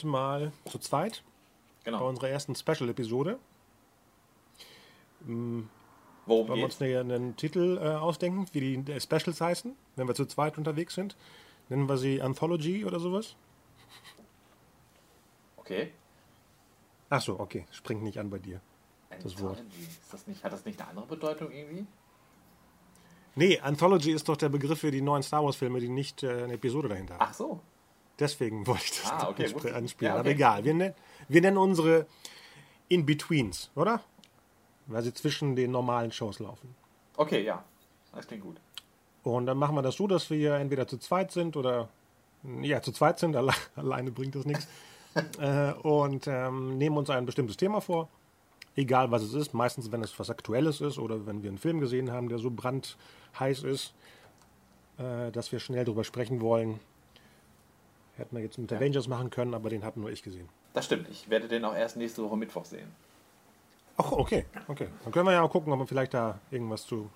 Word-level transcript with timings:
Heute 0.00 0.06
mal 0.06 0.52
zu 0.64 0.78
zweit 0.78 1.22
bei 1.84 1.90
Genau. 1.90 2.08
unserer 2.08 2.28
ersten 2.28 2.54
Special-Episode. 2.54 3.38
Worum 5.20 5.68
Wollen 6.26 6.48
wir 6.58 6.64
uns 6.64 6.80
einen 6.80 7.36
Titel 7.36 7.78
äh, 7.78 7.88
ausdenken, 7.96 8.46
wie 8.52 8.60
die 8.76 8.92
äh, 8.92 9.00
Specials 9.00 9.40
heißen, 9.40 9.74
wenn 9.96 10.08
wir 10.08 10.14
zu 10.14 10.24
zweit 10.26 10.56
unterwegs 10.58 10.94
sind? 10.94 11.16
Nennen 11.68 11.88
wir 11.88 11.98
sie 11.98 12.22
Anthology 12.22 12.84
oder 12.84 12.98
sowas? 13.00 13.36
Okay. 15.56 15.92
Ach 17.10 17.20
so, 17.20 17.38
okay, 17.38 17.66
springt 17.70 18.02
nicht 18.02 18.18
an 18.18 18.30
bei 18.30 18.38
dir. 18.38 18.60
Das 19.22 19.38
Wort. 19.42 19.58
Anthology. 19.58 19.82
Ist 19.82 20.12
das 20.12 20.26
nicht, 20.26 20.44
hat 20.44 20.52
das 20.52 20.64
nicht 20.64 20.80
eine 20.80 20.90
andere 20.90 21.06
Bedeutung 21.06 21.50
irgendwie? 21.50 21.86
Nee, 23.34 23.58
Anthology 23.60 24.12
ist 24.12 24.28
doch 24.28 24.36
der 24.36 24.48
Begriff 24.48 24.80
für 24.80 24.90
die 24.90 25.02
neuen 25.02 25.22
Star 25.22 25.44
Wars-Filme, 25.44 25.80
die 25.80 25.88
nicht 25.88 26.22
äh, 26.22 26.44
eine 26.44 26.54
Episode 26.54 26.88
dahinter 26.88 27.14
haben. 27.14 27.26
Ach 27.28 27.34
so. 27.34 27.60
Deswegen 28.20 28.66
wollte 28.66 28.84
ich 28.84 29.00
das 29.02 29.10
Ah, 29.10 29.28
okay, 29.28 29.46
ich. 29.46 29.74
anspielen. 29.74 30.08
Ja, 30.12 30.14
Aber 30.14 30.20
okay. 30.20 30.30
egal, 30.32 30.64
wir, 30.64 30.74
nennen- 30.74 30.94
wir 31.28 31.40
nennen 31.40 31.56
unsere 31.56 32.06
In-Betweens, 32.88 33.70
oder? 33.74 34.00
Weil 34.86 35.02
sie 35.02 35.14
zwischen 35.14 35.56
den 35.56 35.70
normalen 35.70 36.12
Shows 36.12 36.38
laufen. 36.38 36.74
Okay, 37.16 37.42
ja. 37.44 37.64
Das 38.14 38.26
klingt 38.26 38.42
gut. 38.42 38.56
Und 39.22 39.46
dann 39.46 39.56
machen 39.58 39.74
wir 39.74 39.82
das 39.82 39.96
so, 39.96 40.06
dass 40.06 40.30
wir 40.30 40.54
entweder 40.54 40.86
zu 40.88 40.98
zweit 40.98 41.30
sind 41.30 41.56
oder 41.56 41.88
ja, 42.62 42.80
zu 42.80 42.90
zweit 42.92 43.18
sind, 43.18 43.36
alle, 43.36 43.52
alleine 43.76 44.10
bringt 44.10 44.34
das 44.34 44.44
nichts. 44.46 44.66
äh, 45.38 45.72
und 45.72 46.26
ähm, 46.26 46.78
nehmen 46.78 46.96
uns 46.96 47.10
ein 47.10 47.26
bestimmtes 47.26 47.56
Thema 47.56 47.80
vor, 47.80 48.08
egal 48.76 49.10
was 49.10 49.22
es 49.22 49.34
ist. 49.34 49.52
Meistens, 49.54 49.92
wenn 49.92 50.02
es 50.02 50.18
was 50.18 50.30
Aktuelles 50.30 50.80
ist 50.80 50.98
oder 50.98 51.26
wenn 51.26 51.42
wir 51.42 51.50
einen 51.50 51.58
Film 51.58 51.80
gesehen 51.80 52.10
haben, 52.10 52.28
der 52.28 52.38
so 52.38 52.50
brandheiß 52.50 53.62
ist, 53.64 53.92
äh, 54.98 55.30
dass 55.32 55.52
wir 55.52 55.58
schnell 55.60 55.84
drüber 55.84 56.04
sprechen 56.04 56.40
wollen. 56.40 56.80
Hätten 58.20 58.36
wir 58.36 58.42
jetzt 58.42 58.58
mit 58.58 58.70
Avengers 58.72 59.08
machen 59.08 59.30
können, 59.30 59.54
aber 59.54 59.70
den 59.70 59.82
habe 59.82 59.98
nur 59.98 60.10
ich 60.10 60.22
gesehen. 60.22 60.48
Das 60.74 60.84
stimmt. 60.84 61.08
Ich 61.08 61.30
werde 61.30 61.48
den 61.48 61.64
auch 61.64 61.74
erst 61.74 61.96
nächste 61.96 62.22
Woche 62.22 62.36
Mittwoch 62.36 62.66
sehen. 62.66 62.88
Ach, 63.96 64.12
okay, 64.12 64.44
okay. 64.68 64.88
Dann 65.04 65.12
können 65.12 65.26
wir 65.26 65.32
ja 65.32 65.42
auch 65.42 65.50
gucken, 65.50 65.72
ob 65.72 65.78
wir 65.80 65.86
vielleicht 65.86 66.12
da 66.14 66.38
irgendwas 66.50 66.84
zu 66.86 67.10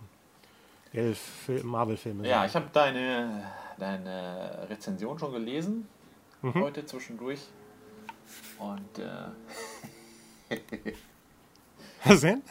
elf 0.95 1.19
Fil- 1.19 1.63
Marvel-Filmen 1.63 2.25
Ja, 2.25 2.47
ich 2.47 2.55
habe 2.57 2.67
deine, 2.73 3.45
deine 3.79 4.67
Rezension 4.71 5.19
schon 5.19 5.33
gelesen. 5.33 5.87
Heute 6.43 6.85
zwischendurch. 6.87 7.41
Und 8.59 8.99
äh, 8.99 10.57
Was 12.05 12.21
denn? 12.23 12.43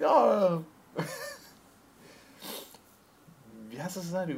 ja. 0.00 0.62
Wie 3.70 3.82
heißt 3.82 3.96
das 3.96 4.04
gesagt? 4.04 4.30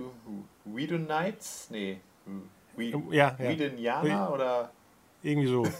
Whedon 0.64 1.04
Knights? 1.06 1.68
Nee. 1.70 2.00
Whedon 2.76 3.12
Ja, 3.12 3.36
ja. 3.38 3.48
Whedonianer 3.50 4.32
oder. 4.32 4.70
Irgendwie 5.22 5.48
so. 5.48 5.66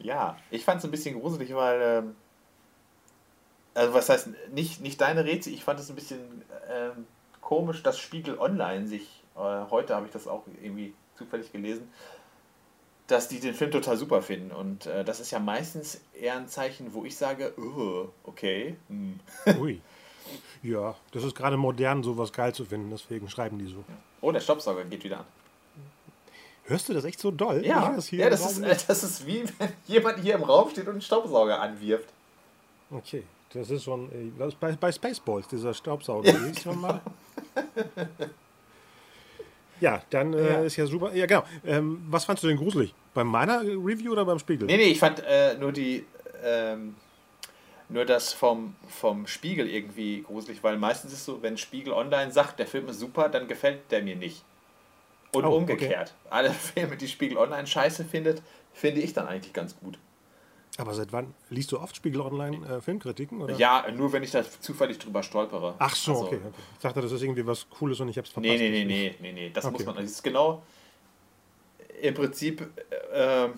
Ja, 0.00 0.36
ich 0.50 0.64
fand 0.64 0.78
es 0.78 0.84
ein 0.84 0.90
bisschen 0.90 1.20
gruselig, 1.20 1.54
weil. 1.54 1.80
Ähm, 1.82 2.16
also, 3.74 3.94
was 3.94 4.08
heißt, 4.08 4.28
nicht, 4.52 4.80
nicht 4.80 5.00
deine 5.00 5.24
Rätsel, 5.24 5.52
ich 5.52 5.64
fand 5.64 5.78
es 5.78 5.88
ein 5.88 5.94
bisschen 5.94 6.42
ähm, 6.68 7.06
komisch, 7.40 7.82
dass 7.82 7.98
Spiegel 7.98 8.38
Online 8.38 8.86
sich. 8.86 9.22
Äh, 9.36 9.40
heute 9.70 9.94
habe 9.94 10.06
ich 10.06 10.12
das 10.12 10.26
auch 10.26 10.44
irgendwie 10.62 10.94
zufällig 11.16 11.52
gelesen, 11.52 11.92
dass 13.06 13.28
die 13.28 13.40
den 13.40 13.54
Film 13.54 13.70
total 13.70 13.96
super 13.96 14.22
finden. 14.22 14.50
Und 14.50 14.86
äh, 14.86 15.04
das 15.04 15.20
ist 15.20 15.30
ja 15.30 15.38
meistens 15.38 16.00
eher 16.12 16.36
ein 16.36 16.48
Zeichen, 16.48 16.92
wo 16.92 17.04
ich 17.04 17.16
sage, 17.16 17.54
oh, 17.56 18.08
okay. 18.24 18.76
Hm. 18.88 19.20
Ui. 19.60 19.80
Ja, 20.62 20.94
das 21.12 21.24
ist 21.24 21.34
gerade 21.36 21.56
modern, 21.56 22.02
sowas 22.02 22.32
geil 22.32 22.54
zu 22.54 22.64
finden, 22.64 22.90
deswegen 22.90 23.28
schreiben 23.28 23.58
die 23.58 23.66
so. 23.66 23.84
Oh, 24.20 24.32
der 24.32 24.40
Staubsauger 24.40 24.84
geht 24.84 25.04
wieder 25.04 25.18
an. 25.20 25.24
Hörst 26.64 26.88
du 26.88 26.92
das 26.92 27.04
echt 27.04 27.18
so 27.18 27.30
doll? 27.30 27.64
Ja, 27.64 27.96
hier 28.00 28.18
ja 28.24 28.30
das, 28.30 28.52
ist, 28.52 28.58
äh, 28.62 28.76
das 28.88 29.02
ist 29.04 29.26
wie 29.26 29.44
wenn 29.58 29.72
jemand 29.86 30.18
hier 30.20 30.34
im 30.34 30.42
Raum 30.42 30.68
steht 30.70 30.84
und 30.86 30.92
einen 30.92 31.00
Staubsauger 31.00 31.60
anwirft. 31.60 32.08
Okay, 32.90 33.22
das 33.54 33.70
ist 33.70 33.84
schon. 33.84 34.10
äh, 34.12 34.30
Das 34.38 34.48
ist 34.48 34.60
bei, 34.60 34.72
bei 34.72 34.92
Spaceballs, 34.92 35.48
dieser 35.48 35.72
Staubsauger. 35.72 36.30
Ja. 36.30 36.54
schon 36.62 36.80
mal. 36.80 37.00
Ja, 39.80 40.02
dann 40.10 40.34
äh, 40.34 40.54
Ja. 40.54 40.60
ist 40.62 40.76
ja 40.76 40.86
super. 40.86 41.14
Ja, 41.14 41.26
genau. 41.26 41.44
Ähm, 41.64 42.04
was 42.10 42.24
fandst 42.24 42.42
du 42.42 42.48
denn 42.48 42.56
gruselig? 42.56 42.92
Bei 43.14 43.22
meiner 43.24 43.60
Review 43.62 44.10
oder 44.12 44.24
beim 44.24 44.38
Spiegel? 44.40 44.66
Nee, 44.66 44.76
nee, 44.76 44.82
ich 44.90 44.98
fand 44.98 45.20
äh, 45.24 45.56
nur 45.56 45.70
die, 45.72 46.04
ähm, 46.42 46.96
nur 47.88 48.04
das 48.04 48.32
vom, 48.32 48.74
vom 48.88 49.26
Spiegel 49.26 49.68
irgendwie 49.68 50.22
gruselig, 50.22 50.62
weil 50.62 50.76
meistens 50.76 51.12
ist 51.12 51.24
so, 51.24 51.42
wenn 51.42 51.56
Spiegel 51.56 51.92
Online 51.92 52.32
sagt, 52.32 52.58
der 52.58 52.66
Film 52.66 52.88
ist 52.88 53.00
super, 53.00 53.28
dann 53.28 53.48
gefällt 53.48 53.90
der 53.90 54.02
mir 54.02 54.16
nicht. 54.16 54.44
Und 55.32 55.44
Oh, 55.44 55.56
umgekehrt. 55.56 56.14
Alle 56.30 56.50
Filme, 56.74 56.96
die 56.96 57.08
Spiegel 57.08 57.36
Online 57.38 57.66
scheiße 57.66 58.04
findet, 58.04 58.42
finde 58.72 59.00
ich 59.00 59.12
dann 59.12 59.26
eigentlich 59.26 59.52
ganz 59.52 59.78
gut. 59.78 59.98
Aber 60.76 60.94
seit 60.94 61.12
wann? 61.12 61.34
Liest 61.50 61.72
du 61.72 61.80
oft 61.80 61.96
Spiegel 61.96 62.20
Online 62.20 62.64
äh, 62.66 62.80
Filmkritiken? 62.80 63.42
Oder? 63.42 63.56
Ja, 63.56 63.84
nur 63.90 64.12
wenn 64.12 64.22
ich 64.22 64.30
da 64.30 64.44
zufällig 64.44 64.98
drüber 64.98 65.22
stolpere. 65.22 65.74
Ach 65.78 65.94
so, 65.94 66.12
Also, 66.12 66.26
okay, 66.26 66.36
okay. 66.36 66.62
Ich 66.74 66.78
dachte, 66.80 67.00
das 67.00 67.10
ist 67.10 67.22
irgendwie 67.22 67.44
was 67.46 67.68
Cooles 67.68 67.98
und 68.00 68.08
ich 68.08 68.16
hab's 68.16 68.30
verpasst. 68.30 68.58
Nee, 68.58 68.70
nee, 68.70 68.84
nee, 68.84 68.84
nee, 68.84 69.14
nee, 69.20 69.32
nee. 69.32 69.50
Das 69.52 69.64
Okay. 69.64 69.72
muss 69.72 69.86
man. 69.86 69.96
Das 69.96 70.04
ist 70.04 70.22
genau 70.22 70.62
im 72.00 72.14
Prinzip, 72.14 72.60
äh, 73.12 73.48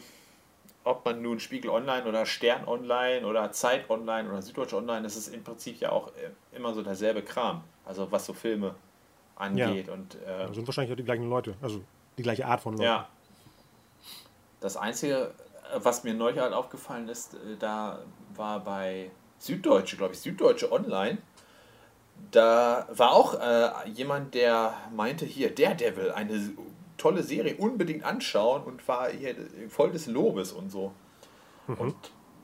ob 0.85 1.05
man 1.05 1.23
nun 1.23 1.41
Spiegel 1.41 1.71
Online 1.71 2.05
oder 2.07 2.25
Stern 2.27 2.67
Online 2.67 3.27
oder 3.27 3.53
Zeit 3.53 3.89
Online 3.91 4.29
oder 4.29 4.43
Süddeutsche 4.43 4.77
Online, 4.77 5.03
das 5.03 5.17
ist 5.17 5.29
im 5.29 5.45
Prinzip 5.45 5.79
ja 5.81 5.93
auch 5.93 6.09
äh, 6.09 6.31
immer 6.57 6.73
so 6.73 6.83
derselbe 6.83 7.23
Kram. 7.23 7.63
Also 7.85 8.11
was 8.11 8.27
so 8.27 8.33
Filme 8.33 8.75
angeht. 9.37 9.89
Und 9.89 10.15
äh, 10.17 10.47
Das 10.47 10.55
sind 10.55 10.67
wahrscheinlich 10.67 10.93
auch 10.93 10.97
die 10.97 11.05
gleichen 11.05 11.29
Leute. 11.29 11.55
Also 11.61 11.81
die 12.17 12.23
gleiche 12.23 12.47
Art 12.47 12.61
von 12.61 12.75
Leuten. 12.75 12.85
ja. 12.85 13.09
Das 14.61 14.77
Einzige, 14.77 15.33
äh, 15.73 15.81
was 15.83 16.05
mir 16.05 16.15
neulich 16.15 16.41
halt 16.41 16.53
aufgefallen 16.53 17.09
ist, 17.09 17.35
äh, 17.35 17.57
da 17.59 18.01
war 18.37 18.61
bei 18.61 19.11
Süddeutsche, 19.39 19.97
glaube 19.97 20.15
ich, 20.15 20.21
Süddeutsche 20.21 20.71
Online. 20.71 21.19
Da 22.31 22.87
war 22.91 23.13
auch 23.13 23.35
äh, 23.35 23.89
jemand, 23.89 24.35
der 24.35 24.75
meinte, 24.95 25.25
hier, 25.25 25.55
Daredevil, 25.55 26.11
eine 26.11 26.51
tolle 27.01 27.23
Serie, 27.23 27.57
unbedingt 27.57 28.05
anschauen 28.05 28.63
und 28.65 28.87
war 28.87 29.11
hier 29.11 29.35
voll 29.69 29.91
des 29.91 30.07
Lobes 30.07 30.53
und 30.53 30.71
so. 30.71 30.93
Und 31.67 31.95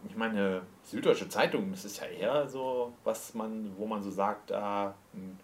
ich 0.09 0.17
meine, 0.17 0.63
Süddeutsche 0.85 1.29
Zeitung, 1.29 1.71
das 1.71 1.85
ist 1.85 2.01
ja 2.01 2.07
eher 2.07 2.49
so, 2.49 2.93
was 3.05 3.35
man, 3.35 3.73
wo 3.77 3.87
man 3.87 4.03
so 4.03 4.11
sagt, 4.11 4.51
da 4.51 4.95
ein 5.15 5.39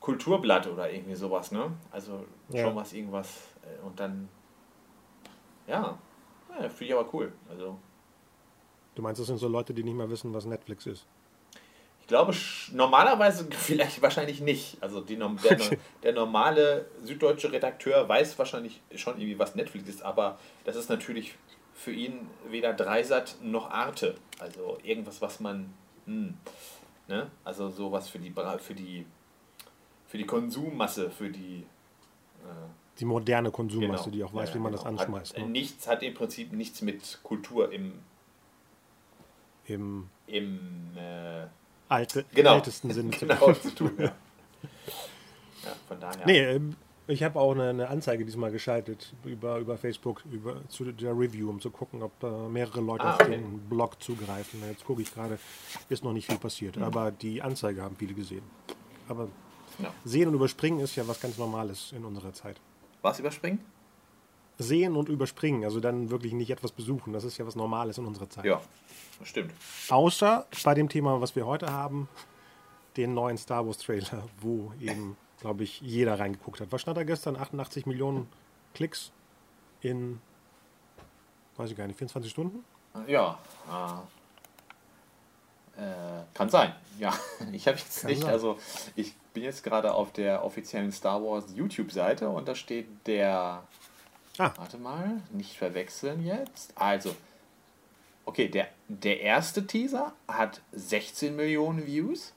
Kulturblatt 0.00 0.66
oder 0.68 0.90
irgendwie 0.90 1.16
sowas, 1.16 1.50
ne? 1.52 1.72
Also 1.90 2.24
Ja. 2.50 2.62
schon 2.62 2.76
was 2.76 2.92
irgendwas 2.92 3.28
äh, 3.62 3.84
und 3.84 3.98
dann 3.98 4.28
ja, 5.66 5.98
ja 6.50 6.68
finde 6.68 6.84
ich 6.84 6.94
aber 6.94 7.08
cool. 7.12 7.32
Also 7.50 7.78
Du 8.94 9.02
meinst, 9.02 9.20
das 9.20 9.28
sind 9.28 9.38
so 9.38 9.48
Leute, 9.48 9.74
die 9.74 9.84
nicht 9.84 9.94
mal 9.96 10.10
wissen, 10.10 10.32
was 10.34 10.44
Netflix 10.44 10.86
ist? 10.86 11.06
Glaube 12.08 12.32
normalerweise 12.72 13.46
vielleicht 13.50 14.02
wahrscheinlich 14.02 14.40
nicht. 14.40 14.76
Also 14.82 15.00
die, 15.00 15.16
der, 15.16 15.58
der 16.02 16.12
normale 16.12 16.86
süddeutsche 17.04 17.52
Redakteur 17.52 18.08
weiß 18.08 18.38
wahrscheinlich 18.38 18.80
schon 18.96 19.14
irgendwie, 19.18 19.38
was 19.38 19.54
Netflix 19.54 19.88
ist, 19.88 20.02
aber 20.02 20.38
das 20.64 20.74
ist 20.74 20.88
natürlich 20.90 21.36
für 21.74 21.92
ihn 21.92 22.26
weder 22.50 22.72
Dreisat 22.74 23.36
noch 23.40 23.70
Arte. 23.70 24.16
Also 24.40 24.78
irgendwas, 24.82 25.22
was 25.22 25.38
man 25.38 25.72
hm, 26.06 26.34
ne? 27.06 27.30
Also 27.44 27.68
sowas 27.68 28.08
für 28.08 28.18
die 28.18 28.32
für 28.58 28.74
die 28.74 29.06
für 30.06 30.18
die 30.18 30.26
Konsummasse, 30.26 31.10
für 31.10 31.28
die 31.28 31.66
äh, 32.42 32.98
Die 32.98 33.04
moderne 33.04 33.50
Konsummasse, 33.50 34.04
Genau. 34.04 34.16
die 34.16 34.24
auch 34.24 34.34
weiß, 34.34 34.48
Ja, 34.48 34.54
wie 34.54 34.58
man 34.60 34.72
genau. 34.72 34.82
das 34.82 34.86
anschmeißt. 35.00 35.36
Hat, 35.36 35.44
Ne? 35.44 35.50
nichts 35.50 35.86
hat 35.86 36.02
im 36.02 36.14
Prinzip 36.14 36.52
nichts 36.52 36.80
mit 36.80 37.20
Kultur 37.22 37.70
im, 37.70 37.92
Im, 39.66 40.08
im 40.26 40.96
äh, 40.96 41.46
alte, 41.88 42.24
Genau. 42.34 42.54
ältesten 42.56 42.90
Sinne 42.92 43.10
zu 43.12 43.26
genau 43.26 43.52
zu 43.52 43.74
tun. 43.74 43.92
Ja. 43.98 44.04
ja, 44.06 45.72
von 45.86 46.00
daher. 46.00 46.26
Nee, 46.26 46.38
ähm, 46.40 46.76
ich 47.06 47.22
habe 47.22 47.40
auch 47.40 47.52
eine, 47.52 47.70
eine 47.70 47.88
Anzeige 47.88 48.24
diesmal 48.24 48.50
geschaltet 48.50 49.14
über, 49.24 49.58
über 49.58 49.78
Facebook 49.78 50.22
über, 50.30 50.56
zu 50.68 50.84
der 50.92 51.12
Review, 51.18 51.48
um 51.48 51.60
zu 51.60 51.70
gucken, 51.70 52.02
ob 52.02 52.18
da 52.20 52.30
mehrere 52.48 52.80
Leute 52.80 53.04
Ah, 53.04 53.14
auf 53.14 53.20
okay. 53.22 53.30
den 53.38 53.60
Blog 53.68 54.02
zugreifen. 54.02 54.62
Jetzt 54.68 54.84
gucke 54.84 55.00
ich 55.02 55.12
gerade, 55.14 55.38
ist 55.88 56.04
noch 56.04 56.12
nicht 56.12 56.26
viel 56.26 56.38
passiert, 56.38 56.76
aber 56.78 57.10
die 57.10 57.40
Anzeige 57.40 57.82
haben 57.82 57.96
viele 57.96 58.14
gesehen. 58.14 58.42
Aber 59.08 59.28
Ja. 59.78 59.92
sehen 60.04 60.28
und 60.28 60.34
überspringen 60.34 60.80
ist 60.80 60.96
ja 60.96 61.06
was 61.08 61.20
ganz 61.20 61.38
Normales 61.38 61.92
in 61.92 62.04
unserer 62.04 62.32
Zeit. 62.34 62.60
Was 63.00 63.18
überspringen? 63.20 63.60
Sehen 64.58 64.96
und 64.96 65.08
überspringen, 65.08 65.64
also 65.64 65.80
dann 65.80 66.10
wirklich 66.10 66.32
nicht 66.32 66.50
etwas 66.50 66.72
besuchen, 66.72 67.12
das 67.12 67.24
ist 67.24 67.38
ja 67.38 67.46
was 67.46 67.54
Normales 67.54 67.98
in 67.98 68.06
unserer 68.06 68.28
Zeit. 68.28 68.44
Ja, 68.44 68.60
das 69.20 69.28
stimmt. 69.28 69.52
Außer 69.88 70.46
bei 70.64 70.74
dem 70.74 70.88
Thema, 70.88 71.20
was 71.20 71.36
wir 71.36 71.46
heute 71.46 71.72
haben, 71.72 72.08
den 72.96 73.14
neuen 73.14 73.38
Star 73.38 73.64
Wars 73.66 73.78
Trailer, 73.78 74.24
wo 74.40 74.72
eben, 74.80 75.16
glaube 75.40 75.62
ich, 75.62 75.80
jeder 75.80 76.18
reingeguckt 76.18 76.60
hat. 76.60 76.72
Was 76.72 76.82
stand 76.82 76.96
da 76.96 77.04
gestern? 77.04 77.36
88 77.36 77.86
Millionen 77.86 78.28
Klicks 78.74 79.12
in, 79.80 80.20
weiß 81.56 81.70
ich 81.70 81.76
gar 81.76 81.86
nicht, 81.86 81.96
24 81.96 82.30
Stunden? 82.30 82.64
Ja, 83.06 83.38
äh, 85.76 85.82
äh, 85.82 86.24
kann 86.34 86.50
sein. 86.50 86.74
Ja, 86.98 87.14
ich 87.52 87.68
habe 87.68 87.78
jetzt 87.78 88.00
Kann 88.00 88.10
nicht, 88.10 88.22
sein. 88.22 88.32
also 88.32 88.58
ich 88.96 89.14
bin 89.32 89.44
jetzt 89.44 89.62
gerade 89.62 89.94
auf 89.94 90.12
der 90.12 90.44
offiziellen 90.44 90.90
Star 90.90 91.22
Wars 91.22 91.44
YouTube-Seite 91.54 92.28
und 92.28 92.48
da 92.48 92.56
steht 92.56 92.88
der, 93.06 93.62
Ah. 94.38 94.52
warte 94.56 94.78
mal, 94.78 95.20
nicht 95.32 95.56
verwechseln 95.56 96.24
jetzt. 96.24 96.72
Also, 96.76 97.14
okay, 98.24 98.48
der, 98.48 98.68
der 98.88 99.20
erste 99.20 99.66
Teaser 99.66 100.12
hat 100.28 100.60
16 100.72 101.34
Millionen 101.34 101.86
Views 101.86 102.32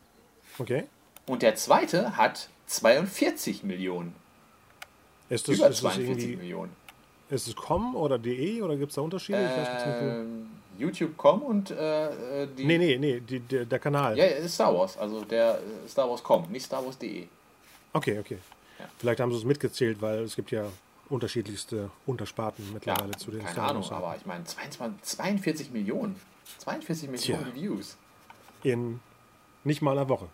Okay. 0.59 0.85
und 1.27 1.41
der 1.43 1.55
zweite 1.55 2.17
hat 2.17 2.49
42 2.67 3.63
Millionen. 3.63 4.15
Ist 5.29 5.47
das, 5.47 5.57
Über 5.57 5.69
ist 5.69 5.83
das 5.83 5.93
42 5.93 6.09
irgendwie, 6.23 6.35
Millionen. 6.37 6.75
ist 7.29 7.47
es 7.47 7.55
com 7.55 7.95
oder 7.95 8.17
de 8.17 8.61
oder 8.61 8.75
gibt 8.75 8.89
es 8.89 8.95
da 8.95 9.01
Unterschiede? 9.01 9.39
Ähm, 9.39 10.49
YouTube.com 10.77 11.41
und 11.43 11.71
äh, 11.71 12.43
äh, 12.43 12.47
die. 12.57 12.65
nee, 12.65 12.77
nee, 12.77 12.97
nee, 12.97 13.19
die, 13.19 13.39
der, 13.39 13.65
der 13.65 13.79
Kanal. 13.79 14.17
Ja, 14.17 14.25
es 14.25 14.45
ist 14.45 14.55
Star 14.55 14.73
Wars, 14.73 14.97
also 14.97 15.23
der 15.23 15.59
äh, 15.59 15.87
Star 15.87 16.09
Wars.com, 16.09 16.47
nicht 16.51 16.65
Star 16.65 16.83
Wars.de. 16.83 17.27
Okay, 17.93 18.19
okay. 18.19 18.37
Ja. 18.79 18.85
Vielleicht 18.97 19.19
haben 19.19 19.31
sie 19.31 19.37
es 19.37 19.43
mitgezählt, 19.45 20.01
weil 20.01 20.19
es 20.23 20.35
gibt 20.35 20.51
ja 20.51 20.65
unterschiedlichste 21.11 21.89
Untersparten 22.05 22.65
Ja, 22.67 22.73
mittlerweile 22.73 23.11
zu 23.17 23.31
den 23.31 23.41
keine 23.41 23.51
Star 23.53 23.69
Ahnung, 23.69 23.83
Wars. 23.83 23.91
aber 23.91 24.15
ich 24.17 24.25
meine 24.25 24.43
22, 24.43 25.01
42 25.03 25.71
Millionen. 25.71 26.15
42 26.59 27.09
Millionen 27.09 27.43
Tja. 27.43 27.55
Views. 27.55 27.97
In 28.63 28.99
nicht 29.63 29.81
mal 29.81 29.91
einer 29.97 30.09
Woche. 30.09 30.27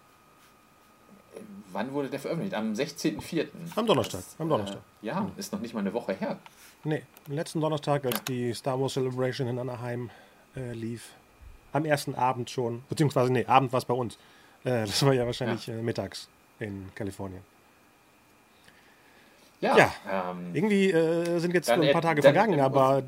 Wann 1.72 1.92
wurde 1.94 2.10
der 2.10 2.20
veröffentlicht? 2.20 2.56
Am 2.56 2.74
16.04. 2.74 3.48
Am 3.76 3.86
Donnerstag, 3.86 4.22
Das, 4.22 4.36
am 4.40 4.50
Donnerstag. 4.50 4.80
Äh, 5.04 5.08
ja, 5.08 5.30
ist 5.38 5.52
noch 5.52 5.60
nicht 5.60 5.74
mal 5.74 5.82
eine 5.82 5.94
Woche 5.94 6.14
her. 6.14 6.40
Nee, 6.84 7.04
letzten 7.28 7.62
Donnerstag, 7.62 8.06
als 8.06 8.24
die 8.24 8.54
Star 8.54 8.80
Wars 8.80 8.94
Celebration 8.94 9.48
in 9.48 9.60
Anaheim 9.60 10.10
äh, 10.56 10.72
lief. 10.74 11.10
Am 11.74 11.86
ersten 11.86 12.16
Abend 12.16 12.50
schon, 12.50 12.84
beziehungsweise, 12.90 13.32
nee, 13.32 13.46
Abend 13.46 13.72
war 13.74 13.80
es 13.80 13.86
bei 13.86 13.94
uns. 13.94 14.16
Äh, 14.64 14.86
das 14.86 15.06
war 15.06 15.14
ja 15.14 15.26
wahrscheinlich 15.26 15.68
Äh, 15.68 15.82
mittags 15.82 16.28
in 16.60 16.90
Kalifornien. 16.96 17.42
Ja, 19.62 19.77
Ja. 19.77 20.31
Ähm, 20.31 20.51
Irgendwie 20.54 20.92
äh, 20.92 21.39
sind 21.39 21.54
jetzt 21.54 21.69
ein 21.69 21.92
paar 21.92 22.01
Tage 22.01 22.21
dann- 22.21 22.33
vergangen, 22.33 22.59
aber 22.59 23.04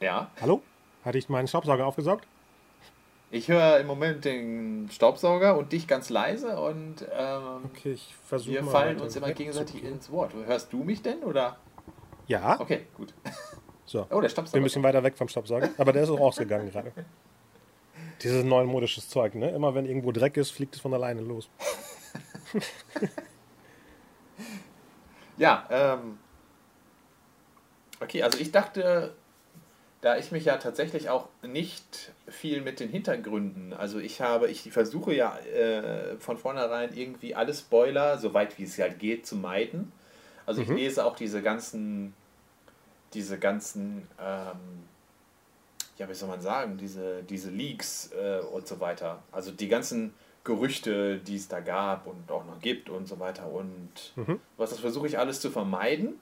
ja. 0.00 0.30
hallo? 0.40 0.62
Hatte 1.04 1.18
ich 1.18 1.28
meinen 1.28 1.48
Staubsauger 1.48 1.86
aufgesaugt? 1.86 2.26
Ich 3.30 3.48
höre 3.48 3.78
im 3.78 3.86
Moment 3.86 4.24
den 4.24 4.88
Staubsauger 4.90 5.56
und 5.58 5.72
dich 5.72 5.86
ganz 5.86 6.08
leise 6.08 6.58
und 6.60 7.06
ähm, 7.14 7.64
Okay, 7.74 7.92
ich 7.92 8.14
versuche 8.26 8.54
wir 8.54 8.62
mal. 8.62 8.70
fallen 8.70 9.00
uns 9.00 9.16
immer 9.16 9.32
gegenseitig 9.32 9.84
ins 9.84 10.10
Wort. 10.10 10.32
Hörst 10.46 10.72
du 10.72 10.82
mich 10.82 11.02
denn 11.02 11.18
oder? 11.22 11.56
Ja, 12.26 12.58
Okay, 12.60 12.86
gut. 12.96 13.12
so. 13.86 14.00
Oh, 14.00 14.04
der 14.08 14.16
Bin 14.16 14.24
ein 14.24 14.30
Staubsauger. 14.30 14.62
bisschen 14.62 14.82
weiter 14.82 15.02
weg 15.02 15.16
vom 15.16 15.28
Staubsauger, 15.28 15.70
aber 15.76 15.92
der 15.92 16.04
ist 16.04 16.10
auch 16.10 16.20
rausgegangen 16.20 16.70
gerade. 16.70 16.92
Dieses 18.22 18.44
neumodisches 18.44 19.08
Zeug, 19.08 19.34
ne? 19.34 19.50
Immer 19.50 19.74
wenn 19.74 19.84
irgendwo 19.86 20.10
Dreck 20.12 20.36
ist, 20.36 20.50
fliegt 20.50 20.74
es 20.74 20.80
von 20.80 20.92
alleine 20.94 21.20
los. 21.20 21.48
Ja, 25.38 25.66
ähm. 25.70 26.18
Okay, 28.00 28.22
also 28.22 28.38
ich 28.38 28.52
dachte, 28.52 29.12
da 30.00 30.16
ich 30.16 30.30
mich 30.30 30.44
ja 30.44 30.56
tatsächlich 30.58 31.08
auch 31.10 31.28
nicht 31.42 32.12
viel 32.28 32.60
mit 32.60 32.78
den 32.78 32.88
Hintergründen, 32.88 33.72
also 33.72 33.98
ich 33.98 34.20
habe, 34.20 34.48
ich 34.48 34.70
versuche 34.70 35.12
ja 35.12 35.36
äh, 35.38 36.16
von 36.18 36.36
vornherein 36.36 36.94
irgendwie 36.94 37.34
alle 37.34 37.52
Spoiler, 37.52 38.18
soweit 38.18 38.56
wie 38.58 38.64
es 38.64 38.78
halt 38.78 39.00
geht, 39.00 39.26
zu 39.26 39.34
meiden. 39.34 39.90
Also 40.46 40.62
ich 40.62 40.68
lese 40.68 41.04
auch 41.04 41.16
diese 41.16 41.42
ganzen, 41.42 42.14
diese 43.12 43.38
ganzen, 43.38 44.08
ähm, 44.18 44.86
ja, 45.98 46.08
wie 46.08 46.14
soll 46.14 46.28
man 46.28 46.40
sagen, 46.40 46.78
diese, 46.78 47.22
diese 47.24 47.50
Leaks 47.50 48.12
äh, 48.12 48.38
und 48.38 48.66
so 48.66 48.80
weiter. 48.80 49.22
Also 49.32 49.50
die 49.50 49.68
ganzen 49.68 50.14
Gerüchte, 50.48 51.18
die 51.18 51.36
es 51.36 51.46
da 51.48 51.60
gab 51.60 52.06
und 52.06 52.30
auch 52.32 52.46
noch 52.46 52.58
gibt 52.60 52.88
und 52.88 53.06
so 53.06 53.20
weiter. 53.20 53.46
Und 53.52 54.14
was 54.56 54.70
das 54.70 54.80
versuche 54.80 55.06
ich 55.06 55.18
alles 55.18 55.40
zu 55.40 55.50
vermeiden. 55.50 56.14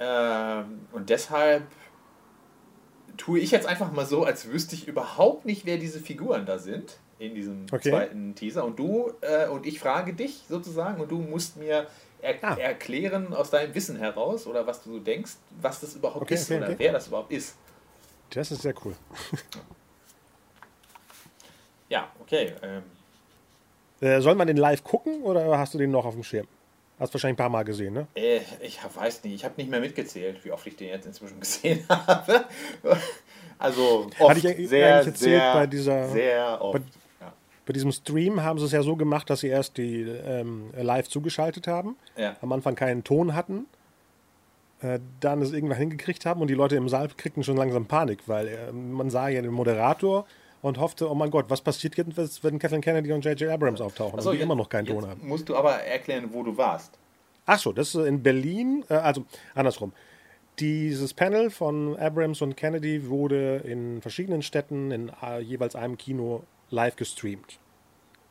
Ähm, 0.00 0.80
und 0.92 1.08
deshalb 1.08 1.62
tue 3.16 3.38
ich 3.38 3.52
jetzt 3.52 3.66
einfach 3.66 3.92
mal 3.92 4.04
so, 4.06 4.24
als 4.24 4.48
wüsste 4.50 4.74
ich 4.74 4.88
überhaupt 4.88 5.44
nicht, 5.46 5.66
wer 5.66 5.78
diese 5.78 6.00
Figuren 6.00 6.46
da 6.46 6.58
sind 6.58 6.98
in 7.20 7.36
diesem 7.36 7.66
Okay. 7.70 7.90
zweiten 7.90 8.34
Teaser. 8.34 8.64
Und 8.64 8.76
du 8.76 9.12
äh, 9.20 9.46
und 9.48 9.66
ich 9.66 9.78
frage 9.78 10.12
dich 10.14 10.42
sozusagen 10.48 11.00
und 11.00 11.10
du 11.12 11.18
musst 11.18 11.56
mir 11.56 11.86
er 12.20 12.42
Ah. 12.42 12.54
erklären 12.56 13.34
aus 13.34 13.50
deinem 13.50 13.72
Wissen 13.74 13.96
heraus 13.96 14.46
oder 14.48 14.66
was 14.66 14.82
du 14.82 14.94
so 14.94 14.98
denkst, 14.98 15.32
was 15.60 15.80
das 15.80 15.94
überhaupt 15.94 16.22
Okay, 16.22 16.34
ist 16.34 16.50
okay, 16.50 16.58
oder 16.58 16.78
wer 16.78 16.92
das 16.92 17.06
überhaupt 17.06 17.30
ist. 17.30 17.54
Das 18.30 18.50
ist 18.50 18.62
sehr 18.62 18.74
cool. 18.84 18.96
Ja, 21.94 22.08
okay. 22.20 22.52
Ähm, 22.62 22.82
Äh, 24.00 24.20
soll 24.20 24.34
man 24.34 24.48
den 24.48 24.56
live 24.56 24.82
gucken 24.82 25.22
oder 25.22 25.56
hast 25.56 25.72
du 25.74 25.78
den 25.78 25.92
noch 25.92 26.04
auf 26.04 26.14
dem 26.14 26.24
Schirm? 26.24 26.48
Hast 26.98 27.14
wahrscheinlich 27.14 27.34
ein 27.34 27.44
paar 27.44 27.48
Mal 27.48 27.62
gesehen, 27.62 27.94
ne? 27.94 28.06
Äh, 28.16 28.40
ich 28.60 28.78
weiß 28.94 29.22
nicht, 29.24 29.34
ich 29.34 29.44
habe 29.44 29.54
nicht 29.56 29.70
mehr 29.70 29.78
mitgezählt, 29.80 30.44
wie 30.44 30.50
oft 30.50 30.66
ich 30.66 30.74
den 30.76 30.88
jetzt 30.88 31.06
inzwischen 31.06 31.38
gesehen 31.46 31.84
habe. 31.88 32.44
Also 33.58 34.08
oft, 34.18 34.30
Hatte 34.36 34.48
ich 34.48 34.68
sehr, 34.68 34.88
erzählt 34.96 35.16
sehr, 35.18 35.54
bei 35.54 35.66
dieser- 35.68 36.08
sehr 36.08 36.60
oft. 36.60 36.72
bei- 36.74 37.24
ja. 37.24 37.32
Bei 37.64 37.72
diesem 37.72 37.92
Stream 37.92 38.42
haben 38.42 38.58
sie 38.58 38.64
es 38.66 38.72
ja 38.72 38.82
so 38.82 38.96
gemacht, 38.96 39.30
dass 39.30 39.40
sie 39.40 39.48
erst 39.48 39.76
die 39.78 40.02
ähm, 40.02 40.70
live 40.76 41.08
zugeschaltet 41.08 41.68
haben, 41.68 41.96
Ja. 42.16 42.36
am 42.42 42.50
Anfang 42.52 42.74
keinen 42.74 43.04
Ton 43.04 43.34
hatten, 43.34 43.66
äh, 44.82 44.98
dann 45.20 45.40
es 45.40 45.52
irgendwann 45.52 45.78
hingekriegt 45.78 46.26
haben 46.26 46.40
und 46.40 46.48
die 46.48 46.54
Leute 46.54 46.74
im 46.76 46.88
Saal 46.88 47.08
kriegten 47.16 47.44
schon 47.44 47.56
langsam 47.56 47.86
Panik, 47.86 48.18
weil 48.26 48.48
äh, 48.48 48.72
man 48.72 49.08
sah 49.10 49.28
ja 49.28 49.40
den 49.40 49.52
Moderator 49.52 50.26
und 50.64 50.78
hoffte, 50.78 51.10
oh 51.10 51.14
mein 51.14 51.30
Gott, 51.30 51.44
was 51.50 51.60
passiert 51.60 51.94
jetzt, 51.98 52.42
wenn 52.42 52.58
Kathleen 52.58 52.80
Kennedy 52.80 53.12
und 53.12 53.22
J.J. 53.22 53.50
Abrams 53.50 53.82
auftauchen 53.82 54.18
Achso, 54.18 54.30
und 54.30 54.34
die 54.34 54.38
jetzt- 54.38 54.44
immer 54.46 54.54
noch 54.54 54.68
keinen 54.70 54.86
Ton 54.86 55.06
haben. 55.06 55.20
Musst 55.28 55.46
du 55.48 55.56
aber 55.56 55.74
erklären, 55.82 56.30
wo 56.32 56.42
du 56.42 56.56
warst. 56.56 56.98
Ach 57.44 57.58
so, 57.58 57.72
das 57.72 57.94
ist 57.94 58.06
in 58.06 58.22
Berlin, 58.22 58.82
äh, 58.88 58.94
also 58.94 59.26
andersrum. 59.54 59.92
Dieses 60.60 61.12
Panel 61.12 61.50
von 61.50 61.98
Abrams 61.98 62.40
und 62.40 62.56
Kennedy 62.56 63.08
wurde 63.08 63.56
in 63.58 64.00
verschiedenen 64.00 64.40
Städten 64.40 64.90
in 64.90 65.12
äh, 65.22 65.40
jeweils 65.40 65.76
einem 65.76 65.98
Kino 65.98 66.44
live 66.70 66.96
gestreamt. 66.96 67.58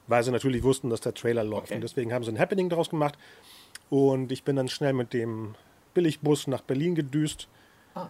Weil 0.08 0.24
sie 0.24 0.32
natürlich 0.32 0.64
wussten, 0.64 0.90
dass 0.90 1.02
der 1.02 1.14
Trailer 1.14 1.44
läuft. 1.44 1.66
Okay. 1.68 1.76
Und 1.76 1.82
deswegen 1.82 2.12
haben 2.14 2.24
sie 2.24 2.32
ein 2.32 2.40
Happening 2.40 2.70
daraus 2.70 2.90
gemacht. 2.90 3.18
Und 3.92 4.32
ich 4.32 4.44
bin 4.44 4.56
dann 4.56 4.70
schnell 4.70 4.94
mit 4.94 5.14
dem 5.14 5.54
Billigbus 5.94 6.48
nach 6.48 6.62
Berlin 6.62 6.96
gedüst. 6.96 7.48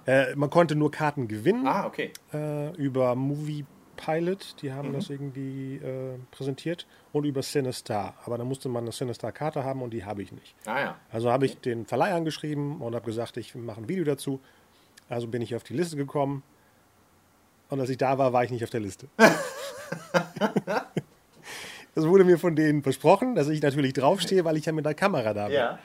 Äh, 0.07 0.33
man 0.35 0.49
konnte 0.49 0.75
nur 0.77 0.91
Karten 0.91 1.27
gewinnen 1.27 1.67
Ah, 1.67 1.85
okay. 1.87 2.11
äh, 2.33 2.73
über 2.77 3.15
Movie 3.15 3.65
Pilot, 3.95 4.55
die 4.61 4.69
Mhm. 4.69 4.73
haben 4.73 4.93
das 4.93 5.09
irgendwie 5.09 5.75
äh, 5.77 6.17
präsentiert, 6.31 6.85
und 7.11 7.25
über 7.25 7.41
Cinestar. 7.41 8.15
Aber 8.25 8.37
da 8.37 8.43
musste 8.43 8.69
man 8.69 8.83
eine 8.83 8.91
Cinestar-Karte 8.91 9.63
haben 9.63 9.81
und 9.81 9.91
die 9.91 10.03
habe 10.05 10.21
ich 10.23 10.31
nicht. 10.31 10.55
Ah 10.65 10.79
ja. 10.79 10.95
Also 11.11 11.31
habe 11.31 11.45
ich 11.45 11.59
den 11.59 11.85
Verleih 11.85 12.13
angeschrieben 12.13 12.81
und 12.81 12.95
habe 12.95 13.05
gesagt, 13.05 13.37
ich 13.37 13.55
mache 13.55 13.81
ein 13.81 13.89
Video 13.89 14.03
dazu. 14.03 14.39
Also 15.09 15.27
bin 15.27 15.41
ich 15.41 15.55
auf 15.55 15.63
die 15.63 15.73
Liste 15.73 15.95
gekommen. 15.95 16.43
Und 17.69 17.79
als 17.79 17.89
ich 17.89 17.97
da 17.97 18.17
war, 18.17 18.33
war 18.33 18.43
ich 18.43 18.51
nicht 18.51 18.63
auf 18.63 18.69
der 18.69 18.79
Liste. 18.81 19.07
Das 21.95 22.07
wurde 22.07 22.23
mir 22.23 22.39
von 22.39 22.55
denen 22.55 22.81
versprochen, 22.81 23.35
dass 23.35 23.47
ich 23.49 23.61
natürlich 23.61 23.93
draufstehe, 23.93 24.43
weil 24.45 24.57
ich 24.57 24.65
ja 24.65 24.71
mit 24.71 24.83
der 24.83 24.95
Kamera 24.95 25.31
da 25.35 25.45
bin. 25.45 25.53
Ja. 25.55 25.77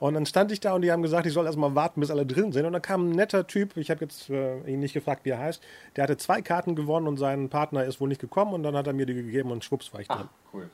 Und 0.00 0.14
dann 0.14 0.26
stand 0.26 0.50
ich 0.52 0.60
da 0.60 0.74
und 0.74 0.82
die 0.82 0.90
haben 0.90 1.02
gesagt, 1.02 1.26
ich 1.26 1.32
soll 1.32 1.46
erstmal 1.46 1.74
warten, 1.74 2.00
bis 2.00 2.10
alle 2.10 2.26
drin 2.26 2.52
sind. 2.52 2.66
Und 2.66 2.72
dann 2.72 2.82
kam 2.82 3.08
ein 3.08 3.12
netter 3.12 3.46
Typ, 3.46 3.76
ich 3.76 3.90
habe 3.90 4.00
jetzt 4.04 4.28
äh, 4.28 4.58
ihn 4.66 4.80
nicht 4.80 4.92
gefragt, 4.92 5.24
wie 5.24 5.30
er 5.30 5.38
heißt, 5.38 5.62
der 5.96 6.04
hatte 6.04 6.16
zwei 6.16 6.42
Karten 6.42 6.74
gewonnen 6.74 7.06
und 7.06 7.16
sein 7.16 7.48
Partner 7.48 7.84
ist 7.84 8.00
wohl 8.00 8.08
nicht 8.08 8.20
gekommen 8.20 8.54
und 8.54 8.62
dann 8.64 8.76
hat 8.76 8.86
er 8.86 8.92
mir 8.92 9.06
die 9.06 9.14
gegeben 9.14 9.50
und 9.50 9.64
schwupps 9.64 9.92
war 9.92 10.00
ich 10.00 10.08
drin. 10.08 10.18
Ah, 10.22 10.28
cool. 10.52 10.68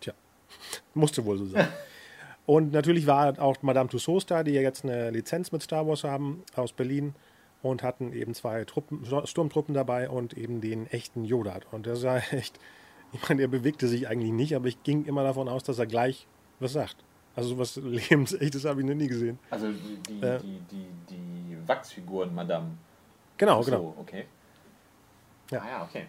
Tja, 0.00 0.12
musste 0.94 1.24
wohl 1.24 1.38
so 1.38 1.46
sein. 1.46 1.68
Und 2.46 2.72
natürlich 2.72 3.08
war 3.08 3.40
auch 3.40 3.56
Madame 3.62 3.88
Tussauds 3.88 4.26
da, 4.26 4.44
die 4.44 4.52
ja 4.52 4.60
jetzt 4.60 4.84
eine 4.84 5.10
Lizenz 5.10 5.50
mit 5.50 5.62
Star 5.62 5.86
Wars 5.88 6.04
haben 6.04 6.44
aus 6.54 6.72
Berlin. 6.72 7.14
und 7.60 7.82
hatten 7.82 8.12
eben 8.12 8.34
zwei 8.34 8.64
Truppen, 8.64 9.04
Sturmtruppen 9.24 9.74
dabei 9.74 10.08
und 10.08 10.34
eben 10.38 10.60
den 10.60 10.86
echten 10.86 11.24
Yoda. 11.24 11.58
Und 11.72 11.86
der 11.86 11.96
sah 11.96 12.18
echt, 12.30 12.60
ich 13.12 13.28
meine, 13.28 13.42
er 13.42 13.48
bewegte 13.48 13.88
sich 13.88 14.06
eigentlich 14.06 14.30
nicht, 14.30 14.54
aber 14.54 14.68
ich 14.68 14.80
ging 14.84 15.04
immer 15.06 15.24
davon 15.24 15.48
aus, 15.48 15.64
dass 15.64 15.80
er 15.80 15.86
gleich 15.86 16.28
was 16.60 16.74
sagt. 16.74 16.96
Also 17.36 17.50
sowas 17.50 17.76
Lebensechtes 17.82 18.64
habe 18.64 18.80
ich 18.80 18.86
noch 18.86 18.94
nie 18.94 19.06
gesehen. 19.06 19.38
Also 19.50 19.70
die, 19.70 19.98
die, 20.08 20.22
äh, 20.22 20.38
die, 20.40 20.60
die, 20.70 20.86
die 21.10 21.68
Wachsfiguren, 21.68 22.34
Madame. 22.34 22.70
Genau, 23.36 23.62
so, 23.62 23.70
genau. 23.70 23.94
okay. 23.98 24.24
Ja. 25.50 25.60
Ah 25.60 25.68
ja, 25.68 25.84
okay. 25.84 26.06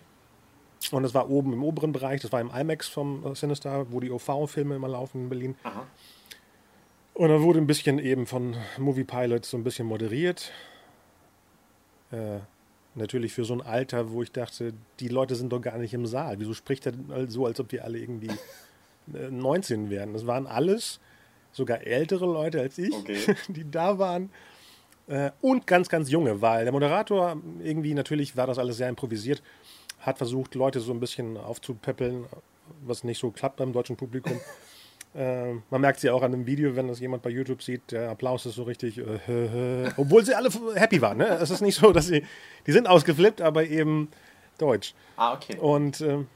Und 0.92 1.04
das 1.04 1.14
war 1.14 1.30
oben 1.30 1.54
im 1.54 1.64
oberen 1.64 1.92
Bereich, 1.92 2.22
das 2.22 2.32
war 2.32 2.40
im 2.40 2.50
IMAX 2.50 2.88
vom 2.88 3.36
Sinister, 3.36 3.92
wo 3.92 4.00
die 4.00 4.12
OV-Filme 4.12 4.76
immer 4.76 4.88
laufen 4.88 5.24
in 5.24 5.30
Berlin. 5.30 5.56
Aha. 5.64 5.86
Und 7.14 7.30
dann 7.30 7.42
wurde 7.42 7.60
ein 7.60 7.68
bisschen 7.68 8.00
eben 8.00 8.28
von 8.28 8.56
Movie 8.78 9.04
Pilot 9.04 9.44
so 9.44 9.58
ein 9.58 9.64
bisschen 9.64 9.88
moderiert. 9.88 10.52
Äh, 12.12 12.40
natürlich 12.94 13.34
für 13.34 13.44
so 13.44 13.54
ein 13.56 13.62
Alter, 13.62 14.12
wo 14.12 14.22
ich 14.22 14.32
dachte, 14.32 14.74
die 15.00 15.08
Leute 15.08 15.36
sind 15.36 15.52
doch 15.52 15.60
gar 15.60 15.78
nicht 15.78 15.94
im 15.94 16.06
Saal. 16.06 16.40
Wieso 16.40 16.54
spricht 16.54 16.86
er 16.86 16.94
so, 17.28 17.46
als 17.48 17.60
ob 17.60 17.72
wir 17.72 17.84
alle 17.84 17.98
irgendwie 17.98 18.32
19 19.08 19.90
wären? 19.90 20.14
Das 20.14 20.28
waren 20.28 20.46
alles 20.46 21.00
sogar 21.52 21.82
ältere 21.82 22.26
Leute 22.26 22.60
als 22.62 22.78
ich, 22.78 22.94
okay. 22.94 23.18
die 23.48 23.70
da 23.70 24.00
waren. 24.00 24.30
Äh, 25.08 25.32
und 25.42 25.68
ganz, 25.68 25.90
ganz 25.90 26.12
junge, 26.12 26.42
weil 26.42 26.66
der 26.66 26.74
Moderator 26.74 27.38
irgendwie, 27.62 27.94
natürlich 27.94 28.36
war 28.36 28.48
das 28.48 28.60
alles 28.60 28.78
sehr 28.78 28.90
improvisiert, 28.90 29.42
hat 30.00 30.18
versucht, 30.18 30.56
Leute 30.56 30.80
so 30.80 30.92
ein 30.92 31.00
bisschen 31.00 31.38
aufzupäppeln, 31.38 32.26
was 32.86 33.04
nicht 33.04 33.20
so 33.20 33.32
klappt 33.32 33.58
beim 33.58 33.72
deutschen 33.72 33.96
Publikum. 33.96 34.40
äh, 35.16 35.54
man 35.70 35.82
merkt 35.82 36.02
sie 36.02 36.10
auch 36.10 36.22
an 36.22 36.32
dem 36.32 36.46
Video, 36.46 36.76
wenn 36.76 36.90
das 36.90 37.00
jemand 37.00 37.24
bei 37.24 37.30
YouTube 37.30 37.64
sieht, 37.64 37.92
der 37.92 38.10
Applaus 38.10 38.46
ist 38.46 38.56
so 38.56 38.64
richtig, 38.64 38.98
äh, 38.98 39.92
obwohl 39.96 40.26
sie 40.26 40.36
alle 40.36 40.50
happy 40.76 41.02
waren. 41.02 41.18
Ne? 41.18 41.28
Es 41.28 41.50
ist 41.50 41.62
nicht 41.62 41.76
so, 41.76 41.92
dass 41.94 42.08
sie, 42.08 42.24
die 42.66 42.72
sind 42.72 42.88
ausgeflippt, 42.88 43.42
aber 43.42 43.66
eben 43.66 44.10
deutsch. 44.58 44.94
Ah, 45.16 45.34
okay. 45.34 45.58
Und 45.58 46.02
ähm, 46.02 46.28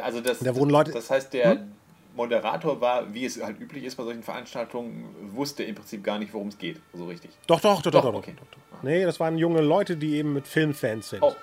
also 0.00 0.20
das, 0.20 0.40
da 0.40 0.54
wurden 0.54 0.70
Leute, 0.70 0.92
das 0.92 1.10
heißt, 1.10 1.32
der, 1.32 1.52
hm? 1.52 1.72
Moderator 2.14 2.80
war, 2.80 3.12
wie 3.14 3.24
es 3.24 3.42
halt 3.42 3.60
üblich 3.60 3.84
ist 3.84 3.96
bei 3.96 4.04
solchen 4.04 4.22
Veranstaltungen, 4.22 5.04
wusste 5.32 5.62
im 5.62 5.74
Prinzip 5.74 6.02
gar 6.02 6.18
nicht, 6.18 6.32
worum 6.34 6.48
es 6.48 6.58
geht, 6.58 6.80
so 6.92 7.06
richtig. 7.06 7.30
Doch, 7.46 7.60
doch, 7.60 7.82
doch, 7.82 7.90
doch, 7.90 8.02
doch. 8.02 8.14
Okay. 8.14 8.34
doch, 8.36 8.46
doch. 8.50 8.82
Nee, 8.82 9.04
das 9.04 9.20
waren 9.20 9.38
junge 9.38 9.60
Leute, 9.60 9.96
die 9.96 10.16
eben 10.16 10.32
mit 10.32 10.46
Filmfans 10.46 11.10
sind. 11.10 11.22
Oh, 11.22 11.34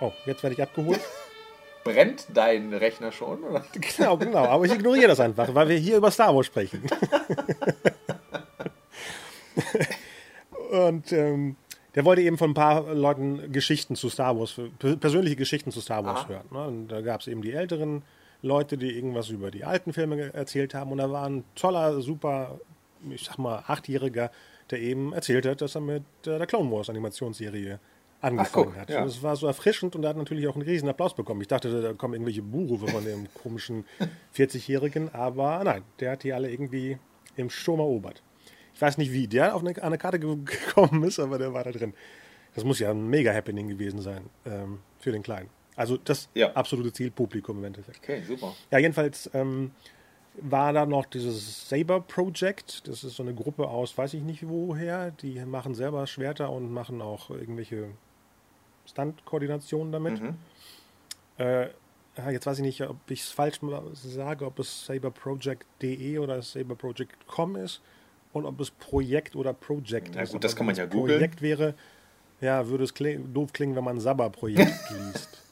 oh 0.00 0.12
jetzt 0.24 0.42
werde 0.42 0.54
ich 0.54 0.62
abgeholt. 0.62 1.00
Brennt 1.84 2.26
dein 2.34 2.72
Rechner 2.74 3.12
schon? 3.12 3.44
Oder? 3.44 3.64
Genau, 3.96 4.16
genau. 4.16 4.44
Aber 4.46 4.64
ich 4.64 4.72
ignoriere 4.72 5.08
das 5.08 5.20
einfach, 5.20 5.54
weil 5.54 5.68
wir 5.68 5.76
hier 5.76 5.98
über 5.98 6.10
Star 6.10 6.34
Wars 6.34 6.46
sprechen. 6.46 6.82
Und 10.70 11.12
ähm, 11.12 11.54
der 11.94 12.04
wollte 12.04 12.22
eben 12.22 12.38
von 12.38 12.50
ein 12.50 12.54
paar 12.54 12.92
Leuten 12.92 13.52
Geschichten 13.52 13.94
zu 13.94 14.08
Star 14.08 14.36
Wars, 14.38 14.60
persönliche 15.00 15.36
Geschichten 15.36 15.70
zu 15.70 15.80
Star 15.80 16.04
Wars 16.04 16.20
Aha. 16.20 16.28
hören. 16.28 16.46
Ne? 16.50 16.66
Und 16.66 16.88
da 16.88 17.00
gab 17.00 17.20
es 17.20 17.28
eben 17.28 17.40
die 17.40 17.52
älteren 17.52 18.02
Leute, 18.46 18.78
die 18.78 18.96
irgendwas 18.96 19.28
über 19.28 19.50
die 19.50 19.64
alten 19.64 19.92
Filme 19.92 20.32
erzählt 20.32 20.74
haben. 20.74 20.92
Und 20.92 20.98
da 20.98 21.10
war 21.10 21.26
ein 21.26 21.44
toller, 21.54 22.00
super, 22.00 22.58
ich 23.10 23.24
sag 23.24 23.38
mal, 23.38 23.64
Achtjähriger, 23.66 24.30
der 24.70 24.80
eben 24.80 25.12
erzählt 25.12 25.46
hat, 25.46 25.60
dass 25.60 25.74
er 25.74 25.80
mit 25.80 26.02
äh, 26.26 26.38
der 26.38 26.46
Clone 26.46 26.70
Wars 26.70 26.88
Animationsserie 26.90 27.78
angefangen 28.20 28.72
Ach, 28.74 28.80
hat. 28.80 28.90
Ja. 28.90 29.02
Und 29.02 29.08
es 29.08 29.22
war 29.22 29.36
so 29.36 29.46
erfrischend 29.46 29.94
und 29.94 30.04
er 30.04 30.10
hat 30.10 30.16
natürlich 30.16 30.48
auch 30.48 30.54
einen 30.54 30.62
riesen 30.62 30.88
Applaus 30.88 31.14
bekommen. 31.14 31.40
Ich 31.42 31.48
dachte, 31.48 31.82
da 31.82 31.92
kommen 31.92 32.14
irgendwelche 32.14 32.42
Buhrufe 32.42 32.88
von 32.88 33.04
dem 33.04 33.28
komischen 33.34 33.84
40-Jährigen, 34.36 35.14
aber 35.14 35.62
nein, 35.62 35.82
der 36.00 36.12
hat 36.12 36.22
die 36.22 36.32
alle 36.32 36.50
irgendwie 36.50 36.98
im 37.36 37.50
Sturm 37.50 37.80
erobert. 37.80 38.22
Ich 38.74 38.80
weiß 38.80 38.98
nicht, 38.98 39.12
wie 39.12 39.26
der 39.26 39.54
auf 39.54 39.62
eine, 39.62 39.80
eine 39.82 39.98
Karte 39.98 40.18
gekommen 40.44 41.02
ist, 41.04 41.18
aber 41.18 41.38
der 41.38 41.52
war 41.52 41.64
da 41.64 41.72
drin. 41.72 41.94
Das 42.54 42.64
muss 42.64 42.78
ja 42.78 42.90
ein 42.90 43.08
Mega-Happening 43.08 43.68
gewesen 43.68 44.00
sein 44.00 44.30
ähm, 44.46 44.78
für 44.98 45.12
den 45.12 45.22
Kleinen. 45.22 45.50
Also 45.76 45.98
das 45.98 46.28
ja. 46.34 46.52
absolute 46.52 46.92
Zielpublikum 46.92 47.58
im 47.58 47.64
Endeffekt. 47.64 47.98
Okay, 47.98 48.22
super. 48.22 48.54
Ja, 48.70 48.78
jedenfalls 48.78 49.30
ähm, 49.34 49.72
war 50.40 50.72
da 50.72 50.86
noch 50.86 51.06
dieses 51.06 51.68
Saber 51.68 52.00
Project. 52.00 52.88
Das 52.88 53.04
ist 53.04 53.16
so 53.16 53.22
eine 53.22 53.34
Gruppe 53.34 53.68
aus, 53.68 53.96
weiß 53.96 54.14
ich 54.14 54.22
nicht 54.22 54.48
woher. 54.48 55.10
Die 55.10 55.38
machen 55.44 55.74
selber 55.74 56.06
Schwerter 56.06 56.50
und 56.50 56.72
machen 56.72 57.02
auch 57.02 57.30
irgendwelche 57.30 57.90
Stunt-Koordinationen 58.86 59.92
damit. 59.92 60.20
Mhm. 60.20 60.34
Äh, 61.38 61.68
jetzt 62.30 62.46
weiß 62.46 62.58
ich 62.58 62.64
nicht, 62.64 62.82
ob 62.82 62.96
ich 63.10 63.20
es 63.20 63.28
falsch 63.28 63.60
sage, 63.92 64.46
ob 64.46 64.58
es 64.58 64.86
saberproject.de 64.86 66.18
oder 66.18 66.40
saberproject.com 66.40 67.56
ist 67.56 67.82
und 68.32 68.46
ob 68.46 68.60
es 68.60 68.70
Projekt 68.70 69.36
oder 69.36 69.52
Project 69.52 70.12
Na 70.14 70.22
ist. 70.22 70.32
gut, 70.32 70.44
das 70.44 70.56
kann 70.56 70.66
man 70.66 70.74
ja 70.74 70.84
googeln. 70.84 71.00
googeln. 71.02 71.18
Projekt 71.18 71.42
wäre, 71.42 71.74
ja, 72.40 72.66
würde 72.68 72.84
es 72.84 72.94
kling, 72.94 73.32
doof 73.34 73.52
klingen, 73.52 73.76
wenn 73.76 73.84
man 73.84 74.00
Sabber-Projekt 74.00 74.90
liest. 74.90 75.45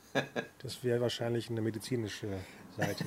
Das 0.58 0.82
wäre 0.84 1.00
wahrscheinlich 1.00 1.50
eine 1.50 1.60
medizinische 1.60 2.28
Seite. 2.76 3.04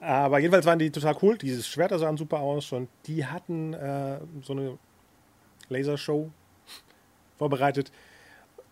Aber 0.00 0.38
jedenfalls 0.38 0.64
waren 0.66 0.78
die 0.78 0.90
total 0.90 1.16
cool. 1.22 1.36
Diese 1.36 1.62
Schwerter 1.62 1.98
sahen 1.98 2.16
super 2.16 2.40
aus 2.40 2.72
und 2.72 2.88
die 3.06 3.26
hatten 3.26 3.74
äh, 3.74 4.18
so 4.42 4.54
eine 4.54 4.78
Lasershow 5.68 6.30
vorbereitet. 7.38 7.92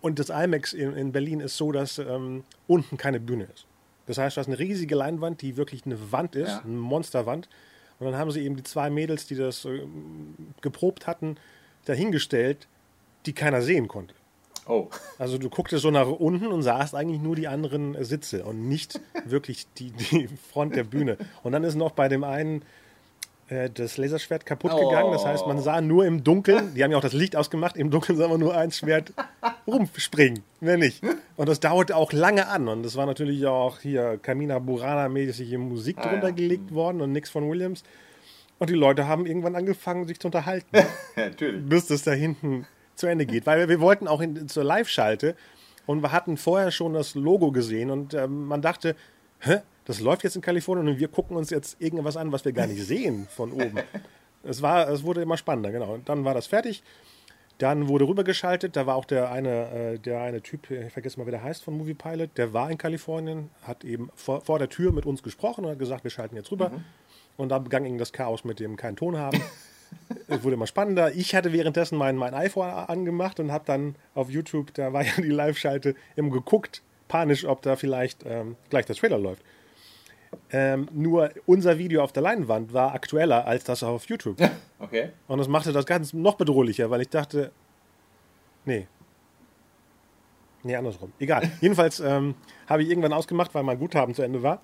Und 0.00 0.18
das 0.18 0.30
IMAX 0.30 0.72
in, 0.72 0.94
in 0.96 1.12
Berlin 1.12 1.40
ist 1.40 1.56
so, 1.56 1.72
dass 1.72 1.98
ähm, 1.98 2.44
unten 2.66 2.96
keine 2.96 3.20
Bühne 3.20 3.44
ist. 3.52 3.66
Das 4.06 4.16
heißt, 4.16 4.36
du 4.36 4.40
hast 4.40 4.46
eine 4.46 4.58
riesige 4.58 4.94
Leinwand, 4.94 5.42
die 5.42 5.56
wirklich 5.56 5.84
eine 5.84 6.12
Wand 6.12 6.34
ist, 6.34 6.48
Ja. 6.48 6.60
eine 6.60 6.72
Monsterwand. 6.72 7.48
Und 7.98 8.06
dann 8.06 8.16
haben 8.16 8.30
sie 8.30 8.40
eben 8.42 8.56
die 8.56 8.62
zwei 8.62 8.90
Mädels, 8.90 9.26
die 9.26 9.34
das 9.34 9.64
äh, 9.64 9.82
geprobt 10.62 11.06
hatten, 11.06 11.36
dahingestellt, 11.84 12.68
die 13.26 13.32
keiner 13.34 13.60
sehen 13.60 13.88
konnte. 13.88 14.14
Oh, 14.68 14.88
Also 15.18 15.38
du 15.38 15.48
gucktest 15.48 15.82
so 15.82 15.90
nach 15.90 16.06
unten 16.08 16.48
und 16.48 16.62
sahst 16.62 16.94
eigentlich 16.94 17.20
nur 17.20 17.34
die 17.36 17.48
anderen 17.48 17.96
Sitze 18.04 18.44
und 18.44 18.68
nicht 18.68 19.00
wirklich 19.24 19.66
die, 19.78 19.90
die 19.90 20.28
Front 20.52 20.76
der 20.76 20.84
Bühne. 20.84 21.16
Und 21.42 21.52
dann 21.52 21.64
ist 21.64 21.74
noch 21.74 21.92
bei 21.92 22.08
dem 22.08 22.22
einen 22.22 22.62
äh, 23.48 23.70
das 23.70 23.96
Laserschwert 23.96 24.44
kaputt 24.44 24.72
gegangen. 24.76 25.10
Das 25.12 25.24
heißt, 25.24 25.46
man 25.46 25.58
sah 25.60 25.80
nur 25.80 26.04
im 26.04 26.22
Dunkeln, 26.22 26.74
die 26.74 26.84
haben 26.84 26.90
ja 26.90 26.98
auch 26.98 27.02
das 27.02 27.14
Licht 27.14 27.34
ausgemacht, 27.34 27.76
im 27.78 27.90
Dunkeln 27.90 28.18
sah 28.18 28.28
man 28.28 28.38
nur 28.40 28.54
ein 28.54 28.70
Schwert 28.70 29.12
rumspringen, 29.66 30.42
mehr 30.60 30.76
nicht. 30.76 31.02
Und 31.36 31.48
das 31.48 31.60
dauerte 31.60 31.96
auch 31.96 32.12
lange 32.12 32.48
an. 32.48 32.68
Und 32.68 32.84
es 32.84 32.94
war 32.96 33.06
natürlich 33.06 33.46
auch 33.46 33.78
hier 33.80 34.18
Kamina 34.20 34.58
Burana-mäßige 34.58 35.56
Musik 35.56 35.96
Ah, 35.98 36.04
ja. 36.04 36.10
drunter 36.10 36.32
gelegt 36.32 36.74
worden 36.74 37.00
und 37.00 37.12
nichts 37.12 37.30
von 37.30 37.48
Williams. 37.48 37.84
Und 38.58 38.70
die 38.70 38.74
Leute 38.74 39.06
haben 39.06 39.24
irgendwann 39.24 39.54
angefangen, 39.56 40.06
sich 40.06 40.18
zu 40.20 40.28
unterhalten 40.28 40.76
natürlich. 41.16 41.64
bis 41.64 41.86
das 41.86 42.02
da 42.02 42.10
hinten 42.12 42.66
zu 42.98 43.06
Ende 43.06 43.26
geht. 43.26 43.46
Weil 43.46 43.68
wir, 43.68 43.80
wollten 43.80 44.08
auch 44.08 44.20
in, 44.20 44.48
zur 44.48 44.64
Live-Schalte 44.64 45.34
und 45.86 46.02
wir 46.02 46.12
hatten 46.12 46.36
vorher 46.36 46.70
schon 46.70 46.94
das 46.94 47.14
Logo 47.14 47.52
gesehen 47.52 47.90
und 47.90 48.14
ähm, 48.14 48.46
man 48.46 48.60
dachte, 48.60 48.94
hä, 49.40 49.60
das 49.84 50.00
läuft 50.00 50.24
jetzt 50.24 50.36
in 50.36 50.42
Kalifornien 50.42 50.86
und 50.88 50.98
wir 50.98 51.08
gucken 51.08 51.36
uns 51.36 51.50
jetzt 51.50 51.80
irgendwas 51.80 52.16
an, 52.16 52.30
was 52.30 52.44
wir 52.44 52.52
gar 52.52 52.66
nicht 52.66 52.84
sehen 52.84 53.26
von 53.30 53.52
oben. 53.52 53.78
Es, 54.44 54.62
war, 54.62 54.88
es 54.88 55.02
wurde 55.02 55.20
immer 55.20 55.36
spannender, 55.36 55.72
genau. 55.72 55.94
Und 55.94 56.08
dann 56.08 56.24
war 56.24 56.32
das 56.32 56.46
fertig. 56.46 56.84
Dann 57.58 57.88
wurde 57.88 58.06
rübergeschaltet. 58.06 58.76
Da 58.76 58.86
war 58.86 58.94
auch 58.94 59.04
der 59.04 59.32
eine, 59.32 59.70
äh, 59.70 59.98
der 59.98 60.22
eine 60.22 60.42
Typ, 60.42 60.70
ich 60.70 60.92
vergesse 60.92 61.18
mal, 61.18 61.26
wie 61.26 61.32
der 61.32 61.42
heißt 61.42 61.64
von 61.64 61.76
Movie 61.76 61.94
Pilot, 61.94 62.38
der 62.38 62.52
war 62.52 62.70
in 62.70 62.78
Kalifornien, 62.78 63.50
hat 63.62 63.84
eben 63.84 64.10
vor, 64.14 64.40
vor 64.42 64.60
der 64.60 64.68
Tür 64.68 64.92
mit 64.92 65.06
uns 65.06 65.24
gesprochen 65.24 65.64
und 65.64 65.72
hat 65.72 65.78
gesagt, 65.80 66.04
wir 66.04 66.10
schalten 66.12 66.36
jetzt 66.36 66.52
rüber. 66.52 66.70
Und 67.36 67.48
da 67.50 67.58
begann 67.58 67.84
eben 67.84 67.98
das 67.98 68.12
Chaos 68.12 68.44
mit 68.44 68.60
dem 68.60 68.76
keinen 68.76 68.96
Ton 68.96 69.18
haben. 69.18 69.42
Es 70.26 70.42
wurde 70.42 70.54
immer 70.54 70.66
spannender. 70.66 71.12
Ich 71.14 71.34
hatte 71.34 71.52
währenddessen 71.52 71.98
mein, 71.98 72.16
mein 72.16 72.34
iPhone 72.34 72.68
angemacht 72.68 73.40
und 73.40 73.52
habe 73.52 73.64
dann 73.66 73.96
auf 74.14 74.30
YouTube, 74.30 74.72
da 74.74 74.92
war 74.92 75.04
ja 75.04 75.12
die 75.16 75.28
Live-Schalte, 75.28 75.94
eben 76.16 76.30
geguckt, 76.30 76.82
panisch, 77.08 77.44
ob 77.44 77.62
da 77.62 77.76
vielleicht 77.76 78.24
ähm, 78.26 78.56
gleich 78.70 78.86
der 78.86 78.96
Trailer 78.96 79.18
läuft. 79.18 79.42
Ähm, 80.50 80.88
nur 80.92 81.30
unser 81.46 81.78
Video 81.78 82.02
auf 82.02 82.12
der 82.12 82.22
Leinwand 82.22 82.72
war 82.74 82.94
aktueller 82.94 83.46
als 83.46 83.64
das 83.64 83.82
auf 83.82 84.06
YouTube. 84.06 84.36
Okay. 84.78 85.10
Und 85.26 85.38
das 85.38 85.48
machte 85.48 85.72
das 85.72 85.86
Ganze 85.86 86.16
noch 86.18 86.36
bedrohlicher, 86.36 86.88
weil 86.90 87.00
ich 87.00 87.08
dachte, 87.08 87.50
nee. 88.64 88.86
Nee, 90.62 90.76
andersrum. 90.76 91.12
Egal. 91.18 91.50
Jedenfalls 91.60 92.00
ähm, 92.00 92.34
habe 92.68 92.82
ich 92.82 92.90
irgendwann 92.90 93.12
ausgemacht, 93.12 93.54
weil 93.54 93.62
mein 93.62 93.78
Guthaben 93.78 94.14
zu 94.14 94.22
Ende 94.22 94.42
war. 94.42 94.60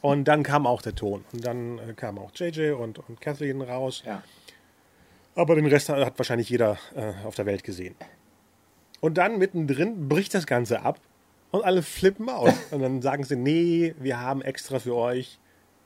Und 0.00 0.24
dann 0.24 0.42
kam 0.42 0.66
auch 0.66 0.82
der 0.82 0.94
Ton. 0.94 1.24
Und 1.32 1.46
dann 1.46 1.78
äh, 1.78 1.92
kam 1.94 2.18
auch 2.18 2.30
JJ 2.34 2.72
und, 2.72 2.98
und 2.98 3.20
Kathleen 3.20 3.60
raus. 3.60 4.02
Ja. 4.04 4.22
Aber 5.36 5.54
den 5.54 5.66
Rest 5.66 5.90
hat 5.90 6.18
wahrscheinlich 6.18 6.48
jeder 6.48 6.78
äh, 6.94 7.12
auf 7.24 7.34
der 7.34 7.46
Welt 7.46 7.62
gesehen. 7.62 7.94
Und 9.00 9.18
dann 9.18 9.38
mittendrin 9.38 10.08
bricht 10.08 10.34
das 10.34 10.46
Ganze 10.46 10.80
ab 10.80 10.98
und 11.50 11.64
alle 11.64 11.82
flippen 11.82 12.28
aus. 12.28 12.52
Und 12.70 12.80
dann 12.80 13.02
sagen 13.02 13.22
sie, 13.22 13.36
nee, 13.36 13.94
wir 13.98 14.18
haben 14.20 14.42
extra 14.42 14.78
für 14.78 14.96
euch 14.96 15.38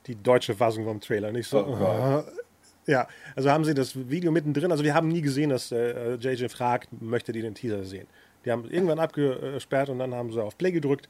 die 0.07 0.15
deutsche 0.15 0.55
Fassung 0.55 0.85
vom 0.85 1.01
Trailer. 1.01 1.33
Nicht 1.33 1.49
so. 1.49 1.67
Oh 1.67 2.25
ja, 2.87 3.09
also 3.37 3.51
haben 3.51 3.65
sie 3.65 3.75
das 3.75 4.09
Video 4.09 4.31
mittendrin. 4.31 4.71
Also 4.71 4.85
wir 4.85 4.95
haben 4.95 5.09
nie 5.09 5.21
gesehen, 5.21 5.51
dass 5.51 5.73
äh, 5.73 6.15
JJ 6.15 6.49
fragt, 6.49 6.89
möchtet 7.03 7.37
ihr 7.37 7.43
den 7.43 7.55
Teaser 7.55 7.85
sehen? 7.85 8.07
Die 8.45 8.51
haben 8.51 8.71
irgendwann 8.71 8.99
abgesperrt 8.99 9.91
und 9.91 9.99
dann 9.99 10.15
haben 10.15 10.33
sie 10.33 10.43
auf 10.43 10.57
Play 10.57 10.73
gedrückt. 10.73 11.09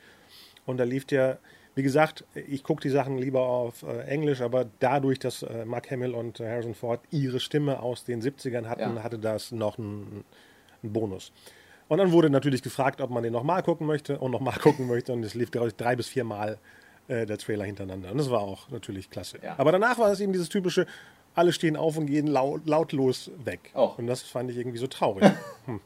Und 0.67 0.79
da 0.79 0.85
lief 0.85 1.05
der, 1.05 1.39
wie 1.75 1.83
gesagt, 1.83 2.25
ich 2.35 2.65
gucke 2.65 2.83
die 2.83 2.91
Sachen 2.91 3.17
lieber 3.19 3.41
auf 3.43 3.83
äh, 3.83 4.01
Englisch, 4.07 4.41
aber 4.41 4.67
dadurch, 4.81 5.19
dass 5.19 5.43
äh, 5.43 5.65
Mark 5.65 5.91
Hamill 5.91 6.15
und 6.15 6.41
äh, 6.41 6.49
Harrison 6.49 6.75
Ford 6.75 7.01
ihre 7.11 7.41
Stimme 7.41 7.81
aus 7.81 8.05
den 8.05 8.21
70ern 8.21 8.67
hatten, 8.67 8.97
Ja. 8.97 9.03
hatte 9.03 9.19
das 9.19 9.53
noch 9.53 9.79
einen, 9.79 10.25
einen 10.83 10.93
Bonus. 10.93 11.33
Und 11.89 11.99
dann 11.99 12.13
wurde 12.13 12.31
natürlich 12.31 12.63
gefragt, 12.63 13.01
ob 13.01 13.11
man 13.11 13.23
den 13.23 13.33
nochmal 13.33 13.63
gucken 13.63 13.87
möchte 13.87 14.19
und 14.19 14.31
nochmal 14.31 14.55
gucken 14.63 14.87
möchte. 14.87 15.13
Und 15.13 15.23
es 15.25 15.35
lief, 15.35 15.51
glaube 15.51 15.69
ich, 15.69 15.75
drei 15.77 15.97
bis 15.97 16.09
vier 16.09 16.25
Mal 16.25 16.59
äh, 17.09 17.27
der 17.27 17.39
Trailer 17.39 17.65
hintereinander. 17.65 18.11
Und 18.13 18.19
das 18.19 18.31
war 18.31 18.41
auch 18.41 18.69
natürlich 18.71 19.11
klasse. 19.11 19.39
Ja. 19.43 19.55
Aber 19.59 19.73
danach 19.73 19.99
war 19.99 20.11
es 20.13 20.21
eben 20.21 20.33
dieses 20.33 20.49
typische, 20.49 20.87
alle 21.35 21.53
stehen 21.53 21.77
auf 21.77 21.97
und 21.97 22.07
gehen 22.07 22.27
laut, 22.27 22.67
lautlos 22.67 23.31
weg. 23.45 23.71
Och. 23.75 23.99
Und 23.99 24.07
das 24.07 24.23
fand 24.23 24.51
ich 24.51 24.57
irgendwie 24.57 24.79
so 24.79 24.87
traurig. 24.87 25.25
hm. 25.67 25.81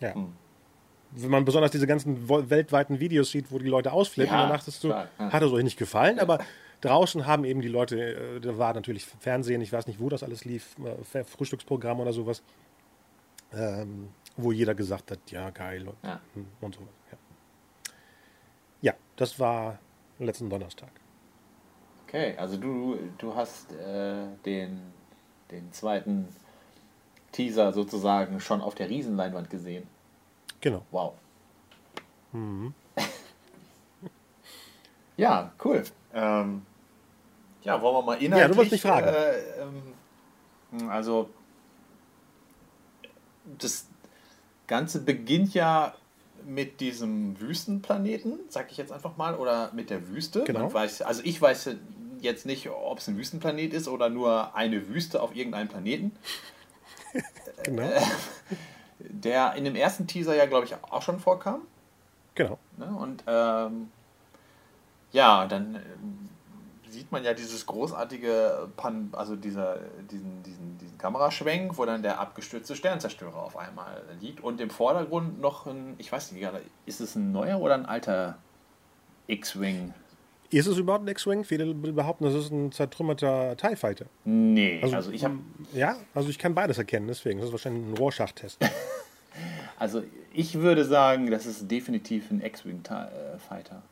Ja. 0.00 0.14
Wenn 1.14 1.30
man 1.30 1.44
besonders 1.44 1.70
diese 1.70 1.86
ganzen 1.86 2.28
weltweiten 2.28 2.98
Videos 2.98 3.30
sieht, 3.30 3.50
wo 3.52 3.58
die 3.58 3.68
Leute 3.68 3.92
ausflippen, 3.92 4.32
Ja, 4.34 4.42
dann 4.42 4.50
dachtest 4.50 4.82
du, 4.82 4.88
klar, 4.88 5.08
ja. 5.18 5.30
hat 5.32 5.42
es 5.42 5.52
euch 5.52 5.64
nicht 5.64 5.78
gefallen, 5.78 6.18
aber 6.18 6.38
draußen 6.80 7.26
haben 7.26 7.44
eben 7.44 7.60
die 7.60 7.68
Leute, 7.68 8.14
äh, 8.14 8.40
da 8.40 8.56
war 8.56 8.72
natürlich 8.74 9.04
Fernsehen, 9.04 9.60
ich 9.60 9.72
weiß 9.72 9.86
nicht, 9.86 10.00
wo 10.00 10.08
das 10.08 10.22
alles 10.22 10.44
lief, 10.44 10.74
äh, 11.14 11.24
Frühstücksprogramm 11.24 12.00
oder 12.00 12.12
sowas, 12.12 12.42
ähm, 13.52 14.08
wo 14.36 14.52
jeder 14.52 14.74
gesagt 14.74 15.10
hat, 15.10 15.18
ja, 15.30 15.50
geil 15.50 15.86
und, 15.86 15.96
Ja. 16.02 16.20
hm, 16.34 16.46
und 16.60 16.74
sowas. 16.74 16.88
Ja. 17.10 17.18
ja, 18.80 18.94
das 19.16 19.38
war 19.38 19.78
letzten 20.18 20.48
Donnerstag. 20.48 20.90
Okay, 22.08 22.34
also 22.36 22.56
du, 22.56 22.98
du 23.18 23.34
hast 23.34 23.72
äh, 23.72 24.26
den, 24.44 24.80
den 25.50 25.72
zweiten 25.72 26.28
Teaser 27.32 27.72
sozusagen 27.72 28.40
schon 28.40 28.60
auf 28.60 28.74
der 28.74 28.88
Riesenleinwand 28.90 29.48
gesehen. 29.50 29.86
Genau. 30.62 30.86
Wow. 30.90 31.14
ja, 35.18 35.52
cool. 35.62 35.82
Ähm, 36.14 36.62
ja, 37.62 37.82
wollen 37.82 37.96
wir 37.96 38.02
mal 38.02 38.14
inhaltlich... 38.14 38.40
Ja, 38.40 38.48
du 38.48 38.56
wolltest 38.56 38.72
mich 38.72 38.82
fragen. 38.82 39.08
Äh, 39.08 39.38
ähm, 39.60 40.88
also, 40.88 41.28
das 43.58 43.86
Ganze 44.66 45.00
beginnt 45.00 45.52
ja 45.52 45.94
mit 46.46 46.80
diesem 46.80 47.38
Wüstenplaneten, 47.40 48.38
sag 48.48 48.70
ich 48.70 48.78
jetzt 48.78 48.92
einfach 48.92 49.16
mal, 49.16 49.34
oder 49.34 49.70
mit 49.74 49.90
der 49.90 50.08
Wüste. 50.08 50.44
Genau. 50.44 50.72
Weiß, 50.72 51.02
also 51.02 51.22
ich 51.24 51.40
weiß 51.40 51.76
jetzt 52.20 52.46
nicht, 52.46 52.70
ob 52.70 52.98
es 52.98 53.08
ein 53.08 53.16
Wüstenplanet 53.16 53.74
ist 53.74 53.88
oder 53.88 54.08
nur 54.08 54.54
eine 54.54 54.88
Wüste 54.88 55.20
auf 55.20 55.34
irgendeinem 55.34 55.68
Planeten. 55.68 56.12
Genau. 57.64 57.92
Der 58.98 59.54
in 59.54 59.64
dem 59.64 59.74
ersten 59.74 60.06
Teaser 60.06 60.34
ja, 60.34 60.46
glaube 60.46 60.66
ich, 60.66 60.74
auch 60.74 61.02
schon 61.02 61.18
vorkam. 61.18 61.62
genau. 62.34 62.58
Ne? 62.76 62.86
Und 62.86 63.24
ähm, 63.26 63.90
ja, 65.12 65.46
dann 65.46 65.76
ähm, 65.76 66.28
sieht 66.88 67.10
man 67.10 67.24
ja 67.24 67.34
dieses 67.34 67.66
großartige 67.66 68.68
Pan 68.76 69.10
also 69.12 69.36
dieser, 69.36 69.78
diesen, 70.10 70.42
diesen, 70.42 70.78
diesen 70.78 70.98
Kameraschwenk, 70.98 71.76
wo 71.78 71.84
dann 71.84 72.02
der 72.02 72.20
abgestürzte 72.20 72.76
Sternzerstörer 72.76 73.42
auf 73.42 73.56
einmal 73.56 74.02
liegt 74.20 74.40
und 74.40 74.60
im 74.60 74.70
Vordergrund 74.70 75.40
noch 75.40 75.66
ein, 75.66 75.94
ich 75.98 76.12
weiß 76.12 76.32
nicht, 76.32 76.46
ist 76.86 77.00
es 77.00 77.16
ein 77.16 77.32
neuer 77.32 77.60
oder 77.60 77.74
ein 77.74 77.86
alter 77.86 78.36
X-Wing? 79.26 79.94
Ist 80.58 80.66
es 80.66 80.76
überhaupt 80.76 81.04
ein 81.04 81.08
X-Wing? 81.08 81.44
Viele 81.44 81.74
behaupten, 81.74 82.24
das 82.24 82.34
ist 82.34 82.50
ein 82.50 82.72
zertrümmerter 82.72 83.56
TIE 83.56 83.76
Fighter. 83.76 84.06
Nee, 84.24 84.80
Also, 84.82 84.96
also, 84.96 85.10
ich 85.12 85.24
habe 85.24 85.38
Ja, 85.72 85.96
also 86.14 86.28
ich 86.28 86.38
kann 86.38 86.54
beides 86.54 86.78
erkennen, 86.78 87.06
deswegen. 87.08 87.38
Das 87.38 87.46
ist 87.46 87.52
wahrscheinlich 87.52 87.84
ein 87.84 87.96
Rorschach-Test. 87.96 88.58
also 89.78 90.02
ich 90.32 90.54
würde 90.54 90.84
sagen, 90.84 91.30
das 91.30 91.46
ist 91.46 91.70
definitiv 91.70 92.30
ein 92.30 92.42
X-Wing-Fighter. 92.42 93.82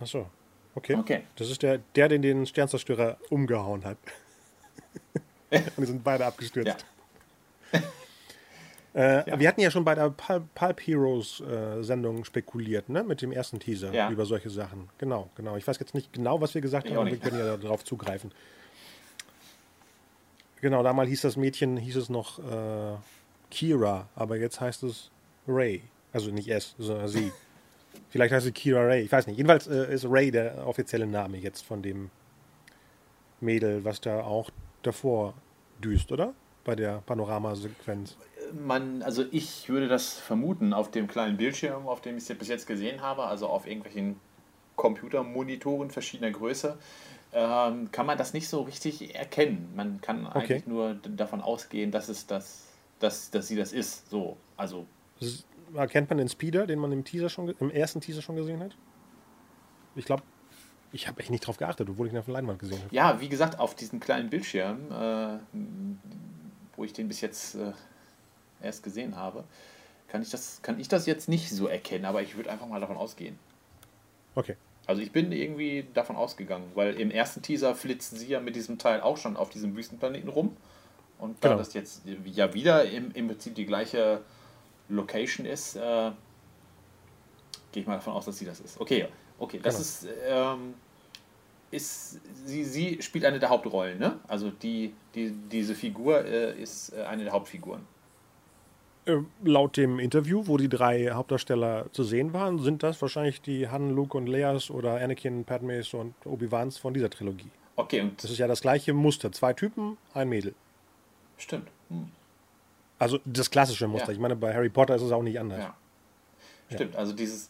Ach 0.00 0.06
so. 0.06 0.26
Okay. 0.74 0.94
Okay. 0.94 1.22
Das 1.36 1.50
ist 1.50 1.62
der, 1.62 1.78
der, 1.96 2.08
den 2.08 2.22
den 2.22 2.46
Sternzerstörer 2.46 3.16
umgehauen 3.30 3.84
hat. 3.84 3.98
Und 5.50 5.78
die 5.78 5.86
sind 5.86 6.04
beide 6.04 6.26
abgestürzt. 6.26 6.84
Äh, 8.98 9.38
Wir 9.38 9.46
hatten 9.48 9.60
ja 9.60 9.70
schon 9.70 9.84
bei 9.84 9.94
der 9.94 10.10
Pulp, 10.10 10.80
Heroes 10.80 11.40
äh, 11.40 11.82
Sendung 11.84 12.24
spekuliert, 12.24 12.88
ne? 12.88 13.04
Mit 13.04 13.22
dem 13.22 13.30
ersten 13.30 13.60
Teaser 13.60 13.92
Ja. 13.92 14.10
über 14.10 14.26
solche 14.26 14.50
Sachen. 14.50 14.88
Genau, 14.98 15.30
genau. 15.36 15.56
Ich 15.56 15.66
weiß 15.68 15.78
jetzt 15.78 15.94
nicht 15.94 16.12
genau, 16.12 16.40
was 16.40 16.54
wir 16.54 16.60
gesagt 16.60 16.86
Ich 16.86 16.92
haben, 16.92 17.02
aber 17.02 17.10
wir 17.10 17.18
können 17.18 17.38
ja 17.38 17.56
darauf 17.56 17.84
zugreifen. 17.84 18.32
Genau, 20.60 20.82
damals 20.82 21.08
hieß 21.10 21.20
das 21.20 21.36
Mädchen, 21.36 21.76
hieß 21.76 21.94
es 21.96 22.08
noch 22.08 22.40
äh, 22.40 22.96
Kira, 23.52 24.08
aber 24.16 24.36
jetzt 24.36 24.60
heißt 24.60 24.82
es 24.82 25.10
Ray. 25.46 25.82
Also 26.12 26.32
nicht 26.32 26.48
S, 26.48 26.74
sondern 26.78 27.06
sie. 27.06 27.30
Vielleicht 28.10 28.32
heißt 28.34 28.46
sie 28.46 28.52
Kira 28.52 28.80
Ray, 28.80 29.02
ich 29.02 29.12
weiß 29.12 29.28
nicht. 29.28 29.36
Jedenfalls 29.36 29.68
äh, 29.68 29.94
ist 29.94 30.06
Ray 30.08 30.32
der 30.32 30.66
offizielle 30.66 31.06
Name 31.06 31.36
jetzt 31.38 31.64
von 31.64 31.82
dem 31.82 32.10
Mädel, 33.40 33.84
was 33.84 34.00
da 34.00 34.22
auch 34.22 34.50
davor 34.82 35.34
düst, 35.84 36.10
oder? 36.10 36.34
Bei 36.64 36.74
der 36.74 37.00
Panoramasequenz. 37.06 38.16
Man, 38.52 39.02
also 39.02 39.24
ich 39.30 39.68
würde 39.68 39.88
das 39.88 40.14
vermuten 40.14 40.72
auf 40.72 40.90
dem 40.90 41.06
kleinen 41.08 41.36
Bildschirm, 41.36 41.86
auf 41.88 42.00
dem 42.00 42.16
ich 42.16 42.28
es 42.28 42.38
bis 42.38 42.48
jetzt 42.48 42.66
gesehen 42.66 43.00
habe, 43.00 43.24
also 43.24 43.48
auf 43.48 43.66
irgendwelchen 43.66 44.18
Computermonitoren 44.76 45.90
verschiedener 45.90 46.30
Größe, 46.30 46.78
ähm, 47.32 47.90
kann 47.92 48.06
man 48.06 48.16
das 48.16 48.32
nicht 48.32 48.48
so 48.48 48.62
richtig 48.62 49.14
erkennen. 49.14 49.72
Man 49.74 50.00
kann 50.00 50.26
eigentlich 50.26 50.66
nur 50.66 50.94
davon 50.94 51.40
ausgehen, 51.40 51.90
dass 51.90 52.08
es 52.08 52.26
das, 52.26 52.66
dass, 53.00 53.30
dass 53.30 53.48
sie 53.48 53.56
das 53.56 53.72
ist. 53.72 54.08
So, 54.10 54.36
also 54.56 54.86
erkennt 55.74 56.08
man 56.08 56.18
den 56.18 56.28
Speeder, 56.28 56.66
den 56.66 56.78
man 56.78 56.92
im 56.92 57.04
Teaser 57.04 57.28
schon, 57.28 57.54
im 57.60 57.70
ersten 57.70 58.00
Teaser 58.00 58.22
schon 58.22 58.36
gesehen 58.36 58.60
hat? 58.60 58.76
Ich 59.94 60.04
glaube, 60.04 60.22
ich 60.92 61.06
habe 61.06 61.20
echt 61.20 61.30
nicht 61.30 61.46
drauf 61.46 61.58
geachtet, 61.58 61.88
obwohl 61.90 62.06
ich 62.06 62.12
ihn 62.12 62.18
auf 62.18 62.24
der 62.24 62.34
Leinwand 62.34 62.58
gesehen 62.58 62.80
habe. 62.82 62.94
ja, 62.94 63.20
wie 63.20 63.28
gesagt, 63.28 63.58
auf 63.58 63.74
diesem 63.74 64.00
kleinen 64.00 64.30
Bildschirm, 64.30 64.90
äh, 64.90 65.38
wo 66.76 66.84
ich 66.84 66.92
den 66.92 67.08
bis 67.08 67.20
jetzt 67.20 67.56
äh, 67.56 67.72
erst 68.62 68.82
gesehen 68.82 69.16
habe, 69.16 69.44
kann 70.08 70.22
ich, 70.22 70.30
das, 70.30 70.60
kann 70.62 70.80
ich 70.80 70.88
das 70.88 71.06
jetzt 71.06 71.28
nicht 71.28 71.50
so 71.50 71.66
erkennen, 71.66 72.04
aber 72.04 72.22
ich 72.22 72.36
würde 72.36 72.50
einfach 72.50 72.66
mal 72.66 72.80
davon 72.80 72.96
ausgehen. 72.96 73.38
Okay. 74.34 74.56
Also 74.86 75.02
ich 75.02 75.12
bin 75.12 75.32
irgendwie 75.32 75.86
davon 75.92 76.16
ausgegangen, 76.16 76.70
weil 76.74 76.98
im 76.98 77.10
ersten 77.10 77.42
Teaser 77.42 77.74
flitzt 77.74 78.16
sie 78.18 78.28
ja 78.28 78.40
mit 78.40 78.56
diesem 78.56 78.78
Teil 78.78 79.02
auch 79.02 79.18
schon 79.18 79.36
auf 79.36 79.50
diesem 79.50 79.76
Wüstenplaneten 79.76 80.30
rum. 80.30 80.56
Und 81.18 81.44
da 81.44 81.48
Genau. 81.48 81.58
das 81.58 81.74
jetzt 81.74 82.02
ja 82.24 82.54
wieder 82.54 82.84
im, 82.86 83.10
im 83.12 83.26
Prinzip 83.28 83.54
die 83.54 83.66
gleiche 83.66 84.22
Location 84.88 85.44
ist, 85.44 85.76
äh, 85.76 86.10
gehe 87.72 87.82
ich 87.82 87.86
mal 87.86 87.96
davon 87.96 88.14
aus, 88.14 88.24
dass 88.24 88.38
sie 88.38 88.46
das 88.46 88.60
ist. 88.60 88.80
Okay, 88.80 89.08
okay, 89.38 89.60
das 89.62 89.74
Genau. 89.74 89.82
ist, 89.82 90.06
ähm, 90.26 90.74
ist 91.70 92.20
sie, 92.46 92.64
sie 92.64 93.02
spielt 93.02 93.26
eine 93.26 93.38
der 93.38 93.50
Hauptrollen, 93.50 93.98
ne? 93.98 94.18
Also 94.26 94.50
die, 94.50 94.94
die, 95.14 95.32
diese 95.52 95.74
Figur 95.74 96.24
äh, 96.24 96.58
ist 96.58 96.94
äh, 96.94 97.02
eine 97.02 97.24
der 97.24 97.32
Hauptfiguren. 97.34 97.82
Äh, 99.08 99.22
laut 99.42 99.78
dem 99.78 99.98
Interview, 99.98 100.46
wo 100.46 100.58
die 100.58 100.68
drei 100.68 101.10
Hauptdarsteller 101.10 101.86
zu 101.92 102.04
sehen 102.04 102.34
waren, 102.34 102.58
sind 102.58 102.82
das 102.82 103.00
wahrscheinlich 103.00 103.40
die 103.40 103.68
Han, 103.68 103.90
Luke 103.90 104.16
und 104.16 104.26
Leas 104.26 104.70
oder 104.70 105.00
Anakin, 105.00 105.44
Padmes 105.44 105.94
und 105.94 106.14
Obi-Wans 106.26 106.76
von 106.76 106.92
dieser 106.92 107.08
Trilogie. 107.08 107.50
Okay, 107.76 108.02
und 108.02 108.22
Das 108.22 108.30
ist 108.30 108.38
ja 108.38 108.46
das 108.46 108.60
gleiche 108.60 108.92
Muster. 108.92 109.32
Zwei 109.32 109.54
Typen, 109.54 109.96
ein 110.12 110.28
Mädel. 110.28 110.54
stimmt. 111.38 111.68
Hm. 111.88 112.10
Also 112.98 113.18
das 113.24 113.50
klassische 113.50 113.88
Muster. 113.88 114.08
Ja. 114.08 114.12
Ich 114.12 114.18
meine, 114.18 114.36
bei 114.36 114.52
Harry 114.52 114.68
Potter 114.68 114.96
ist 114.96 115.02
es 115.02 115.12
auch 115.12 115.22
nicht 115.22 115.38
anders. 115.38 115.60
Ja. 115.60 115.76
Stimmt, 116.74 116.96
also 116.96 117.14
dieses. 117.14 117.48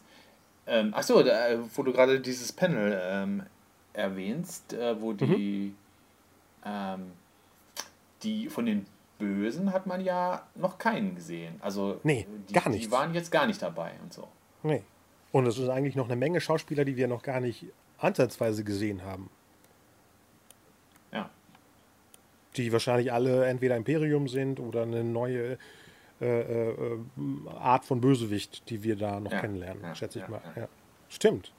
Ähm, 0.67 0.95
achso, 0.95 1.21
äh, 1.21 1.59
wo 1.75 1.83
du 1.83 1.93
gerade 1.93 2.21
dieses 2.21 2.53
Panel 2.53 3.01
ähm, 3.03 3.43
erwähnst, 3.95 4.75
äh, 4.75 5.01
wo 5.01 5.13
die. 5.13 5.75
Ähm, 6.65 7.13
die 8.23 8.49
von 8.49 8.67
den 8.67 8.87
Bösen 9.19 9.73
hat 9.73 9.87
man 9.87 10.01
ja 10.01 10.47
noch 10.55 10.79
keinen 10.79 11.15
gesehen. 11.15 11.57
Also 11.61 12.01
Nee, 12.05 12.27
die, 12.49 12.53
gar 12.55 12.65
Die 12.65 12.71
nichts. 12.71 12.91
waren 12.91 13.13
jetzt 13.15 13.31
gar 13.31 13.47
nicht 13.47 13.61
dabei 13.61 13.93
und 14.03 14.13
so. 14.13 14.29
Nee. 14.63 14.83
Und 15.33 15.47
es 15.47 15.59
ist 15.59 15.69
eigentlich 15.69 15.97
noch 15.97 16.07
eine 16.07 16.17
Menge 16.17 16.41
Schauspieler, 16.41 16.85
die 16.85 16.97
wir 16.97 17.09
noch 17.09 17.23
gar 17.23 17.41
nicht 17.41 17.67
ansatzweise 17.99 18.65
gesehen 18.65 19.05
haben. 19.05 19.29
Ja. 21.13 21.29
Die 22.57 22.73
wahrscheinlich 22.73 23.13
alle 23.13 23.47
entweder 23.47 23.77
Imperium 23.77 24.29
sind 24.29 24.61
oder 24.61 24.83
eine 24.83 25.05
neue 25.05 25.59
äh, 26.21 26.71
äh, 26.71 26.99
Art 27.59 27.85
von 27.85 28.01
Bösewicht, 28.01 28.69
die 28.71 28.83
wir 28.83 28.97
da 28.97 29.21
noch 29.21 29.33
Ja, 29.33 29.41
kennenlernen, 29.41 29.83
ja, 29.83 29.95
schätze 29.95 30.19
ich 30.21 30.25
ja, 30.25 30.31
mal. 30.31 30.69
Stimmt. 31.09 31.53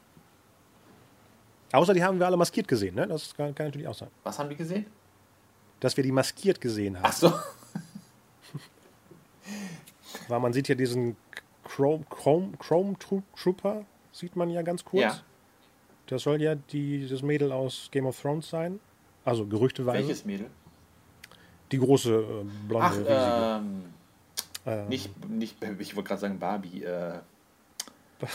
Außer 1.72 1.94
die 1.94 2.04
haben 2.04 2.20
wir 2.20 2.26
alle 2.26 2.38
maskiert 2.38 2.68
gesehen, 2.68 2.96
ne? 2.96 3.06
Das 3.08 3.36
kann, 3.36 3.54
kann 3.54 3.68
natürlich 3.68 3.88
auch 3.88 3.94
sein. 3.94 4.10
Was 4.24 4.40
haben 4.40 4.50
die 4.50 4.56
gesehen? 4.56 4.86
Dass 5.80 5.96
wir 5.98 6.04
die 6.04 6.12
maskiert 6.12 6.62
gesehen 6.62 6.98
haben. 6.98 7.06
Achso. 7.06 7.34
Weil 10.28 10.40
man 10.40 10.54
sieht 10.54 10.68
ja 10.68 10.76
diesen 10.76 11.16
Chrome, 11.64 12.06
Chrome, 12.10 12.52
Chrome 12.58 12.96
Tro- 12.98 13.24
Trooper, 13.36 13.86
sieht 14.12 14.36
man 14.36 14.50
ja 14.50 14.62
ganz 14.62 14.84
kurz. 14.84 15.02
Ja. 15.04 15.20
Das 16.08 16.24
soll 16.24 16.42
ja 16.42 16.56
die, 16.56 17.08
das 17.08 17.22
Mädel 17.22 17.52
aus 17.52 17.90
Game 17.92 18.06
of 18.08 18.20
Thrones 18.20 18.50
sein. 18.50 18.80
Also 19.24 19.46
gerüchteweise. 19.46 20.00
Welches 20.08 20.26
Mädel? 20.26 20.50
Die 21.72 21.78
große 21.78 22.12
äh, 22.14 22.44
blonde 22.68 22.86
Ach, 22.88 22.92
riesige. 22.94 23.10
ähm, 23.10 23.84
Ähm, 24.66 24.88
nicht, 24.90 25.30
nicht, 25.30 25.56
ich 25.80 25.96
wollte 25.96 26.08
gerade 26.08 26.22
sagen 26.22 26.40
Barbie. 26.40 26.84
Äh, 26.84 27.20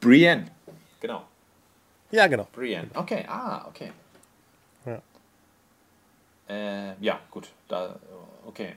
Brienne. 0.00 0.46
Genau. 1.00 1.24
Ja, 2.10 2.26
genau. 2.26 2.48
Brienne. 2.52 2.88
Okay, 2.94 3.24
ah, 3.28 3.66
okay. 3.68 3.92
Ja. 6.48 6.54
Äh, 6.54 6.94
ja, 7.00 7.20
gut. 7.30 7.48
Da, 7.68 7.96
okay. 8.46 8.76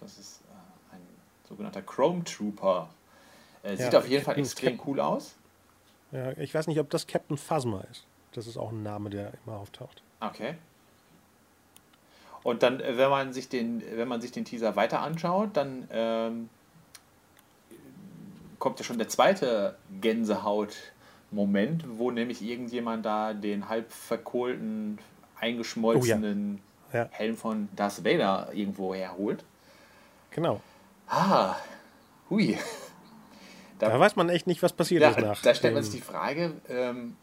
Das 0.00 0.18
ist 0.18 0.40
äh, 0.50 0.94
ein 0.94 1.00
sogenannter 1.48 1.82
Chrome 1.82 2.24
Trooper. 2.24 2.88
Äh, 3.62 3.76
sieht 3.76 3.92
Ja, 3.92 3.98
auf 3.98 4.08
jeden 4.08 4.24
Fall 4.24 4.38
extrem 4.38 4.80
cool 4.86 5.00
aus. 5.00 5.34
Ja, 6.12 6.32
ich 6.32 6.54
weiß 6.54 6.66
nicht, 6.66 6.78
ob 6.78 6.90
das 6.90 7.06
Captain 7.06 7.36
Phasma 7.36 7.82
ist. 7.90 8.04
Das 8.32 8.46
ist 8.46 8.56
auch 8.56 8.70
ein 8.70 8.82
Name, 8.82 9.10
der 9.10 9.32
immer 9.44 9.56
auftaucht. 9.56 10.02
Okay. 10.20 10.56
Und 12.42 12.62
dann, 12.62 12.80
äh, 12.80 12.96
wenn 12.96 13.10
man 13.10 13.32
sich 13.32 13.48
den, 13.48 13.82
wenn 13.96 14.06
man 14.08 14.20
sich 14.20 14.30
den 14.30 14.44
Teaser 14.44 14.76
weiter 14.76 15.00
anschaut, 15.00 15.50
dann 15.54 15.88
ähm, 15.90 16.48
kommt 18.58 18.78
ja 18.78 18.84
schon 18.84 18.98
der 18.98 19.08
zweite 19.08 19.76
Gänsehaut-Moment, 20.00 21.84
wo 21.98 22.10
nämlich 22.10 22.42
irgendjemand 22.42 23.04
da 23.04 23.34
den 23.34 23.68
halb 23.68 23.90
verkohlten, 23.90 24.98
eingeschmolzenen 25.40 26.54
Ja, 26.54 26.60
Helm 27.10 27.36
von 27.36 27.68
Darth 27.76 28.04
Vader 28.04 28.50
irgendwo 28.52 28.94
herholt. 28.94 29.44
genau. 30.30 30.60
Ah, 31.08 31.56
hui. 32.30 32.58
Da 33.78 34.00
weiß 34.00 34.16
man 34.16 34.30
echt 34.30 34.46
nicht, 34.46 34.62
was 34.62 34.72
passiert 34.72 35.02
Ja, 35.02 35.10
ist 35.10 35.18
nach. 35.18 35.42
da 35.42 35.54
stellt 35.54 35.74
man 35.74 35.82
sich 35.82 35.92
die 35.96 36.00
Frage, 36.00 36.54
ähm, 36.70 37.14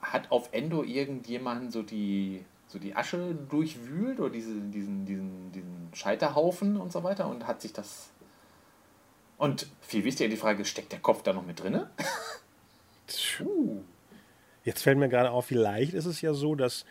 hat 0.00 0.30
auf 0.30 0.50
Endo 0.52 0.84
irgendjemand 0.84 1.72
so 1.72 1.82
die, 1.82 2.44
so 2.68 2.78
die 2.78 2.94
Asche 2.94 3.34
durchwühlt 3.50 4.20
oder 4.20 4.30
diese, 4.30 4.54
diesen, 4.54 5.04
diesen, 5.04 5.50
diesen 5.50 5.90
Scheiterhaufen 5.94 6.76
und 6.76 6.92
so 6.92 7.02
weiter 7.02 7.26
und 7.28 7.48
hat 7.48 7.60
sich 7.60 7.72
das... 7.72 8.10
Und 9.36 9.66
viel 9.80 10.04
wichtiger 10.04 10.30
die 10.30 10.36
Frage, 10.36 10.64
steckt 10.64 10.92
der 10.92 11.00
Kopf 11.00 11.22
da 11.24 11.32
noch 11.32 11.44
mit 11.44 11.60
drinne? 11.60 11.90
Jetzt 14.64 14.82
fällt 14.82 14.98
mir 14.98 15.08
gerade 15.08 15.30
auf, 15.32 15.46
vielleicht 15.46 15.92
ist 15.94 16.06
es 16.06 16.20
ja 16.20 16.34
so, 16.34 16.54
dass, 16.54 16.84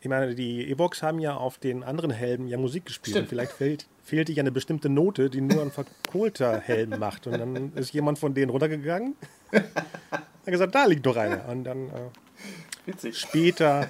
ich 0.00 0.08
meine, 0.08 0.34
die 0.34 0.70
Evox 0.70 1.02
haben 1.02 1.18
ja 1.18 1.34
auf 1.36 1.58
den 1.58 1.82
anderen 1.82 2.10
Helmen 2.10 2.46
ja 2.46 2.56
Musik 2.56 2.86
gespielt. 2.86 3.14
Stimmt. 3.16 3.24
Und 3.24 3.28
vielleicht 3.30 3.52
fehlt, 3.52 3.86
fehlt 4.04 4.28
ja 4.28 4.40
eine 4.42 4.52
bestimmte 4.52 4.88
Note, 4.88 5.28
die 5.30 5.40
nur 5.40 5.60
ein 5.62 5.72
verkohlter 5.72 6.60
Helm 6.64 6.98
macht. 6.98 7.26
Und 7.26 7.38
dann 7.38 7.72
ist 7.74 7.92
jemand 7.92 8.18
von 8.18 8.32
denen 8.34 8.50
runtergegangen, 8.50 9.16
hat 9.52 10.22
gesagt, 10.46 10.74
da 10.74 10.84
liegt 10.86 11.04
doch 11.04 11.16
einer. 11.16 11.48
Und 11.48 11.64
dann 11.64 11.88
äh, 11.88 13.12
später 13.12 13.88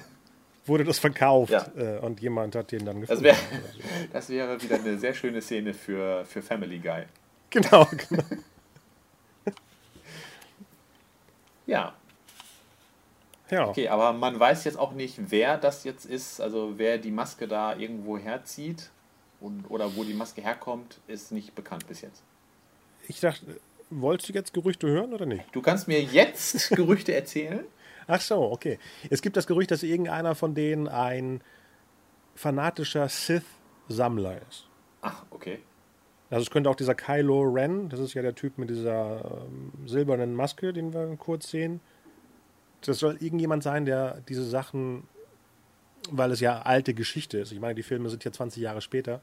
wurde 0.65 0.83
das 0.83 0.99
verkauft 0.99 1.51
Ja. 1.51 1.65
äh, 1.77 1.99
und 1.99 2.19
jemand 2.21 2.55
hat 2.55 2.71
den 2.71 2.85
dann 2.85 3.01
Das 3.01 3.09
gefunden. 3.09 3.23
wäre 3.25 3.37
das 4.13 4.29
wäre 4.29 4.61
wieder 4.61 4.75
eine 4.75 4.97
sehr 4.97 5.13
schöne 5.13 5.41
Szene 5.41 5.73
für, 5.73 6.25
für 6.25 6.41
Family 6.41 6.79
Guy. 6.79 7.03
genau, 7.49 7.87
genau. 8.09 8.23
Ja, 11.65 11.93
Ja. 13.49 13.67
okay, 13.67 13.87
aber 13.87 14.13
man 14.13 14.39
weiß 14.39 14.63
jetzt 14.65 14.77
auch 14.77 14.93
nicht, 14.93 15.31
wer 15.31 15.57
das 15.57 15.83
jetzt 15.83 16.05
ist, 16.05 16.39
also 16.39 16.73
wer 16.77 16.97
die 16.97 17.11
Maske 17.11 17.47
da 17.47 17.75
irgendwo 17.75 18.17
herzieht 18.17 18.91
und, 19.39 19.65
oder 19.69 19.95
wo 19.95 20.03
die 20.03 20.13
Maske 20.13 20.41
herkommt, 20.41 20.99
ist 21.07 21.31
nicht 21.31 21.55
bekannt 21.55 21.87
bis 21.87 22.01
jetzt. 22.01 22.23
Ich 23.07 23.19
dachte, 23.19 23.45
wolltest 23.89 24.29
du 24.29 24.33
jetzt 24.33 24.53
Gerüchte 24.53 24.87
hören 24.87 25.13
oder 25.13 25.25
nicht? 25.25 25.43
Du 25.51 25.61
kannst 25.61 25.87
mir 25.87 26.01
jetzt 26.01 26.69
Gerüchte 26.75 27.13
erzählen? 27.13 27.65
Ach 28.07 28.21
so, 28.21 28.51
okay. 28.51 28.79
Es 29.09 29.21
gibt 29.21 29.37
das 29.37 29.47
Gerücht, 29.47 29.71
dass 29.71 29.83
irgendeiner 29.83 30.35
von 30.35 30.55
denen 30.55 30.87
ein 30.87 31.41
fanatischer 32.35 33.07
Sith-Sammler 33.07 34.39
ist. 34.49 34.67
Ach, 35.01 35.23
okay. 35.29 35.59
Also 36.29 36.43
es 36.43 36.51
könnte 36.51 36.69
auch 36.69 36.75
dieser 36.75 36.95
Kylo 36.95 37.41
Ren, 37.41 37.89
das 37.89 37.99
ist 37.99 38.13
ja 38.13 38.21
der 38.21 38.35
Typ 38.35 38.57
mit 38.57 38.69
dieser 38.69 39.45
ähm, 39.47 39.71
silbernen 39.87 40.35
Maske, 40.35 40.73
den 40.73 40.93
wir 40.93 41.15
kurz 41.17 41.49
sehen. 41.49 41.81
Das 42.85 42.99
soll 42.99 43.17
irgendjemand 43.19 43.63
sein, 43.63 43.85
der 43.85 44.21
diese 44.27 44.43
Sachen, 44.45 45.03
weil 46.09 46.31
es 46.31 46.39
ja 46.39 46.61
alte 46.61 46.93
Geschichte 46.93 47.37
ist, 47.39 47.51
ich 47.51 47.59
meine, 47.59 47.75
die 47.75 47.83
Filme 47.83 48.09
sind 48.09 48.23
ja 48.23 48.31
20 48.31 48.61
Jahre 48.61 48.81
später, 48.81 49.21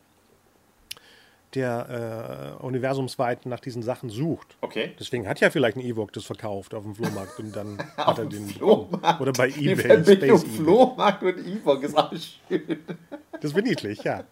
der 1.54 2.56
äh, 2.60 2.64
universumsweit 2.64 3.46
nach 3.46 3.60
diesen 3.60 3.82
Sachen 3.82 4.10
sucht. 4.10 4.56
Okay. 4.60 4.94
Deswegen 4.98 5.26
hat 5.26 5.40
ja 5.40 5.48
vielleicht 5.50 5.76
ein 5.76 5.80
Ewok 5.80 6.12
das 6.12 6.24
verkauft 6.24 6.74
auf 6.74 6.82
dem 6.82 6.94
Flohmarkt 6.94 7.38
und 7.38 7.54
dann 7.56 7.78
hat 7.96 8.18
er 8.18 8.26
den 8.26 8.46
Flohmarkt. 8.48 9.20
oder 9.20 9.32
bei 9.32 9.48
Die 9.48 9.70
eBay, 9.70 9.76
Verbindung 9.86 10.38
Space 10.38 10.42
eBay. 10.44 10.56
Flohmarkt 10.56 11.22
und 11.22 11.38
Ewok 11.46 11.82
ist 11.82 11.96
auch 11.96 12.12
schön. 12.12 12.80
Das 13.40 13.54
wird 13.54 13.66
niedlich, 13.66 14.02
ja. 14.02 14.24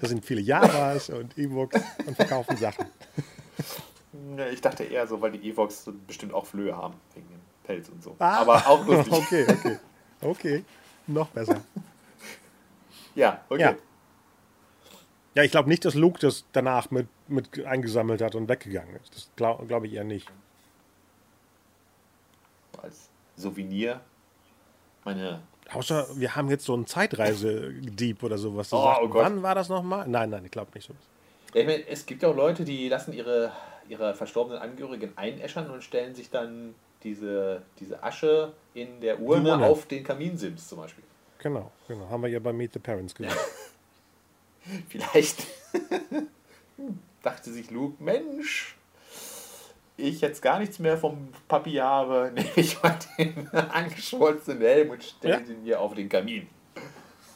Das 0.00 0.10
sind 0.10 0.24
viele 0.24 0.40
Javas 0.40 1.10
und 1.10 1.36
Ewoks 1.38 1.80
und 2.06 2.16
verkaufen 2.16 2.56
Sachen. 2.56 2.86
Ich 4.52 4.60
dachte 4.60 4.84
eher 4.84 5.06
so, 5.06 5.20
weil 5.20 5.32
die 5.32 5.48
Ewoks 5.48 5.88
bestimmt 6.06 6.34
auch 6.34 6.44
Flöhe 6.44 6.76
haben, 6.76 6.94
wegen 7.14 7.28
dem 7.28 7.40
Pelz 7.64 7.88
und 7.88 8.02
so. 8.02 8.16
Ah. 8.18 8.38
Aber 8.38 8.66
auch 8.66 8.86
lustig. 8.86 9.12
Okay, 9.22 9.46
okay. 9.48 9.78
Okay, 10.20 10.64
noch 11.06 11.28
besser. 11.28 11.60
Ja, 13.14 13.40
okay. 13.48 13.60
Ja. 13.60 13.74
Ja, 15.34 15.42
ich 15.42 15.50
glaube 15.50 15.68
nicht, 15.68 15.84
dass 15.84 15.94
Luke 15.94 16.20
das 16.20 16.44
danach 16.52 16.90
mit, 16.90 17.08
mit 17.26 17.64
eingesammelt 17.64 18.20
hat 18.20 18.34
und 18.34 18.48
weggegangen 18.48 18.96
ist. 18.96 19.14
Das 19.14 19.30
glaube 19.34 19.66
glaub 19.66 19.84
ich 19.84 19.94
eher 19.94 20.04
nicht. 20.04 20.28
Als 22.82 23.08
Souvenir. 23.36 24.00
Meine. 25.04 25.42
Außer 25.72 26.06
wir 26.16 26.36
haben 26.36 26.50
jetzt 26.50 26.64
so 26.64 26.74
einen 26.74 26.86
Zeitreise-Dieb 26.86 28.22
oder 28.22 28.36
sowas. 28.36 28.72
Oh, 28.72 28.82
sagt, 28.82 29.00
oh 29.02 29.08
Gott. 29.08 29.24
Wann 29.24 29.42
war 29.42 29.54
das 29.54 29.68
nochmal? 29.68 30.06
Nein, 30.06 30.30
nein, 30.30 30.44
ich 30.44 30.50
glaube 30.50 30.70
nicht 30.74 30.86
so. 30.86 30.94
Ja, 31.54 31.60
ich 31.62 31.66
meine, 31.66 31.88
es 31.88 32.04
gibt 32.04 32.22
ja 32.22 32.28
auch 32.28 32.36
Leute, 32.36 32.64
die 32.64 32.88
lassen 32.88 33.12
ihre, 33.12 33.52
ihre 33.88 34.14
verstorbenen 34.14 34.60
Angehörigen 34.60 35.16
einäschern 35.16 35.70
und 35.70 35.82
stellen 35.82 36.14
sich 36.14 36.30
dann 36.30 36.74
diese, 37.02 37.62
diese 37.78 38.02
Asche 38.02 38.52
in 38.74 39.00
der 39.00 39.20
Urne, 39.20 39.50
Urne. 39.50 39.66
auf 39.66 39.86
den 39.86 40.04
Kaminsims 40.04 40.68
zum 40.68 40.78
Beispiel. 40.78 41.04
Genau, 41.38 41.70
genau. 41.88 42.08
Haben 42.08 42.22
wir 42.22 42.28
ja 42.30 42.38
bei 42.38 42.52
Meet 42.52 42.74
the 42.74 42.78
Parents 42.78 43.14
gesagt. 43.14 43.36
Vielleicht 44.88 45.46
dachte 47.22 47.52
sich 47.52 47.70
Luke, 47.70 48.02
Mensch, 48.02 48.76
ich 49.96 50.20
jetzt 50.20 50.40
gar 50.40 50.58
nichts 50.60 50.78
mehr 50.78 50.96
vom 50.96 51.28
Papi 51.48 51.74
habe, 51.74 52.30
nehme 52.34 52.48
ich 52.56 52.80
mal 52.82 52.96
den 53.18 53.48
angeschwollenen 53.48 54.58
Helm 54.60 54.90
und 54.90 55.02
stelle 55.02 55.34
Ja. 55.34 55.40
den 55.40 55.62
hier 55.62 55.80
auf 55.80 55.94
den 55.94 56.08
Kamin. 56.08 56.46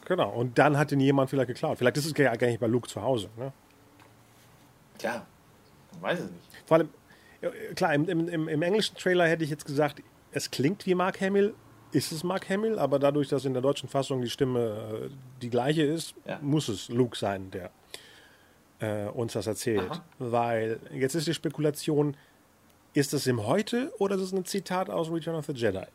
Genau. 0.05 0.31
Und 0.31 0.57
dann 0.57 0.79
hat 0.79 0.93
ihn 0.93 1.01
jemand 1.01 1.29
vielleicht 1.31 1.49
geklaut. 1.49 1.79
Vielleicht 1.79 1.97
ist 1.97 2.07
es 2.07 2.13
ja 2.17 2.35
gar 2.37 2.47
nicht 2.47 2.61
bei 2.61 2.69
Luke 2.69 2.89
zu 2.89 3.03
Hause. 3.03 3.29
Ne? 3.37 3.53
Tja, 4.99 5.27
man 5.95 6.03
weiß 6.03 6.21
es 6.21 6.31
nicht. 6.31 6.49
Vor 6.65 6.77
allem, 6.77 6.89
klar, 7.75 7.95
im, 7.95 8.09
im, 8.09 8.49
im, 8.49 8.63
englischen 8.63 8.97
Trailer 8.97 9.27
hätte 9.27 9.45
ich 9.45 9.51
jetzt 9.51 9.67
gesagt, 9.67 10.03
es 10.33 10.51
klingt 10.51 10.87
wie 10.87 10.95
Mark 10.95 11.21
Hamill, 11.21 11.55
ist 11.93 12.13
es 12.13 12.25
Mark 12.25 12.49
Hamill, 12.49 12.79
aber 12.79 12.99
dadurch, 12.99 13.29
dass 13.29 13.45
in 13.45 13.53
der 13.53 13.63
deutschen 13.63 13.89
Fassung 13.89 14.21
die 14.21 14.31
Stimme 14.31 15.09
äh, 15.11 15.41
die 15.43 15.51
gleiche 15.51 15.83
ist, 15.83 16.15
Ja. 16.27 16.39
muss 16.43 16.69
es 16.69 16.89
Luke 16.89 17.17
sein, 17.17 17.51
der 17.51 17.71
äh, 18.81 19.07
uns 19.09 19.33
das 19.33 19.47
erzählt. 19.47 19.91
Aha. 19.91 20.05
Weil 20.19 20.81
jetzt 20.93 21.15
ist 21.15 21.27
die 21.27 21.35
Spekulation, 21.35 22.17
ist 22.93 23.15
es 23.15 23.27
im 23.27 23.47
Heute 23.47 23.93
oder 23.99 24.17
ist 24.17 24.23
es 24.23 24.33
ein 24.33 24.45
Zitat 24.45 24.91
aus 24.91 25.11
Return 25.11 25.37
of 25.37 25.47
the 25.47 25.53
Jedi? 25.53 25.87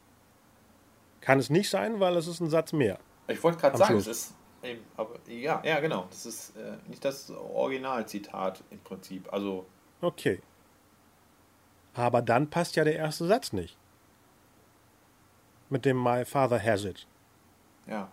Kann 1.19 1.39
es 1.39 1.49
nicht 1.49 1.69
sein, 1.69 1.99
weil 1.99 2.15
es 2.17 2.27
ist 2.27 2.39
ein 2.39 2.49
Satz 2.49 2.73
mehr. 2.73 2.97
Ich 3.27 3.43
wollte 3.43 3.59
gerade 3.59 3.77
sagen, 3.77 3.93
Schluss. 3.93 4.07
es 4.07 4.17
ist 4.17 4.35
eben, 4.63 4.81
aber 4.97 5.19
ja, 5.27 5.61
ja, 5.63 5.79
genau. 5.79 6.07
Das 6.09 6.25
ist 6.25 6.55
äh, 6.57 6.77
nicht 6.87 7.05
das 7.05 7.29
Originalzitat 7.29 8.63
im 8.71 8.79
Prinzip. 8.79 9.31
Also, 9.31 9.65
Okay. 10.01 10.41
Aber 11.93 12.21
dann 12.21 12.49
passt 12.49 12.75
ja 12.75 12.83
der 12.83 12.95
erste 12.95 13.25
Satz 13.27 13.51
nicht. 13.53 13.77
Mit 15.69 15.85
dem 15.85 16.01
My 16.01 16.25
Father 16.25 16.61
has 16.61 16.85
it. 16.85 17.07
ja. 17.87 18.09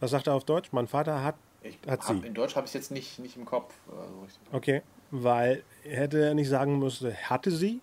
Was 0.00 0.10
sagt 0.10 0.26
er 0.26 0.34
auf 0.34 0.42
Deutsch? 0.42 0.70
Mein 0.72 0.88
Vater 0.88 1.22
hat. 1.22 1.36
Ich 1.62 1.78
Hat 1.86 2.00
hab, 2.08 2.16
sie. 2.20 2.26
in 2.26 2.34
Deutsch 2.34 2.56
habe 2.56 2.64
ich 2.66 2.70
es 2.70 2.74
jetzt 2.74 2.90
nicht, 2.90 3.20
nicht 3.20 3.36
im 3.36 3.44
Kopf. 3.44 3.72
Also. 3.88 4.16
Okay. 4.50 4.82
Weil 5.12 5.62
hätte 5.84 6.20
er 6.20 6.34
nicht 6.34 6.48
sagen 6.48 6.80
müssen, 6.80 7.14
hatte 7.14 7.52
sie? 7.52 7.80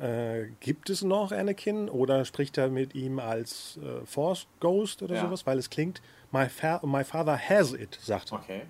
Äh, 0.00 0.46
gibt 0.60 0.88
es 0.88 1.02
noch 1.02 1.32
Anakin? 1.32 1.90
Oder 1.90 2.24
spricht 2.24 2.56
er 2.56 2.70
mit 2.70 2.94
ihm 2.94 3.18
als 3.18 3.78
äh, 3.82 4.06
Force 4.06 4.46
Ghost 4.60 5.02
oder 5.02 5.16
Ja. 5.16 5.20
sowas? 5.26 5.44
Weil 5.46 5.58
es 5.58 5.68
klingt, 5.68 6.00
my, 6.32 6.48
fa 6.48 6.80
my 6.86 7.04
father 7.04 7.38
has 7.38 7.74
it, 7.74 7.98
sagt 8.00 8.32
er. 8.32 8.38
Okay. 8.38 8.62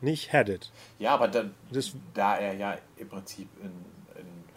Nicht 0.00 0.32
had 0.32 0.48
it. 0.48 0.70
Ja, 1.00 1.14
aber 1.14 1.26
dann, 1.26 1.52
Das- 1.72 1.94
da 2.14 2.36
er 2.36 2.54
ja 2.54 2.78
im 2.96 3.08
Prinzip 3.08 3.48
ein 3.60 3.72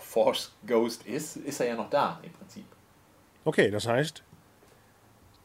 Force 0.06 0.52
Ghost 0.66 1.06
ist, 1.06 1.38
ist 1.38 1.60
er 1.60 1.68
ja 1.68 1.76
noch 1.76 1.90
da 1.90 2.20
im 2.24 2.32
Prinzip. 2.32 2.66
Okay, 3.44 3.70
das 3.72 3.88
heißt, 3.88 4.24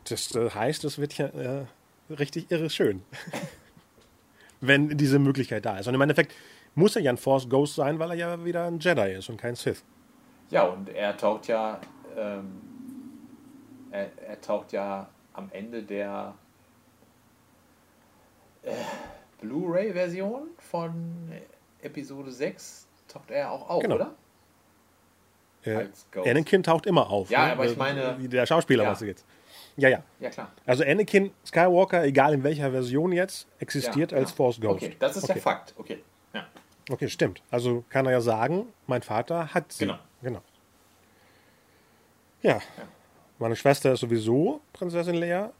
das 0.08 0.34
äh, 0.34 0.50
heißt, 0.50 0.84
es 0.84 0.98
wird 0.98 1.16
ja 1.18 1.26
äh, 1.26 1.66
richtig 2.10 2.50
irre 2.50 2.70
schön. 2.70 3.02
Wenn 4.60 4.96
diese 4.96 5.18
Möglichkeit 5.18 5.64
da 5.64 5.78
ist. 5.78 5.86
Und 5.88 5.94
im 5.94 6.00
Endeffekt 6.00 6.34
muss 6.74 6.94
er 6.94 7.02
ja 7.02 7.10
ein 7.10 7.16
Force 7.16 7.48
Ghost 7.48 7.74
sein, 7.76 7.98
weil 7.98 8.10
er 8.10 8.16
ja 8.16 8.44
wieder 8.44 8.66
ein 8.66 8.78
Jedi 8.78 9.14
ist 9.14 9.28
und 9.30 9.38
kein 9.38 9.54
Sith. 9.54 9.82
Ja, 10.50 10.64
und 10.64 10.88
er 10.90 11.16
taucht 11.16 11.46
ja, 11.48 11.80
ähm, 12.16 12.60
er, 13.90 14.10
er 14.22 14.40
taucht 14.40 14.72
ja 14.72 15.08
am 15.32 15.48
Ende 15.52 15.82
der 15.82 16.34
äh, 18.62 18.72
Blu-ray-Version 19.40 20.48
von 20.58 21.32
Episode 21.82 22.30
6 22.30 22.86
taucht 23.08 23.30
er 23.30 23.50
auch 23.50 23.68
auf, 23.68 23.82
Genau. 23.82 23.94
oder? 23.96 24.14
Äh. 25.64 25.86
Anakin 26.26 26.62
taucht 26.62 26.86
immer 26.86 27.10
auf. 27.10 27.30
Ja, 27.30 27.46
ne? 27.46 27.52
aber 27.52 27.66
ich 27.66 27.76
meine- 27.76 28.16
der 28.18 28.46
Schauspieler, 28.46 28.84
Ja. 28.84 28.90
was 28.90 29.00
du 29.00 29.06
jetzt. 29.06 29.24
Ja, 29.76 29.88
ja. 29.88 30.02
Ja, 30.18 30.30
klar. 30.30 30.50
Also 30.66 30.84
Anakin 30.84 31.30
Skywalker, 31.46 32.04
egal 32.04 32.34
in 32.34 32.42
welcher 32.42 32.70
Version 32.70 33.12
jetzt, 33.12 33.46
existiert 33.58 34.12
ja, 34.12 34.18
als. 34.18 34.32
Force 34.32 34.60
Ghost. 34.60 34.82
Okay, 34.82 34.96
das 34.98 35.16
ist 35.16 35.24
okay. 35.24 35.34
ja 35.36 35.40
Fakt. 35.40 35.74
Okay. 35.76 36.02
Ja. 36.34 36.46
Okay, 36.90 37.08
stimmt. 37.08 37.42
Also 37.50 37.84
kann 37.88 38.06
er 38.06 38.12
ja 38.12 38.20
sagen, 38.20 38.66
mein 38.86 39.02
Vater 39.02 39.54
hat 39.54 39.72
sie. 39.72 39.84
Genau. 39.86 39.98
genau. 40.22 40.40
Ja. 42.42 42.60
Meine 43.38 43.56
Schwester 43.56 43.92
ist 43.92 44.00
sowieso 44.00 44.60
Prinzessin 44.72 45.14
Leia. 45.14 45.52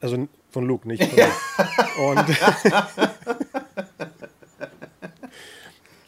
Also 0.00 0.28
von 0.50 0.66
Luke, 0.66 0.88
nicht 0.88 1.02
von 1.04 1.18
Luke. 1.18 2.20
Und, 2.20 2.26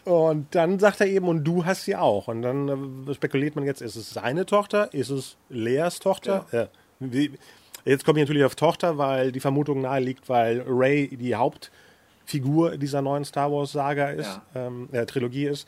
und 0.04 0.54
dann 0.54 0.78
sagt 0.78 1.00
er 1.00 1.06
eben, 1.06 1.28
und 1.28 1.44
du 1.44 1.64
hast 1.64 1.84
sie 1.84 1.96
auch. 1.96 2.28
Und 2.28 2.42
dann 2.42 3.06
äh, 3.08 3.14
spekuliert 3.14 3.54
man 3.56 3.64
jetzt, 3.64 3.80
ist 3.82 3.96
es 3.96 4.10
seine 4.10 4.46
Tochter? 4.46 4.92
Ist 4.94 5.10
es 5.10 5.36
Leas 5.48 5.98
Tochter? 5.98 6.46
Ja. 6.52 6.68
Jetzt 7.84 8.04
komme 8.04 8.20
ich 8.20 8.24
natürlich 8.28 8.44
auf 8.44 8.54
Tochter, 8.54 8.98
weil 8.98 9.32
die 9.32 9.40
Vermutung 9.40 9.80
nahe 9.82 10.00
liegt, 10.00 10.28
weil 10.28 10.62
Ray 10.66 11.08
die 11.08 11.34
Hauptfigur 11.34 12.76
dieser 12.78 13.02
neuen 13.02 13.24
Star 13.24 13.50
Wars 13.50 13.72
Saga 13.72 14.10
ist, 14.10 14.40
Ja. 14.54 14.66
ähm, 14.66 14.88
äh, 14.92 15.04
Trilogie 15.06 15.46
ist, 15.46 15.66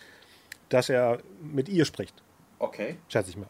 dass 0.69 0.89
er 0.89 1.19
mit 1.43 1.69
ihr 1.69 1.85
spricht. 1.85 2.15
Okay. 2.61 2.97
Schätze 3.09 3.31
ich 3.31 3.37
mal. 3.37 3.49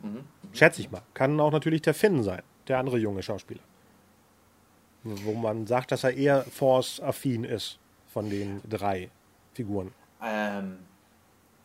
Schätze 0.53 0.81
ich 0.81 0.91
mal. 0.91 1.03
Kann 1.13 1.39
auch 1.41 1.53
natürlich 1.53 1.83
der 1.83 1.95
Finn 1.95 2.23
sein, 2.23 2.43
der 2.69 2.79
andere 2.79 2.99
junge 2.99 3.23
Schauspieler. 3.23 3.61
Wo 5.03 5.35
man 5.35 5.67
sagt, 5.67 5.93
dass 5.93 6.03
er 6.05 6.15
eher 6.15 6.43
Force-affin 6.45 7.45
ist 7.45 7.79
von 8.13 8.31
den 8.31 8.63
drei 8.69 9.11
Figuren. 9.53 9.93
Ähm, 10.25 10.79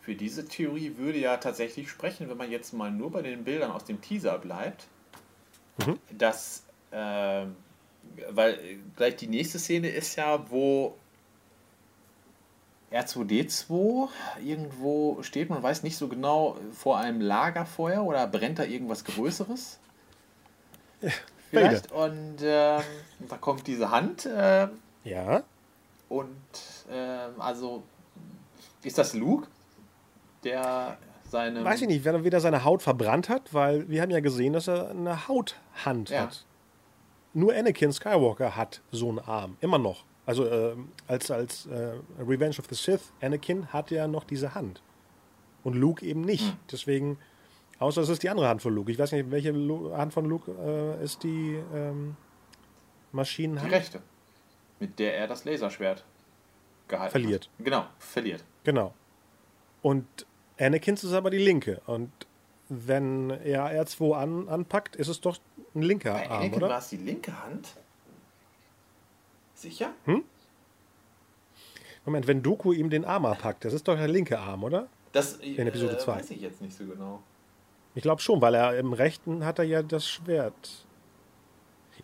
für 0.01 0.15
diese 0.15 0.47
Theorie 0.47 0.97
würde 0.97 1.19
ja 1.19 1.37
tatsächlich 1.37 1.89
sprechen, 1.89 2.29
wenn 2.29 2.37
man 2.37 2.49
jetzt 2.49 2.73
mal 2.73 2.91
nur 2.91 3.11
bei 3.11 3.21
den 3.21 3.43
Bildern 3.43 3.71
aus 3.71 3.85
dem 3.85 4.01
Teaser 4.01 4.37
bleibt, 4.39 4.87
dass, 6.17 6.63
ähm, 6.91 7.55
weil 8.29 8.53
äh, 8.55 8.77
gleich 8.95 9.15
die 9.17 9.27
nächste 9.27 9.59
Szene 9.59 9.89
ist 9.89 10.15
ja, 10.15 10.49
wo 10.49 10.95
R2D2 12.91 14.09
irgendwo 14.43 15.21
steht, 15.21 15.49
man 15.49 15.61
weiß 15.61 15.83
nicht 15.83 15.95
so 15.95 16.07
genau, 16.07 16.57
vor 16.73 16.97
einem 16.97 17.21
Lagerfeuer 17.21 18.03
oder 18.03 18.25
brennt 18.25 18.59
da 18.59 18.63
irgendwas 18.63 19.03
Größeres? 19.03 19.79
Vielleicht. 21.49 21.91
Und 21.91 22.37
ähm, 22.41 22.81
da 23.27 23.37
kommt 23.39 23.67
diese 23.67 23.91
Hand 23.91 24.27
ähm, 24.31 24.69
Ja, 25.03 25.43
und 26.09 26.27
ähm, 26.91 27.39
also 27.39 27.83
ist 28.83 28.97
das 28.97 29.13
Luke, 29.13 29.47
der 30.43 30.97
seine. 31.23 31.63
weiß 31.63 31.81
ich 31.81 31.87
nicht, 31.87 32.05
wenn 32.05 32.15
er 32.15 32.23
wieder 32.23 32.39
seine 32.39 32.63
Haut 32.63 32.81
verbrannt 32.81 33.29
hat, 33.29 33.53
weil 33.53 33.87
wir 33.89 34.01
haben 34.01 34.11
ja 34.11 34.19
gesehen, 34.19 34.53
dass 34.53 34.67
er 34.67 34.89
eine 34.91 35.27
Hauthand 35.27 36.09
Ja. 36.09 36.21
hat. 36.23 36.45
Nur 37.33 37.53
Anakin 37.53 37.91
Skywalker 37.93 38.55
hat 38.55 38.81
so 38.91 39.09
einen 39.09 39.19
Arm, 39.19 39.57
immer 39.61 39.77
noch. 39.77 40.03
Also 40.25 40.47
ähm, 40.49 40.91
als, 41.07 41.29
als 41.31 41.65
äh, 41.67 41.93
Revenge 42.19 42.55
of 42.59 42.65
the 42.69 42.75
Sith, 42.75 43.11
Anakin 43.21 43.67
hat 43.71 43.91
ja 43.91 44.07
noch 44.07 44.23
diese 44.23 44.55
Hand. 44.55 44.81
Und 45.63 45.75
Luke 45.75 46.05
eben 46.05 46.21
nicht. 46.21 46.45
Hm. 46.47 46.57
Deswegen, 46.71 47.17
außer 47.79 48.01
es 48.01 48.09
ist 48.09 48.23
die 48.23 48.29
andere 48.29 48.47
Hand 48.47 48.61
von 48.61 48.73
Luke. 48.73 48.91
Ich 48.91 48.97
weiß 48.97 49.11
nicht, 49.11 49.29
welche 49.31 49.53
Hand 49.95 50.13
von 50.13 50.25
Luke 50.25 50.51
äh, 50.51 51.03
ist 51.03 51.21
die 51.23 51.59
ähm, 51.75 52.15
Die 53.11 53.15
Maschinenhand? 53.15 53.71
rechte, 53.71 54.01
mit 54.79 54.97
der 54.99 55.15
er 55.17 55.27
das 55.27 55.45
Laserschwert 55.45 56.03
gehalten 56.87 57.11
Verliert. 57.11 57.49
hat. 57.57 57.65
Genau, 57.65 57.85
verliert. 57.99 58.43
Genau. 58.63 58.93
Und 59.81 60.05
Anakins 60.59 61.03
ist 61.03 61.13
aber 61.13 61.29
die 61.29 61.37
linke. 61.37 61.81
Und 61.85 62.11
wenn 62.67 63.29
er 63.29 63.65
R2 63.85 64.13
an, 64.15 64.49
anpackt, 64.49 64.95
ist 64.95 65.07
es 65.07 65.21
doch 65.21 65.37
ein 65.75 65.81
linker 65.81 66.13
Bei 66.13 66.29
Arm, 66.29 66.39
Anakin 66.41 66.61
war 66.61 66.67
oder? 66.69 66.77
es 66.77 66.89
die 66.89 66.97
linke 66.97 67.43
Hand. 67.43 67.69
Sicher? 69.55 69.91
Moment, 72.05 72.27
wenn 72.27 72.41
Doku 72.41 72.71
ihm 72.71 72.89
den 72.89 73.05
Arm 73.05 73.25
abpackt, 73.25 73.65
das 73.65 73.73
ist 73.73 73.87
doch 73.87 73.95
der 73.95 74.07
linke 74.07 74.39
Arm, 74.39 74.63
oder? 74.63 74.87
Das 75.11 75.33
In 75.37 75.67
Episode 75.67 75.93
äh, 75.93 75.97
zwei. 75.97 76.15
weiß 76.15 76.31
ich 76.31 76.41
jetzt 76.41 76.61
nicht 76.61 76.75
so 76.75 76.85
genau. 76.85 77.21
Ich 77.95 78.03
glaube 78.03 78.21
schon, 78.21 78.41
weil 78.41 78.53
er 78.55 78.77
im 78.77 78.93
rechten 78.93 79.43
hat 79.43 79.59
er 79.59 79.65
ja 79.65 79.81
das 79.83 80.07
Schwert. 80.07 80.85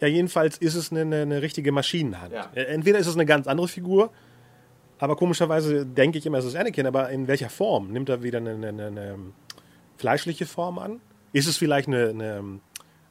Ja, 0.01 0.07
jedenfalls 0.07 0.57
ist 0.57 0.75
es 0.75 0.91
eine, 0.91 1.01
eine, 1.01 1.21
eine 1.21 1.41
richtige 1.41 1.71
Maschinenhand. 1.71 2.33
Ja. 2.33 2.49
Äh, 2.53 2.63
Entweder 2.65 2.99
ist 2.99 3.07
es 3.07 3.13
eine 3.15 3.25
ganz 3.25 3.47
andere 3.47 3.67
Figur, 3.67 4.11
aber 4.99 5.15
komischerweise 5.15 5.85
denke 5.85 6.17
ich 6.17 6.25
immer, 6.25 6.37
es 6.37 6.45
ist 6.45 6.55
Anakin, 6.55 6.87
aber 6.87 7.09
in 7.09 7.27
welcher 7.27 7.49
Form? 7.49 7.91
Nimmt 7.91 8.09
er 8.09 8.23
wieder 8.23 8.37
eine, 8.39 8.51
eine, 8.51 8.87
eine, 8.87 9.17
fleischliche 9.97 10.45
Form 10.45 10.79
an? 10.79 11.01
Ist 11.33 11.47
es 11.47 11.57
vielleicht 11.57 11.87
eine, 11.87 12.09
eine 12.09 12.59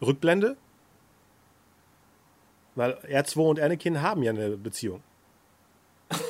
Rückblende? 0.01 0.57
Weil 2.75 2.93
R2 3.09 3.39
und 3.51 3.61
Anakin 3.61 4.03
haben 4.03 4.23
ja 4.23 4.31
eine 4.33 4.57
Beziehung. 4.57 5.03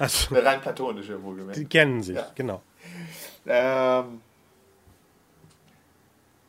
Also, 0.00 0.32
Eine 0.36 0.44
rein 0.44 0.60
platonische, 0.60 1.20
wohlgemerkt. 1.24 1.58
die 1.58 1.64
kennen 1.64 2.04
sich, 2.04 2.14
Ja. 2.14 2.30
genau. 2.36 2.62
Ähm. 3.46 4.20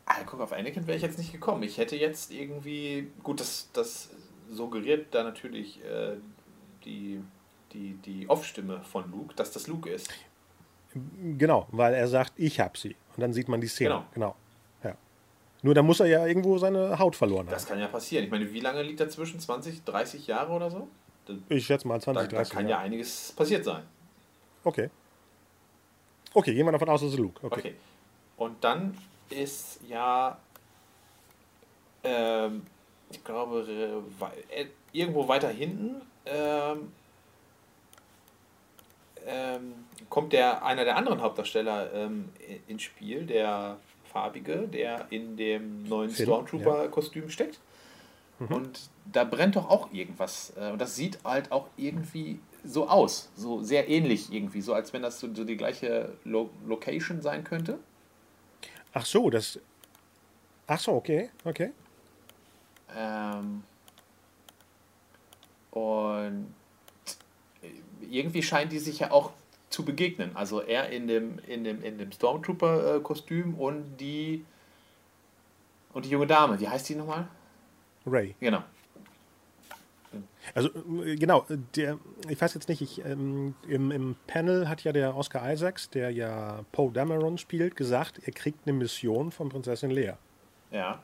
Ah, 0.05 0.15
guck, 0.25 0.39
auf 0.41 0.53
Anakin 0.53 0.85
wäre 0.85 0.97
ich 0.97 1.01
jetzt 1.03 1.17
nicht 1.17 1.31
gekommen. 1.31 1.63
Ich 1.63 1.79
hätte 1.79 1.95
jetzt 1.95 2.31
irgendwie. 2.31 3.07
Gut, 3.23 3.39
das, 3.39 3.69
das 3.73 4.09
suggeriert 4.51 5.07
da 5.15 5.23
natürlich 5.23 5.83
äh, 5.83 6.17
die, 6.89 7.21
die, 7.73 7.93
die 8.05 8.29
Off-Stimme 8.29 8.81
von 8.81 9.09
Luke, 9.11 9.35
dass 9.35 9.51
das 9.51 9.67
Luke 9.67 9.89
ist. 9.89 10.09
Genau, 11.37 11.67
weil 11.71 11.93
er 11.93 12.07
sagt, 12.07 12.33
ich 12.37 12.59
hab 12.59 12.77
sie. 12.77 12.95
Und 13.15 13.21
dann 13.21 13.33
sieht 13.33 13.47
man 13.47 13.61
die 13.61 13.67
Szene. 13.67 13.89
Genau. 13.89 14.05
Genau. 14.13 14.35
Ja. 14.83 14.95
Nur 15.61 15.75
da 15.75 15.83
muss 15.83 15.99
er 15.99 16.07
ja 16.07 16.25
irgendwo 16.25 16.57
seine 16.57 16.97
Haut 16.97 17.15
verloren 17.15 17.45
Das 17.47 17.63
haben. 17.63 17.69
kann 17.69 17.79
ja 17.79 17.87
passieren. 17.87 18.25
Ich 18.25 18.31
meine, 18.31 18.51
wie 18.51 18.59
lange 18.59 18.81
liegt 18.81 18.99
dazwischen? 18.99 19.39
20, 19.39 19.83
30 19.83 20.25
Jahre 20.27 20.51
oder 20.51 20.71
so? 20.71 20.87
Da, 21.25 21.33
Ich 21.49 21.65
schätze 21.67 21.87
mal 21.87 21.95
da, 21.99 22.01
20, 22.05 22.29
da 22.29 22.35
30 22.37 22.53
kann 22.53 22.63
ja 22.65 22.69
Jahre. 22.71 22.83
einiges 22.83 23.33
passiert 23.33 23.63
sein. 23.63 23.83
Okay. 24.63 24.89
Okay, 26.33 26.53
gehen 26.53 26.65
wir 26.65 26.71
davon 26.71 26.89
aus, 26.89 27.01
dass 27.01 27.11
es 27.11 27.17
Luke. 27.17 27.39
Okay. 27.45 27.59
Okay. 27.59 27.75
Und 28.37 28.63
dann 28.63 28.97
ist 29.29 29.79
ja, 29.87 30.37
ähm, 32.03 32.63
ich 33.11 33.23
glaube, 33.23 33.65
äh, 34.49 34.65
irgendwo 34.91 35.27
weiter 35.27 35.49
hinten 35.49 36.01
ähm, 36.25 36.91
ähm, 39.25 39.73
kommt 40.09 40.33
der 40.33 40.63
einer 40.65 40.85
der 40.85 40.95
anderen 40.95 41.21
Hauptdarsteller 41.21 41.93
ähm, 41.93 42.29
ins 42.67 42.83
Spiel, 42.83 43.25
der 43.25 43.77
farbige, 44.11 44.67
der 44.67 45.07
in 45.09 45.37
dem 45.37 45.83
neuen 45.87 46.09
Stormtrooper-Kostüm 46.09 47.29
steckt. 47.29 47.59
Und 48.39 48.89
da 49.11 49.25
brennt 49.25 49.57
doch 49.57 49.69
auch 49.69 49.91
irgendwas. 49.91 50.53
Äh, 50.57 50.71
Und 50.71 50.79
das 50.79 50.95
sieht 50.95 51.19
halt 51.25 51.51
auch 51.51 51.67
irgendwie 51.75 52.39
so 52.63 52.87
aus. 52.87 53.29
So 53.35 53.61
sehr 53.61 53.89
ähnlich 53.89 54.31
irgendwie. 54.31 54.61
So 54.61 54.73
als 54.73 54.93
wenn 54.93 55.01
das 55.01 55.19
so, 55.19 55.33
so 55.33 55.43
die 55.43 55.57
gleiche 55.57 56.13
Lo 56.23 56.49
Location 56.65 57.21
sein 57.21 57.43
könnte. 57.43 57.79
Ach 58.93 59.05
so, 59.05 59.29
das. 59.29 59.59
Ach 60.67 60.79
so, 60.79 60.93
okay, 60.93 61.29
okay. 61.43 61.71
Ähm, 62.95 63.63
und 65.71 66.53
irgendwie 68.01 68.43
scheint 68.43 68.71
die 68.71 68.79
sich 68.79 68.99
ja 68.99 69.11
auch 69.11 69.31
zu 69.69 69.85
begegnen. 69.85 70.31
Also 70.35 70.61
er 70.61 70.89
in 70.89 71.07
dem, 71.07 71.39
in 71.47 71.63
dem, 71.63 71.83
in 71.83 71.97
dem 71.97 72.11
Stormtrooper-Kostüm 72.11 73.55
und 73.55 73.97
die 73.97 74.45
und 75.93 76.05
die 76.05 76.09
junge 76.09 76.27
Dame. 76.27 76.59
Wie 76.59 76.67
heißt 76.67 76.89
die 76.89 76.95
nochmal? 76.95 77.27
Ray. 78.05 78.35
Genau. 78.39 78.63
Also, 80.55 80.69
äh, 81.03 81.15
genau, 81.15 81.45
der, 81.75 81.99
ich 82.27 82.41
weiß 82.41 82.55
jetzt 82.55 82.69
nicht, 82.69 82.81
ich, 82.81 83.05
ähm, 83.05 83.53
im, 83.67 83.91
im 83.91 84.15
Panel 84.25 84.67
hat 84.67 84.83
ja 84.83 84.91
der 84.91 85.15
Oscar 85.15 85.51
Isaacs, 85.51 85.89
der 85.89 86.09
ja 86.09 86.63
Poe 86.71 86.91
Dameron 86.91 87.37
spielt, 87.37 87.75
gesagt, 87.75 88.19
er 88.25 88.33
kriegt 88.33 88.65
eine 88.65 88.75
Mission 88.75 89.31
von 89.31 89.49
Prinzessin 89.49 89.91
Leia. 89.91 90.17
Ja. 90.71 91.03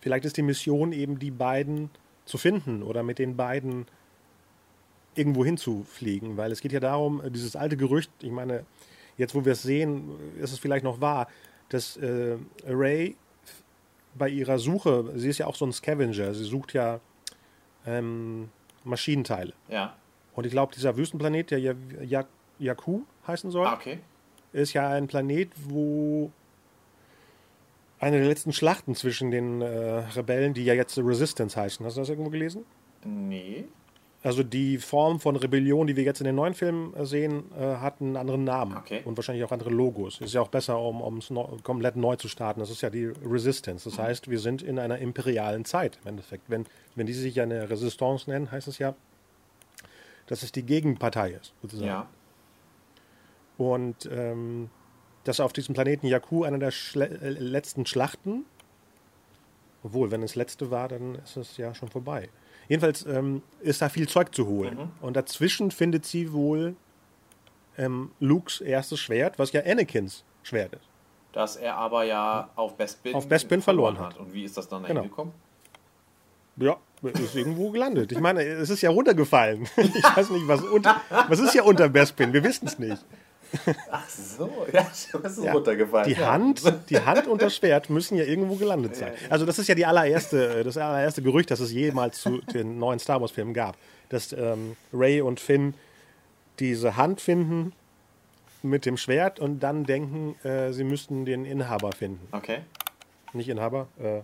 Vielleicht 0.00 0.24
ist 0.24 0.36
die 0.36 0.42
Mission 0.42 0.92
eben, 0.92 1.18
die 1.18 1.32
beiden 1.32 1.90
zu 2.28 2.38
finden 2.38 2.82
oder 2.82 3.02
mit 3.02 3.18
den 3.18 3.36
beiden 3.36 3.86
irgendwo 5.14 5.44
hinzufliegen, 5.44 6.36
weil 6.36 6.52
es 6.52 6.60
geht 6.60 6.72
ja 6.72 6.80
darum, 6.80 7.24
äh, 7.24 7.30
dieses 7.30 7.56
alte 7.56 7.76
Gerücht, 7.76 8.10
ich 8.22 8.30
meine, 8.30 8.64
jetzt 9.16 9.34
wo 9.34 9.44
wir 9.44 9.52
es 9.52 9.62
sehen, 9.62 10.10
äh, 10.38 10.42
ist 10.44 10.52
es 10.52 10.58
vielleicht 10.58 10.84
noch 10.84 11.00
wahr, 11.00 11.26
dass 11.70 11.96
äh, 11.96 12.36
Ray 12.66 13.16
bei 14.14 14.28
ihrer 14.28 14.58
Suche, 14.58 15.12
sie 15.16 15.28
ist 15.28 15.38
ja 15.38 15.46
auch 15.46 15.56
so 15.56 15.64
ein 15.66 15.72
Scavenger, 15.72 16.34
sie 16.34 16.44
sucht 16.44 16.72
ja 16.72 17.00
ähm, 17.86 18.48
Maschinenteile. 18.84 19.52
Ja. 19.68 19.96
Und 20.34 20.44
ich 20.46 20.52
glaube, 20.52 20.72
dieser 20.74 20.96
Wüstenplanet, 20.96 21.50
der 21.50 21.58
ja- 21.60 21.74
Ja- 22.04 22.26
Jakku 22.60 23.02
heißen 23.26 23.50
soll, 23.50 23.66
Ah, 23.66 23.74
okay. 23.74 23.98
ist 24.52 24.72
ja 24.72 24.88
ein 24.90 25.06
Planet, 25.08 25.50
wo 25.68 26.30
eine 28.00 28.18
der 28.18 28.28
letzten 28.28 28.52
Schlachten 28.52 28.94
zwischen 28.94 29.30
den 29.30 29.60
äh, 29.60 29.66
Rebellen, 29.66 30.54
die 30.54 30.64
ja 30.64 30.74
jetzt 30.74 30.96
Resistance 30.98 31.60
heißen. 31.60 31.84
Hast 31.84 31.96
du 31.96 32.00
das 32.00 32.08
irgendwo 32.08 32.30
gelesen? 32.30 32.64
Nee. 33.04 33.64
Also 34.22 34.42
die 34.42 34.78
Form 34.78 35.20
von 35.20 35.36
Rebellion, 35.36 35.86
die 35.86 35.94
wir 35.94 36.02
jetzt 36.02 36.20
in 36.20 36.24
den 36.24 36.34
neuen 36.34 36.54
Filmen 36.54 36.92
äh, 36.94 37.06
sehen, 37.06 37.44
äh, 37.56 37.76
hat 37.76 38.00
einen 38.00 38.16
anderen 38.16 38.42
Namen 38.44 38.76
Okay. 38.76 39.00
und 39.04 39.16
wahrscheinlich 39.16 39.44
auch 39.44 39.52
andere 39.52 39.70
Logos. 39.70 40.20
Ist 40.20 40.34
ja 40.34 40.40
auch 40.40 40.48
besser, 40.48 40.78
um 40.80 41.18
es 41.18 41.32
komplett 41.62 41.94
neu 41.94 42.16
zu 42.16 42.26
starten. 42.28 42.58
Das 42.60 42.70
ist 42.70 42.82
ja 42.82 42.90
die 42.90 43.06
Resistance. 43.24 43.88
Mhm. 43.88 43.92
Das 43.92 44.04
heißt, 44.04 44.28
wir 44.28 44.40
sind 44.40 44.62
in 44.62 44.78
einer 44.78 44.98
imperialen 44.98 45.64
Zeit 45.64 45.98
im 46.02 46.08
Endeffekt. 46.08 46.50
Wenn, 46.50 46.66
wenn 46.96 47.06
die 47.06 47.12
sich 47.12 47.36
ja 47.36 47.44
eine 47.44 47.70
Resistance 47.70 48.28
nennen, 48.28 48.50
heißt 48.50 48.66
es 48.66 48.78
ja, 48.78 48.94
dass 50.26 50.42
es 50.42 50.50
die 50.52 50.64
Gegenpartei 50.64 51.30
ist, 51.30 51.54
sozusagen. 51.62 51.86
Ja. 51.88 52.08
Und 53.56 54.08
ähm, 54.12 54.68
dass 55.24 55.40
auf 55.40 55.52
diesem 55.52 55.74
Planeten 55.74 56.06
Jakku 56.06 56.44
eine 56.44 56.58
der 56.58 56.70
Schle 56.70 57.06
äh, 57.06 57.30
letzten 57.30 57.86
Schlachten, 57.86 58.44
obwohl, 59.82 60.10
wenn 60.10 60.22
es 60.22 60.34
letzte 60.34 60.70
war, 60.70 60.88
dann 60.88 61.16
ist 61.16 61.36
es 61.36 61.56
ja 61.56 61.74
schon 61.74 61.88
vorbei. 61.88 62.28
Jedenfalls 62.68 63.06
ähm, 63.06 63.42
ist 63.60 63.80
da 63.80 63.88
viel 63.88 64.08
Zeug 64.08 64.34
zu 64.34 64.46
holen. 64.46 64.74
Mhm. 64.74 64.90
Und 65.00 65.16
dazwischen 65.16 65.70
findet 65.70 66.04
sie 66.04 66.32
wohl 66.32 66.76
ähm, 67.78 68.10
Lukes 68.20 68.60
erstes 68.60 69.00
Schwert, 69.00 69.38
was 69.38 69.52
ja 69.52 69.62
Anakins 69.64 70.24
Schwert 70.42 70.74
ist. 70.74 70.88
Das 71.32 71.56
er 71.56 71.76
aber 71.76 72.04
ja 72.04 72.50
auf 72.56 72.76
Bespin, 72.76 73.14
Auf 73.14 73.28
Bespin 73.28 73.62
verloren 73.62 73.98
hat. 73.98 74.18
Und 74.18 74.32
wie 74.32 74.44
ist 74.44 74.56
das 74.56 74.68
dann 74.68 74.84
Genau. 74.84 75.02
gekommen? 75.02 75.32
Ja, 76.56 76.76
ist 77.02 77.36
irgendwo 77.36 77.70
gelandet. 77.70 78.10
Ich 78.10 78.18
meine, 78.20 78.42
es 78.42 78.70
ist 78.70 78.82
ja 78.82 78.90
runtergefallen. 78.90 79.68
Ich 79.76 80.16
weiß 80.16 80.30
nicht, 80.30 80.48
was 80.48 80.62
unter. 80.62 81.00
Was 81.28 81.38
ist 81.38 81.54
ja 81.54 81.62
unter 81.62 81.88
Bespin? 81.88 82.32
Wir 82.32 82.42
wissen 82.42 82.66
es 82.66 82.78
nicht. 82.78 83.04
Ach 83.90 84.08
so, 84.08 84.66
ja, 84.72 84.86
das 85.22 85.38
ist 85.38 85.44
Ja, 85.44 85.52
runtergefallen. 85.52 86.08
Die 86.08 86.20
ja. 86.20 86.32
Hand, 86.32 86.62
die 86.90 87.00
Hand 87.00 87.26
und 87.26 87.40
das 87.40 87.56
Schwert 87.56 87.90
müssen 87.90 88.16
ja 88.16 88.24
irgendwo 88.24 88.56
gelandet 88.56 88.96
sein. 88.96 89.12
Also 89.30 89.46
das 89.46 89.58
ist 89.58 89.68
ja 89.68 89.74
die 89.74 89.86
allererste, 89.86 90.64
das 90.64 90.76
allererste 90.76 91.22
Gerücht, 91.22 91.50
das 91.50 91.60
es 91.60 91.72
jemals 91.72 92.20
zu 92.20 92.38
den 92.38 92.78
neuen 92.78 92.98
Star 92.98 93.20
Wars 93.20 93.30
Filmen 93.30 93.54
gab, 93.54 93.76
dass 94.08 94.32
ähm, 94.32 94.76
Ray 94.92 95.20
und 95.20 95.40
Finn 95.40 95.74
diese 96.58 96.96
Hand 96.96 97.20
finden 97.20 97.72
mit 98.62 98.84
dem 98.84 98.96
Schwert 98.96 99.38
und 99.40 99.60
dann 99.60 99.84
denken, 99.84 100.34
äh, 100.44 100.72
sie 100.72 100.84
müssten 100.84 101.24
den 101.24 101.44
Inhaber 101.44 101.92
finden. 101.92 102.26
Okay. 102.32 102.60
Nicht 103.32 103.48
Inhaber, 103.48 103.88
äh, 103.98 104.20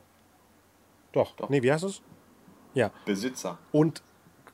doch. 1.13 1.37
Doch. 1.37 1.49
Nee, 1.49 1.63
wie 1.63 1.73
heißt 1.73 1.85
es? 1.85 2.03
Ja. 2.75 2.91
Besitzer. 3.05 3.59
Und 3.71 4.03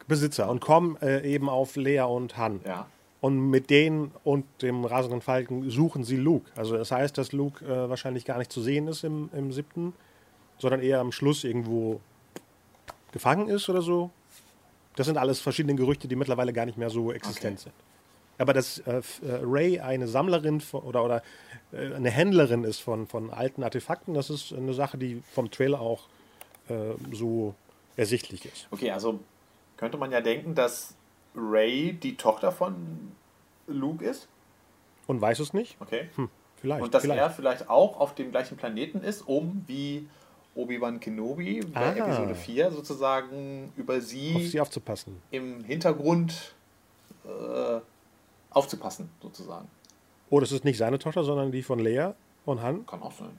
Besitzer 0.06 0.50
und 0.50 0.61
kommen 0.61 0.96
äh, 1.00 1.22
eben 1.22 1.48
auf 1.48 1.76
Lea 1.76 2.00
und 2.00 2.37
Han. 2.37 2.61
Ja. 2.64 2.87
Und 3.20 3.50
mit 3.50 3.68
denen 3.68 4.12
und 4.24 4.46
dem 4.62 4.85
rasenden 4.85 5.20
Falken 5.20 5.68
suchen 5.68 6.04
sie 6.04 6.16
Luke. 6.16 6.50
Also 6.56 6.76
das 6.76 6.90
heißt, 6.90 7.18
dass 7.18 7.33
Luke 7.33 7.64
äh, 7.64 7.88
wahrscheinlich 7.90 8.24
gar 8.24 8.38
nicht 8.38 8.50
zu 8.50 8.62
sehen 8.62 8.88
ist 8.88 9.04
im, 9.04 9.28
im 9.35 9.52
siebten, 9.52 9.92
sondern 10.59 10.80
eher 10.80 11.00
am 11.00 11.12
Schluss 11.12 11.44
irgendwo 11.44 12.00
gefangen 13.12 13.48
ist 13.48 13.68
oder 13.68 13.83
so. 13.83 14.11
Das 14.96 15.06
sind 15.06 15.18
alles 15.18 15.40
verschiedene 15.40 15.74
Gerüchte, 15.74 16.09
die 16.09 16.16
mittlerweile 16.16 16.52
gar 16.52 16.66
nicht 16.66 16.78
mehr 16.78 16.90
so 16.90 17.12
existent 17.12 17.59
Okay. 17.59 17.62
sind. 17.64 17.74
Aber 18.38 18.54
dass 18.54 18.78
äh, 18.78 18.96
äh, 18.96 19.02
Ray 19.42 19.80
eine 19.80 20.09
Sammlerin 20.09 20.62
von, 20.62 20.80
oder, 20.83 21.04
oder 21.04 21.22
äh, 21.72 21.94
eine 21.94 22.11
Händlerin 22.11 22.64
ist 22.64 22.80
von, 22.80 23.06
von 23.06 23.30
alten 23.30 23.62
Artefakten, 23.62 24.14
das 24.14 24.30
ist 24.30 24.54
eine 24.54 24.72
Sache, 24.72 24.96
die 24.96 25.22
vom 25.35 25.50
Trailer 25.50 25.80
auch 25.80 26.09
äh, 26.70 26.94
so 27.12 27.54
ersichtlich 27.96 28.46
ist. 28.46 28.66
Okay, 28.70 28.90
also 28.90 29.20
könnte 29.76 29.98
man 29.98 30.11
ja 30.11 30.22
denken, 30.22 30.54
dass 30.54 30.94
Ray 31.35 31.93
die 31.93 32.16
Tochter 32.16 32.53
von 32.53 33.12
Luke 33.66 34.05
ist. 34.05 34.29
Und 35.07 35.21
weiß 35.21 35.38
es 35.40 35.53
nicht? 35.53 35.77
Okay. 35.81 36.09
Vielleicht. 36.57 36.83
Und 36.83 36.95
dass 36.95 37.03
vielleicht. 37.03 37.21
er 37.21 37.31
vielleicht 37.31 37.71
auch 37.71 37.99
auf 37.99 38.14
dem 38.14 38.31
gleichen 38.31 38.57
Planeten 38.57 39.01
ist, 39.03 39.23
um 39.23 39.64
wie 39.66 40.09
Obi-Wan 40.55 41.01
Kenobi 41.01 41.61
bei 41.73 41.81
Ah. 41.81 42.07
Episode 42.07 42.35
4 42.35 42.71
sozusagen 42.73 43.73
über 43.77 43.97
auf 43.97 44.03
sie 44.03 44.47
sie 44.47 44.61
aufzupassen. 44.61 45.23
im 45.31 45.64
Hintergrund 45.64 46.55
äh, 47.25 47.81
aufzupassen, 48.51 49.11
sozusagen. 49.23 49.69
Oh, 50.29 50.40
das 50.40 50.53
ist 50.53 50.64
nicht 50.64 50.79
seine 50.79 50.99
Tochter, 50.99 51.25
sondern 51.25 51.51
die 51.53 51.62
von 51.62 51.79
Lea 51.79 52.11
und 52.45 52.62
Han. 52.62 52.85
Kann 52.87 53.03
auch 53.03 53.12
sein. 53.12 53.31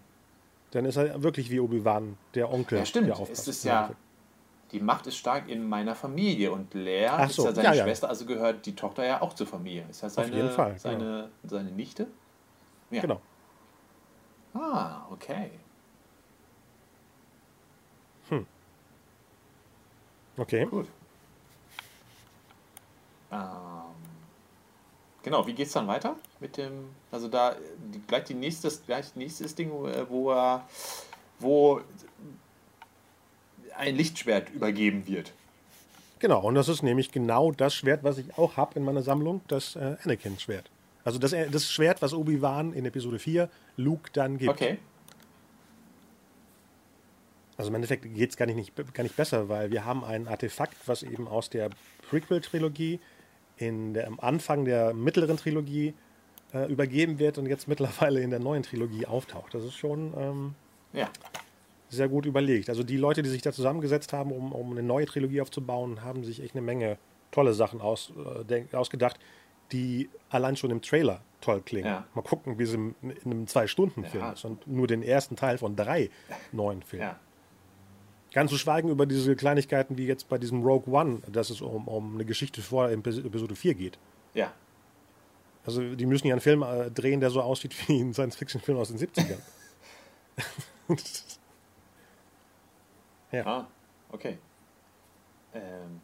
Dann 0.72 0.86
ist 0.86 0.96
er 0.96 1.22
wirklich 1.22 1.50
wie 1.52 1.60
Obi-Wan, 1.60 2.18
der 2.34 2.52
Onkel. 2.52 2.80
Ja, 2.80 2.86
stimmt. 2.86 3.08
Der 3.08 3.20
Es 3.30 3.48
ist 3.48 3.64
ja, 3.66 3.92
die 4.72 4.80
Macht 4.80 5.08
ist 5.08 5.18
stark 5.18 5.50
in 5.50 5.68
meiner 5.68 5.96
Familie 5.96 6.52
und 6.52 6.74
Lea 6.74 7.08
Ach 7.08 7.30
ist 7.30 7.36
so, 7.36 7.46
ja 7.46 7.54
seine 7.54 7.68
ja, 7.68 7.74
ja. 7.74 7.84
Schwester, 7.84 8.10
also 8.10 8.26
gehört 8.26 8.66
die 8.66 8.76
Tochter 8.76 9.06
ja 9.06 9.22
auch 9.22 9.34
zur 9.34 9.48
Familie. 9.48 9.86
Ist 9.90 10.02
ja 10.02 10.10
seine, 10.10 10.36
jeden 10.36 10.52
Fall, 10.52 10.72
genau. 10.72 10.80
seine, 10.82 11.30
seine 11.44 11.72
Nichte? 11.72 12.08
Ja. 12.90 13.02
Genau. 13.02 13.22
Ah, 14.54 15.06
okay. 15.12 15.52
Okay. 20.38 20.66
Gut. 20.66 20.88
Ähm, 23.32 23.40
genau, 25.24 25.46
wie 25.46 25.54
geht's 25.54 25.74
dann 25.74 25.88
weiter 25.88 26.16
mit 26.40 26.58
dem, 26.58 26.90
also 27.12 27.28
da 27.28 27.56
die, 27.94 28.00
gleich 28.00 28.26
die 28.26 28.34
nächstes, 28.34 28.84
gleich 28.86 29.16
nächstes 29.16 29.56
Ding, 29.56 29.70
äh, 29.86 30.10
wo 30.10 30.32
er, 30.32 30.66
wo 31.40 31.82
ein 33.78 33.96
Lichtschwert 33.96 34.50
übergeben 34.50 35.08
wird. 35.08 35.32
Genau. 36.20 36.42
Und 36.42 36.56
das 36.56 36.70
ist 36.70 36.84
nämlich 36.84 37.12
genau 37.12 37.52
das 37.52 37.74
Schwert, 37.74 38.04
was 38.04 38.18
ich 38.18 38.38
auch 38.38 38.58
habe 38.58 38.78
in 38.78 38.86
meiner 38.86 39.02
Sammlung, 39.02 39.42
das 39.48 39.76
äh, 39.76 39.96
Anakin-Schwert. 40.04 40.70
Also 41.04 41.18
das, 41.18 41.34
äh, 41.34 41.50
das 41.50 41.72
Schwert, 41.72 42.02
was 42.02 42.14
Obi-Wan 42.14 42.74
in 42.74 42.86
Episode 42.86 43.20
4 43.20 43.50
Luke 43.78 44.12
dann 44.14 44.38
gibt. 44.38 44.52
Okay. 44.52 44.78
Also 47.58 47.70
im 47.70 47.76
Endeffekt 47.76 48.04
geht 48.16 48.30
es 48.30 48.38
gar 48.38 48.46
nicht, 48.46 48.56
nicht, 48.56 48.94
gar 48.94 49.04
nicht 49.04 49.16
besser, 49.16 49.50
weil 49.50 49.72
wir 49.72 49.86
haben 49.86 50.04
ein 50.04 50.28
Artefakt, 50.28 50.76
was 50.88 51.04
eben 51.04 51.28
aus 51.28 51.50
der 51.50 51.70
Prequel-Trilogie 52.10 53.00
in 53.58 53.94
der, 53.94 54.08
am 54.08 54.20
Anfang 54.20 54.66
der 54.66 54.94
mittleren 54.94 55.38
Trilogie 55.38 55.94
äh, 56.54 56.72
übergeben 56.72 57.20
wird 57.20 57.38
und 57.38 57.46
jetzt 57.46 57.68
mittlerweile 57.68 58.22
in 58.22 58.30
der 58.30 58.40
neuen 58.40 58.64
Trilogie 58.64 59.06
auftaucht. 59.06 59.54
Das 59.54 59.64
ist 59.64 59.76
schon 59.76 60.14
ähm, 60.18 60.56
Ja. 60.94 61.10
Sehr 61.92 62.08
gut 62.10 62.26
überlegt. 62.26 62.70
Also 62.70 62.82
die 62.84 62.98
Leute, 62.98 63.22
die 63.22 63.30
sich 63.30 63.42
da 63.44 63.52
zusammengesetzt 63.52 64.14
haben, 64.14 64.32
um, 64.32 64.52
um 64.54 64.72
eine 64.72 64.82
neue 64.82 65.06
Trilogie 65.06 65.42
aufzubauen, 65.42 66.04
haben 66.04 66.24
sich 66.24 66.42
echt 66.42 66.56
eine 66.56 66.62
Menge 66.64 66.98
tolle 67.32 67.54
Sachen 67.54 67.82
aus, 67.82 68.12
äh, 68.50 68.64
ausgedacht, 68.76 69.20
die 69.72 70.10
allein 70.30 70.56
schon 70.58 70.72
im 70.72 70.82
Trailer 70.82 71.22
toll 71.42 71.62
klingen. 71.62 71.88
Ja. 71.88 72.06
Mal 72.16 72.24
gucken, 72.24 72.58
wie 72.60 72.64
es 72.64 72.74
in 72.74 72.96
einem 73.24 73.46
Zwei-Stunden-Film 73.48 74.24
Ja. 74.24 74.32
ist 74.32 74.44
und 74.46 74.66
nur 74.68 74.88
den 74.88 75.04
ersten 75.04 75.36
Teil 75.36 75.58
von 75.58 75.76
drei 75.76 76.10
neuen 76.52 76.82
Filmen. 76.82 77.06
Ja. 77.08 77.20
Ganz 78.34 78.50
zu 78.52 78.58
schweigen 78.58 78.90
über 78.90 79.06
diese 79.06 79.36
Kleinigkeiten 79.36 79.98
wie 79.98 80.08
jetzt 80.08 80.30
bei 80.30 80.38
diesem 80.38 80.64
Rogue 80.64 80.94
One, 80.94 81.20
dass 81.32 81.50
es 81.50 81.62
um, 81.62 81.88
um 81.88 82.16
eine 82.16 82.24
Geschichte 82.26 82.62
vor 82.62 82.88
Epis- 82.88 83.26
Episode 83.26 83.56
4 83.56 83.74
geht. 83.76 83.98
Ja. 84.34 84.54
Also 85.66 85.96
die 85.96 86.06
müssen 86.06 86.28
ja 86.28 86.34
einen 86.34 86.42
Film 86.42 86.64
äh, 86.64 86.90
drehen, 86.90 87.20
der 87.20 87.30
so 87.30 87.42
aussieht 87.42 87.76
wie 87.88 88.00
ein 88.00 88.14
Science-Fiction-Film 88.14 88.78
aus 88.78 88.88
den 88.90 88.98
70ern. 88.98 89.40
ja. 93.32 93.46
Ah, 93.46 93.68
okay. 94.12 94.38
Ähm, 95.54 96.02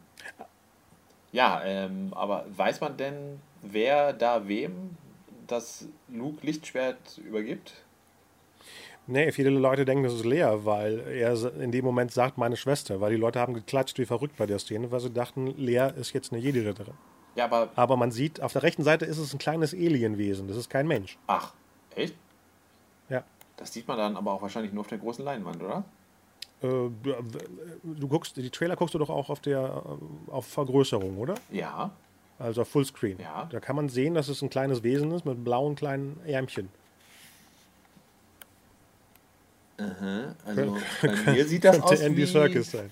ja, 1.32 1.62
ähm, 1.64 2.12
aber 2.14 2.44
weiß 2.56 2.80
man 2.80 2.96
denn, 2.96 3.40
wer 3.62 4.12
da 4.12 4.46
wem 4.48 4.96
das 5.46 5.86
Luke 6.08 6.44
Lichtschwert 6.46 7.18
übergibt? 7.18 7.72
Nee, 9.06 9.32
viele 9.32 9.48
Leute 9.48 9.86
denken, 9.86 10.04
das 10.04 10.12
ist 10.12 10.26
Lea, 10.26 10.50
weil 10.64 10.98
er 11.00 11.32
in 11.62 11.72
dem 11.72 11.84
Moment 11.84 12.12
sagt, 12.12 12.36
meine 12.36 12.56
Schwester, 12.56 13.00
weil 13.00 13.10
die 13.10 13.16
Leute 13.16 13.40
haben 13.40 13.54
geklatscht 13.54 13.98
wie 13.98 14.04
verrückt 14.04 14.36
bei 14.36 14.44
der 14.44 14.58
Szene, 14.58 14.90
weil 14.90 15.00
sie 15.00 15.10
dachten, 15.10 15.46
Lea 15.56 15.88
ist 15.98 16.12
jetzt 16.12 16.30
eine 16.30 16.42
Jedi-Ritterin. 16.42 16.92
Ja, 17.34 17.46
aber 17.46 17.70
Aber 17.74 17.96
man 17.96 18.10
sieht, 18.10 18.42
auf 18.42 18.52
der 18.52 18.62
rechten 18.62 18.82
Seite 18.82 19.06
ist 19.06 19.16
es 19.16 19.32
ein 19.32 19.38
kleines 19.38 19.72
Alienwesen, 19.72 20.46
das 20.48 20.58
ist 20.58 20.68
kein 20.68 20.86
Mensch. 20.86 21.16
ach, 21.26 21.54
echt? 21.94 22.14
Ja. 23.08 23.24
Das 23.56 23.72
sieht 23.72 23.88
man 23.88 23.96
dann 23.96 24.16
aber 24.16 24.32
auch 24.32 24.42
wahrscheinlich 24.42 24.72
nur 24.74 24.82
auf 24.82 24.88
der 24.88 24.98
großen 24.98 25.24
Leinwand, 25.24 25.62
oder? 25.62 25.84
Äh, 26.62 26.66
du 26.66 28.08
guckst, 28.08 28.36
die 28.36 28.50
Trailer 28.50 28.76
guckst 28.76 28.94
du 28.94 28.98
doch 28.98 29.10
auch 29.10 29.30
auf 29.30 29.40
der 29.40 29.60
äh, 29.60 30.32
auf 30.32 30.46
Vergrößerung, 30.46 31.18
oder? 31.18 31.34
Ja. 31.50 31.92
Also 32.38 32.62
auf 32.62 32.68
Fullscreen. 32.68 33.18
Ja. 33.20 33.48
Da 33.50 33.60
kann 33.60 33.76
man 33.76 33.88
sehen, 33.88 34.14
dass 34.14 34.28
es 34.28 34.42
ein 34.42 34.50
kleines 34.50 34.82
Wesen 34.82 35.10
ist 35.12 35.24
mit 35.24 35.44
blauen 35.44 35.74
kleinen 35.74 36.20
Ärmchen. 36.24 36.68
Also 40.44 40.76
bei 41.02 41.32
mir 41.32 41.46
sieht 41.46 41.64
das 41.64 41.76
Könnte 41.76 41.92
aus 41.92 42.00
Andy 42.00 42.22
wie, 42.22 42.26
Serkis 42.26 42.72
sein. 42.72 42.90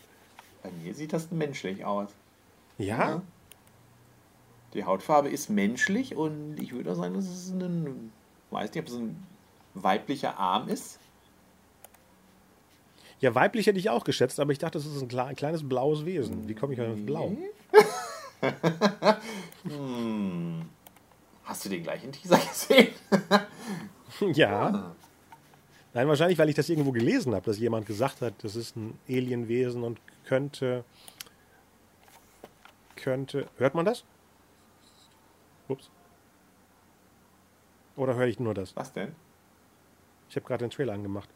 Bei 0.63 0.71
mir 0.71 0.95
sieht 0.95 1.13
das 1.13 1.31
menschlich 1.33 1.85
aus. 1.85 2.11
Ja? 2.79 3.23
Die 4.73 4.85
Hautfarbe 4.85 5.29
ist 5.29 5.51
menschlich 5.51 6.15
und 6.15 6.59
ich 6.61 6.73
würde 6.73 6.93
auch 6.93 6.97
sagen, 6.97 7.15
dass 7.15 7.25
es 7.25 7.51
ein, 7.51 8.13
weiß 8.51 8.73
nicht, 8.73 8.83
ob 8.83 8.89
es 8.89 8.95
ein 8.95 9.27
weiblicher 9.75 10.39
Arm 10.39 10.69
ist. 10.69 11.01
Ja, 13.27 13.35
weiblich 13.35 13.67
hätte 13.67 13.81
ich 13.81 13.91
auch 13.91 14.05
geschätzt, 14.05 14.39
aber 14.39 14.53
ich 14.53 14.59
dachte, 14.61 14.79
das 14.79 14.87
ist 14.87 15.03
ein, 15.03 15.09
kle- 15.09 15.25
ein 15.25 15.35
kleines 15.35 15.69
blaues 15.69 16.05
Wesen. 16.07 16.47
Wie 16.49 16.55
komme 16.55 16.75
ich 16.75 16.81
auf 16.81 16.95
blau? 17.05 17.37
Hast 21.45 21.65
du 21.65 21.69
den 21.69 21.83
gleichen 21.83 22.13
Teaser 22.13 22.39
gesehen? 22.49 22.95
Ja. 24.35 24.95
Nein, 25.93 26.07
wahrscheinlich, 26.07 26.39
weil 26.39 26.49
ich 26.49 26.55
das 26.55 26.69
irgendwo 26.69 26.93
gelesen 26.93 27.35
habe, 27.35 27.45
dass 27.45 27.59
jemand 27.59 27.85
gesagt 27.87 28.21
hat, 28.23 28.35
das 28.45 28.55
ist 28.55 28.77
ein 28.77 28.97
Alienwesen 29.09 29.83
und 29.83 29.99
könnte. 30.25 30.85
Könnte. 32.95 33.49
Hört 33.59 33.75
man 33.75 33.87
das? 33.87 34.05
Ups. 35.67 35.91
Oder 37.97 38.15
höre 38.15 38.29
ich 38.29 38.39
nur 38.39 38.55
das? 38.55 38.77
Was 38.77 38.93
denn? 38.93 39.17
Ich 40.31 40.37
habe 40.37 40.47
gerade 40.47 40.65
den 40.65 40.71
Trailer 40.71 40.93
angemacht. 40.93 41.29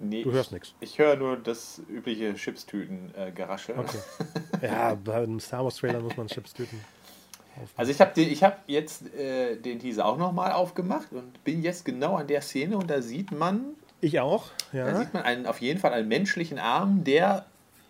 Nee, 0.00 0.22
Du 0.22 0.32
hörst 0.32 0.50
nichts. 0.52 0.74
Ich 0.80 0.98
höre 0.98 1.16
nur 1.16 1.36
das 1.36 1.80
übliche 1.88 2.34
Chipstüten-Gerasche. 2.34 3.74
Okay. 3.76 3.98
Ja, 4.62 4.94
bei 4.94 5.14
einem 5.14 5.40
Star 5.40 5.64
Wars 5.64 5.76
Trailer 5.76 6.00
muss 6.00 6.16
man 6.18 6.26
Chips 6.26 6.52
töten. 6.52 6.78
Also 7.76 7.92
ich 7.92 8.00
habe 8.00 8.20
hab 8.20 8.62
jetzt 8.66 9.14
äh, 9.14 9.56
den 9.56 9.78
Teaser 9.78 10.04
auch 10.04 10.18
nochmal 10.18 10.52
aufgemacht 10.52 11.12
und 11.12 11.42
bin 11.44 11.62
jetzt 11.62 11.84
genau 11.84 12.16
an 12.16 12.26
der 12.26 12.42
Szene 12.42 12.76
und 12.76 12.88
da 12.90 13.00
sieht 13.00 13.32
man, 13.32 13.74
Ich 14.02 14.20
auch, 14.20 14.46
da 14.72 14.78
ja. 14.78 14.98
sieht 14.98 15.14
man 15.14 15.22
einen, 15.22 15.46
auf 15.46 15.60
jeden 15.60 15.80
Fall 15.80 15.92
einen 15.94 16.08
menschlichen 16.08 16.58
Arm, 16.58 17.04
der 17.04 17.46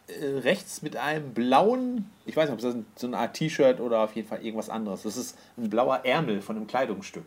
äh, 0.06 0.38
rechts 0.40 0.82
mit 0.82 0.96
einem 0.96 1.32
blauen, 1.34 2.08
ich 2.24 2.36
weiß 2.36 2.50
nicht, 2.50 2.64
ob 2.64 2.72
das 2.72 2.76
so 2.96 3.06
eine 3.06 3.18
Art 3.18 3.34
T-Shirt 3.34 3.80
oder 3.80 4.00
auf 4.04 4.14
jeden 4.14 4.28
Fall 4.28 4.44
irgendwas 4.44 4.70
anderes. 4.70 5.02
Das 5.02 5.16
ist 5.16 5.36
ein 5.56 5.70
blauer 5.70 6.04
Ärmel 6.04 6.40
von 6.40 6.56
einem 6.56 6.66
Kleidungsstück. 6.66 7.24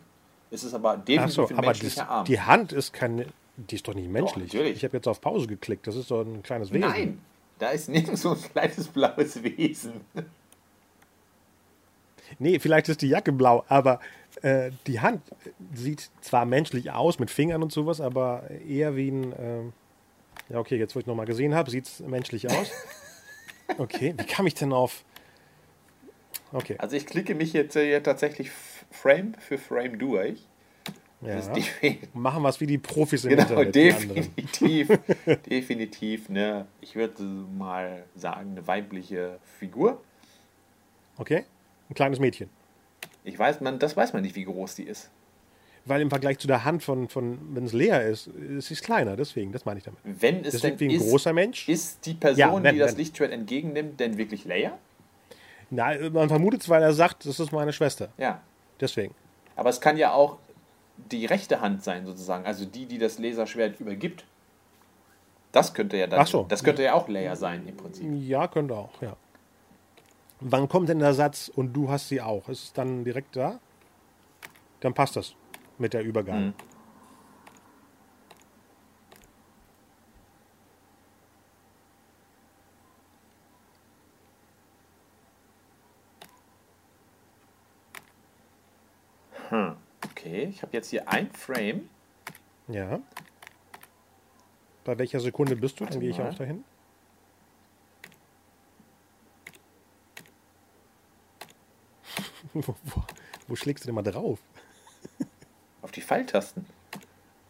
Es 0.50 0.64
ist 0.64 0.74
aber 0.74 0.96
definitiv 0.96 1.34
so, 1.34 1.48
ein 1.48 1.56
menschlicher 1.56 2.02
das, 2.02 2.08
Arm. 2.10 2.24
die 2.26 2.40
Hand 2.40 2.72
ist 2.72 2.92
keine, 2.92 3.26
die 3.56 3.76
ist 3.76 3.86
doch 3.86 3.94
nicht 3.94 4.08
menschlich. 4.08 4.52
natürlich. 4.52 4.76
ich 4.76 4.84
habe 4.84 4.96
jetzt 4.96 5.08
auf 5.08 5.20
Pause 5.20 5.46
geklickt, 5.46 5.86
das 5.86 5.96
ist 5.96 6.08
so 6.08 6.20
ein 6.20 6.42
kleines 6.42 6.70
Wesen. 6.72 6.88
Nein, 6.88 7.20
da 7.58 7.70
ist 7.70 7.88
nirgends 7.88 8.22
so 8.22 8.30
ein 8.30 8.40
kleines 8.40 8.88
blaues 8.88 9.42
Wesen. 9.42 10.00
Nee, 12.38 12.58
vielleicht 12.58 12.88
ist 12.88 13.02
die 13.02 13.08
Jacke 13.08 13.32
blau, 13.32 13.64
aber 13.68 14.00
äh, 14.42 14.70
die 14.86 15.00
Hand 15.00 15.22
sieht 15.74 16.10
zwar 16.20 16.46
menschlich 16.46 16.90
aus 16.90 17.18
mit 17.18 17.30
Fingern 17.30 17.62
und 17.62 17.72
sowas, 17.72 18.00
aber 18.00 18.50
eher 18.66 18.96
wie 18.96 19.10
ein. 19.10 19.34
ähm, 19.38 19.72
ja, 20.48 20.58
okay, 20.58 20.76
jetzt 20.76 20.94
wo 20.94 21.00
ich 21.00 21.06
nochmal 21.06 21.26
gesehen 21.26 21.54
habe, 21.54 21.70
sieht 21.70 21.86
es 21.86 22.00
menschlich 22.00 22.50
aus. 22.50 22.70
Okay, 23.78 24.14
wie 24.18 24.26
kam 24.26 24.46
ich 24.46 24.52
denn 24.52 24.74
auf. 24.74 25.04
Okay, 26.52 26.76
Also 26.78 26.96
ich 26.96 27.06
klicke 27.06 27.34
mich 27.34 27.54
jetzt 27.54 27.74
äh, 27.76 27.98
tatsächlich 28.02 28.50
Frame 28.90 29.34
für 29.38 29.56
Frame 29.56 29.98
durch. 29.98 30.46
Ja. 31.24 31.40
Machen 32.12 32.42
wir 32.42 32.48
es 32.50 32.60
wie 32.60 32.66
die 32.66 32.78
Profis 32.78 33.24
im 33.24 33.30
Genau, 33.30 33.42
Internet. 33.42 33.74
definitiv. 33.74 34.88
definitiv, 35.50 36.28
ne, 36.28 36.66
ich 36.80 36.94
würde 36.96 37.22
mal 37.22 38.04
sagen, 38.14 38.50
eine 38.52 38.66
weibliche 38.66 39.38
Figur. 39.58 40.00
Okay, 41.16 41.44
ein 41.88 41.94
kleines 41.94 42.18
Mädchen. 42.18 42.50
Ich 43.24 43.38
weiß, 43.38 43.60
man, 43.60 43.78
das 43.78 43.96
weiß 43.96 44.12
man 44.12 44.22
nicht, 44.22 44.34
wie 44.36 44.44
groß 44.44 44.74
die 44.74 44.82
ist. 44.84 45.10
Weil 45.86 46.00
im 46.00 46.08
Vergleich 46.10 46.38
zu 46.38 46.46
der 46.46 46.64
Hand 46.64 46.82
von, 46.82 47.08
von 47.08 47.38
wenn 47.54 47.64
es 47.64 47.72
leer 47.74 48.06
ist, 48.06 48.26
ist 48.26 48.68
sie 48.68 48.74
kleiner, 48.76 49.16
deswegen, 49.16 49.52
das 49.52 49.64
meine 49.66 49.78
ich 49.78 49.84
damit. 49.84 50.00
Wenn 50.04 50.44
es 50.44 50.52
denn 50.60 50.62
wirkt 50.70 50.80
wie 50.80 50.84
ein 50.86 50.90
ist, 50.92 51.08
großer 51.10 51.32
Mensch. 51.32 51.68
ist 51.68 52.04
die 52.06 52.14
Person, 52.14 52.38
Ja, 52.38 52.62
wenn, 52.62 52.74
die 52.74 52.78
das 52.80 52.92
wenn. 52.92 52.98
Lichtschwert 52.98 53.32
entgegennimmt, 53.32 54.00
denn 54.00 54.16
wirklich 54.16 54.44
Leia? 54.46 54.78
Na, 55.70 55.92
man 56.10 56.28
vermutet 56.28 56.62
es, 56.62 56.68
weil 56.68 56.82
er 56.82 56.92
sagt, 56.92 57.26
das 57.26 57.38
ist 57.40 57.52
meine 57.52 57.72
Schwester. 57.72 58.08
Ja. 58.16 58.40
Deswegen. 58.80 59.14
Aber 59.56 59.70
es 59.70 59.80
kann 59.80 59.96
ja 59.96 60.12
auch 60.12 60.38
die 60.96 61.26
rechte 61.26 61.60
Hand 61.60 61.82
sein, 61.82 62.06
sozusagen. 62.06 62.46
Also 62.46 62.64
die, 62.64 62.86
die 62.86 62.98
das 62.98 63.18
Laserschwert 63.18 63.80
übergibt. 63.80 64.24
Das 65.52 65.72
könnte 65.72 65.96
ja 65.96 66.06
dann, 66.06 66.20
Ach 66.20 66.26
so. 66.26 66.46
das 66.48 66.64
könnte 66.64 66.82
ja 66.82 66.94
auch 66.94 67.08
Leia 67.08 67.36
sein 67.36 67.66
im 67.68 67.76
Prinzip. 67.76 68.04
Ja, 68.12 68.48
könnte 68.48 68.74
auch, 68.74 69.00
ja. 69.00 69.16
Wann 70.40 70.68
kommt 70.68 70.88
denn 70.88 70.98
der 70.98 71.14
Satz 71.14 71.50
und 71.54 71.72
du 71.72 71.88
hast 71.88 72.08
sie 72.08 72.20
auch? 72.20 72.48
Ist 72.48 72.64
es 72.64 72.72
dann 72.72 73.04
direkt 73.04 73.36
da? 73.36 73.60
Dann 74.80 74.92
passt 74.94 75.16
das 75.16 75.34
mit 75.78 75.94
der 75.94 76.02
Übergabe. 76.02 76.38
Mhm. 76.38 76.54
Okay, 90.24 90.44
ich 90.44 90.62
habe 90.62 90.72
jetzt 90.72 90.88
hier 90.88 91.06
ein 91.06 91.30
Frame. 91.32 91.90
Ja. 92.68 92.98
Bei 94.82 94.96
welcher 94.96 95.20
Sekunde 95.20 95.54
bist 95.54 95.78
du? 95.78 95.84
Dann 95.84 96.00
gehe 96.00 96.08
ich 96.08 96.18
auch 96.18 96.34
dahin. 96.34 96.64
wo, 102.54 102.74
wo, 102.84 103.02
wo 103.48 103.56
schlägst 103.56 103.84
du 103.84 103.88
denn 103.88 103.94
mal 103.94 104.02
drauf? 104.02 104.38
Auf 105.82 105.92
die 105.92 106.00
Pfeiltasten. 106.00 106.64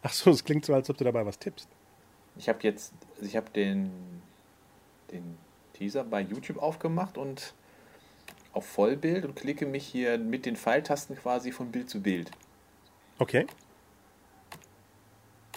Ach 0.03 0.13
so, 0.13 0.33
es 0.33 0.45
klingt 0.45 0.65
so, 0.65 0.75
als 0.75 0.91
ob 0.91 0.97
du 0.97 1.05
dabei 1.05 1.25
was 1.25 1.39
tippst. 1.39 1.69
Ich 2.37 2.49
habe 2.49 2.59
jetzt, 2.63 2.93
ich 3.21 3.37
habe 3.37 3.51
den, 3.51 3.93
den 5.13 5.39
Teaser 5.75 6.03
bei 6.03 6.23
YouTube 6.23 6.59
aufgemacht 6.59 7.19
und 7.19 7.55
auf 8.53 8.67
Vollbild 8.67 9.25
und 9.25 9.37
klicke 9.37 9.65
mich 9.65 9.87
hier 9.87 10.19
mit 10.19 10.45
den 10.45 10.57
Pfeiltasten 10.57 11.17
quasi 11.17 11.53
von 11.53 11.71
Bild 11.71 11.89
zu 11.89 12.03
Bild 12.03 12.33
Okay. 13.19 13.47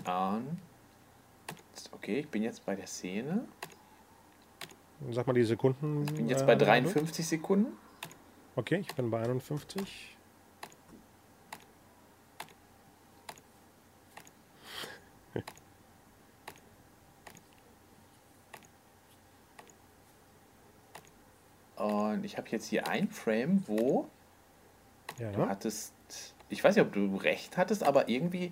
an. 0.05 0.60
Okay, 1.91 2.20
ich 2.20 2.30
bin 2.30 2.43
jetzt 2.43 2.66
bei 2.66 2.76
der 2.76 2.88
Szene. 2.88 3.45
Sag 5.12 5.28
mal 5.28 5.34
die 5.34 5.43
Sekunden. 5.43 6.03
Ich 6.05 6.14
bin 6.14 6.30
jetzt 6.30 6.43
äh, 6.43 6.45
bei 6.45 6.55
53 6.55 7.28
Sekunden. 7.28 7.78
Okay, 8.55 8.78
ich 8.78 8.95
bin 8.95 9.10
bei 9.12 9.22
51. 9.22 10.18
Und 21.76 22.24
ich 22.24 22.38
habe 22.38 22.47
jetzt 22.49 22.68
hier 22.68 22.88
ein 22.88 23.10
Frame, 23.10 23.64
wo 23.68 24.10
du 25.18 25.24
Ja. 25.24 25.47
hattest, 25.47 25.93
ich 26.50 26.64
weiß 26.64 26.76
nicht, 26.76 26.86
ob 26.86 26.93
du 26.93 27.18
recht 27.18 27.58
hattest, 27.58 27.84
aber 27.84 28.10
irgendwie 28.10 28.52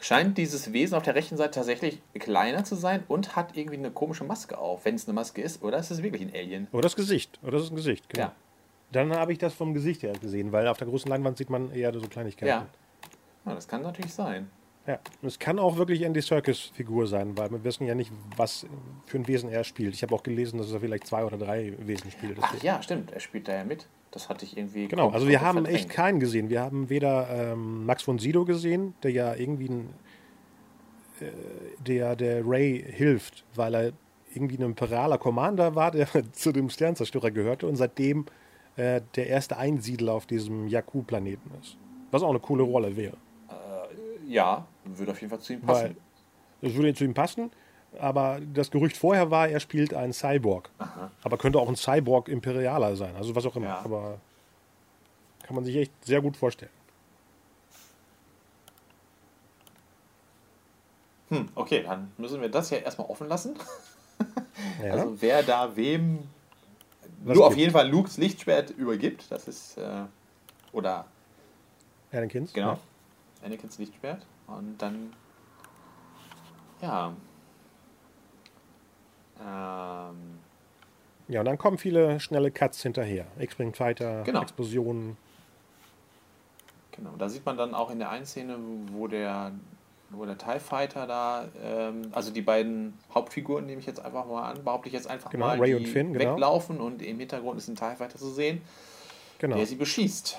scheint 0.00 0.36
dieses 0.38 0.72
Wesen 0.72 0.96
auf 0.96 1.02
der 1.02 1.14
rechten 1.14 1.36
Seite 1.36 1.52
tatsächlich 1.52 2.00
kleiner 2.18 2.64
zu 2.64 2.74
sein 2.74 3.04
und 3.08 3.36
hat 3.36 3.56
irgendwie 3.56 3.78
eine 3.78 3.90
komische 3.90 4.24
Maske 4.24 4.58
auf, 4.58 4.84
wenn 4.84 4.96
es 4.96 5.06
eine 5.06 5.14
Maske 5.14 5.40
ist, 5.42 5.62
oder 5.62 5.78
ist 5.78 5.90
es 5.90 6.02
wirklich 6.02 6.22
ein 6.22 6.32
Alien? 6.34 6.66
Oder 6.72 6.82
das 6.82 6.96
Gesicht. 6.96 7.38
Oder 7.42 7.52
das 7.52 7.64
ist 7.64 7.70
ein 7.70 7.76
Gesicht, 7.76 8.08
genau. 8.08 8.26
Ja. 8.26 8.32
Dann 8.92 9.12
habe 9.12 9.32
ich 9.32 9.38
das 9.38 9.54
vom 9.54 9.74
Gesicht 9.74 10.02
her 10.02 10.12
gesehen, 10.20 10.52
weil 10.52 10.68
auf 10.68 10.78
der 10.78 10.86
großen 10.86 11.08
Leinwand 11.08 11.38
sieht 11.38 11.50
man 11.50 11.72
eher 11.72 11.92
so 11.92 12.06
Kleinigkeiten. 12.06 12.46
Ja. 12.46 12.66
ja. 13.46 13.54
Das 13.54 13.66
kann 13.66 13.82
natürlich 13.82 14.12
sein. 14.12 14.50
Ja, 14.86 14.98
es 15.22 15.38
kann 15.38 15.58
auch 15.58 15.78
wirklich 15.78 16.02
Andy 16.02 16.20
Serkis-Figur 16.20 17.06
sein, 17.06 17.38
weil 17.38 17.50
wir 17.50 17.64
wissen 17.64 17.86
ja 17.86 17.94
nicht, 17.94 18.12
was 18.36 18.66
für 19.06 19.18
ein 19.18 19.26
Wesen 19.26 19.48
er 19.48 19.64
spielt. 19.64 19.94
Ich 19.94 20.02
habe 20.02 20.14
auch 20.14 20.22
gelesen, 20.22 20.58
dass 20.58 20.70
er 20.72 20.80
vielleicht 20.80 21.06
zwei 21.06 21.24
oder 21.24 21.38
drei 21.38 21.72
Wesen 21.78 22.10
spielt. 22.10 22.36
Ach 22.40 22.62
ja, 22.62 22.82
stimmt, 22.82 23.10
er 23.10 23.20
spielt 23.20 23.48
da 23.48 23.54
ja 23.54 23.64
mit. 23.64 23.86
Das 24.10 24.28
hatte 24.28 24.44
ich 24.44 24.56
irgendwie. 24.56 24.86
Genau, 24.86 25.10
also 25.10 25.26
wir 25.26 25.40
haben 25.40 25.64
verdrängt. 25.64 25.78
echt 25.78 25.88
keinen 25.88 26.20
gesehen. 26.20 26.50
Wir 26.50 26.60
haben 26.60 26.90
weder 26.90 27.28
ähm, 27.30 27.86
Max 27.86 28.02
von 28.02 28.18
Sydow 28.18 28.44
gesehen, 28.44 28.94
der 29.02 29.10
ja 29.10 29.34
irgendwie 29.34 29.70
ein, 29.70 29.88
äh, 31.20 31.30
der, 31.82 32.14
der 32.14 32.46
Ray 32.46 32.84
hilft, 32.86 33.44
weil 33.54 33.74
er 33.74 33.92
irgendwie 34.34 34.58
ein 34.58 34.62
imperialer 34.62 35.16
Commander 35.16 35.74
war, 35.74 35.90
der 35.92 36.08
zu 36.32 36.52
dem 36.52 36.68
Sternzerstörer 36.68 37.30
gehörte 37.30 37.66
und 37.66 37.76
seitdem 37.76 38.26
äh, 38.76 39.00
der 39.16 39.28
erste 39.28 39.56
Einsiedler 39.56 40.12
auf 40.12 40.26
diesem 40.26 40.68
Jakku-Planeten 40.68 41.50
ist. 41.60 41.78
Was 42.10 42.22
auch 42.22 42.30
eine 42.30 42.40
coole 42.40 42.62
Rolle 42.62 42.96
wäre. 42.96 43.16
Ja, 44.26 44.66
würde 44.84 45.12
auf 45.12 45.20
jeden 45.20 45.30
Fall 45.30 45.40
zu 45.40 45.52
ihm 45.54 45.60
Weil 45.62 45.88
passen. 45.90 45.96
es 46.62 46.74
würde 46.74 46.94
zu 46.94 47.04
ihm 47.04 47.14
passen, 47.14 47.50
aber 47.98 48.40
das 48.52 48.70
Gerücht 48.70 48.96
vorher 48.96 49.30
war, 49.30 49.48
er 49.48 49.60
spielt 49.60 49.94
einen 49.94 50.12
Cyborg. 50.12 50.70
Aber 51.22 51.36
könnte 51.38 51.58
auch 51.58 51.68
ein 51.68 51.76
Cyborg-Imperialer 51.76 52.96
sein, 52.96 53.14
also 53.16 53.34
was 53.34 53.46
auch 53.46 53.56
immer. 53.56 53.66
Ja. 53.66 53.80
Aber 53.84 54.18
kann 55.42 55.54
man 55.54 55.64
sich 55.64 55.76
echt 55.76 55.92
sehr 56.04 56.20
gut 56.20 56.36
vorstellen. 56.36 56.72
Hm, 61.30 61.48
okay, 61.54 61.82
dann 61.82 62.12
müssen 62.18 62.40
wir 62.40 62.48
das 62.48 62.70
ja 62.70 62.78
erstmal 62.78 63.08
offen 63.08 63.28
lassen. 63.28 63.54
Ja. 63.56 63.64
Also 64.92 65.20
wer 65.20 65.42
da 65.42 65.74
wem 65.76 66.20
Was 67.24 67.34
nur 67.34 67.44
auf 67.46 67.50
gibt? 67.50 67.60
jeden 67.60 67.72
Fall 67.72 67.88
Lukes 67.88 68.16
Lichtschwert 68.16 68.70
übergibt, 68.70 69.30
das 69.30 69.48
ist 69.48 69.76
äh, 69.76 70.04
oder 70.72 71.06
Anakins? 72.12 72.52
genau 72.52 72.72
Ja. 72.74 72.78
Anakins 73.44 73.78
Lichtschwert 73.78 74.24
und 74.46 74.76
dann 74.78 75.12
ja 76.80 77.12
ähm, 79.40 80.38
ja, 81.28 81.40
und 81.40 81.46
dann 81.46 81.56
kommen 81.58 81.78
viele 81.78 82.20
schnelle 82.20 82.50
Cuts 82.50 82.82
hinterher. 82.82 83.26
X-Wing 83.38 83.72
Fighter, 83.72 84.22
Genau. 84.24 84.42
Explosionen. 84.42 85.16
genau 86.92 87.10
da 87.18 87.28
sieht 87.28 87.44
man 87.46 87.56
dann 87.56 87.74
auch 87.74 87.90
in 87.90 87.98
der 87.98 88.10
einen 88.10 88.26
Szene, 88.26 88.56
wo 88.92 89.06
der 89.08 89.52
wo 90.10 90.24
der 90.26 90.38
TIE 90.38 90.60
Fighter 90.60 91.08
da, 91.08 91.46
ähm, 91.60 92.02
also 92.12 92.30
die 92.30 92.42
beiden 92.42 92.96
Hauptfiguren 93.12 93.66
nehme 93.66 93.80
ich 93.80 93.86
jetzt 93.86 93.98
einfach 94.04 94.26
mal 94.26 94.48
an, 94.52 94.62
behaupte 94.62 94.86
ich 94.88 94.92
jetzt 94.92 95.08
einfach 95.08 95.30
Genau, 95.30 95.46
mal, 95.46 95.58
Ray 95.58 95.70
die 95.70 95.74
und 95.76 95.88
Finn, 95.88 96.12
genau. 96.12 96.34
weglaufen 96.34 96.78
und 96.78 97.02
im 97.02 97.18
Hintergrund 97.18 97.58
ist 97.58 97.66
ein 97.66 97.74
TIE 97.74 97.96
Fighter 97.96 98.16
zu 98.18 98.30
sehen, 98.30 98.60
Genau. 99.38 99.56
der 99.56 99.66
sie 99.66 99.74
beschießt. 99.74 100.38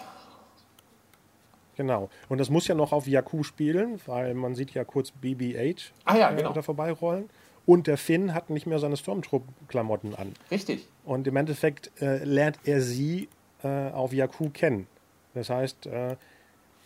Genau. 1.75 2.09
Und 2.29 2.39
das 2.39 2.49
muss 2.49 2.67
ja 2.67 2.75
noch 2.75 2.91
auf 2.91 3.07
Jakku 3.07 3.43
spielen, 3.43 3.99
weil 4.05 4.33
man 4.33 4.55
sieht 4.55 4.71
ja 4.71 4.83
kurz 4.83 5.11
BB-8 5.21 5.91
Ah 6.05 6.17
ja, 6.17 6.31
äh, 6.31 6.35
genau. 6.35 6.53
da 6.53 6.61
vorbeirollen. 6.61 7.29
Und 7.65 7.87
der 7.87 7.97
Finn 7.97 8.33
hat 8.33 8.49
nicht 8.51 8.67
mehr 8.67 8.77
seine 8.79 8.95
Stormtroop-Klamotten 8.95 10.13
an. 10.15 10.33
Richtig. 10.51 10.87
Und 11.03 11.27
im 11.27 11.35
Endeffekt 11.35 11.91
äh, 11.99 12.23
lernt 12.23 12.59
er 12.65 12.81
sie 12.81 13.27
äh, 13.63 13.89
auf 13.89 14.13
Jakku 14.13 14.49
kennen. 14.49 14.87
Das 15.33 15.49
heißt, 15.49 15.87
äh, 15.87 16.15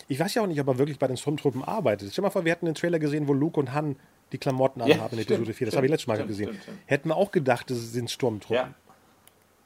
ich 0.07 0.19
weiß 0.19 0.33
ja 0.35 0.41
auch 0.41 0.47
nicht, 0.47 0.59
ob 0.61 0.67
er 0.67 0.77
wirklich 0.77 0.97
bei 0.97 1.07
den 1.07 1.17
Stormtruppen 1.17 1.63
arbeitet. 1.63 2.09
Stell 2.11 2.21
dir 2.21 2.27
mal 2.27 2.31
vor, 2.31 2.45
wir 2.45 2.51
hätten 2.51 2.65
einen 2.65 2.75
Trailer 2.75 2.99
gesehen, 2.99 3.27
wo 3.27 3.33
Luke 3.33 3.59
und 3.59 3.73
Han 3.73 3.95
die 4.31 4.37
Klamotten 4.37 4.79
Ja, 4.81 4.95
anhaben 4.95 5.17
in 5.17 5.23
stimmt, 5.23 5.39
Episode 5.39 5.53
4. 5.53 5.67
Das 5.67 5.75
habe 5.75 5.85
ich 5.87 5.91
letztes 5.91 6.07
Mal 6.07 6.15
stimmt, 6.15 6.29
gesehen. 6.29 6.47
stimmt, 6.49 6.63
stimmt. 6.63 6.77
Hätten 6.85 7.09
wir 7.09 7.17
auch 7.17 7.31
gedacht, 7.31 7.69
das 7.69 7.91
sind 7.91 8.09
Sturmtruppen. 8.09 8.55
Ja. 8.55 8.73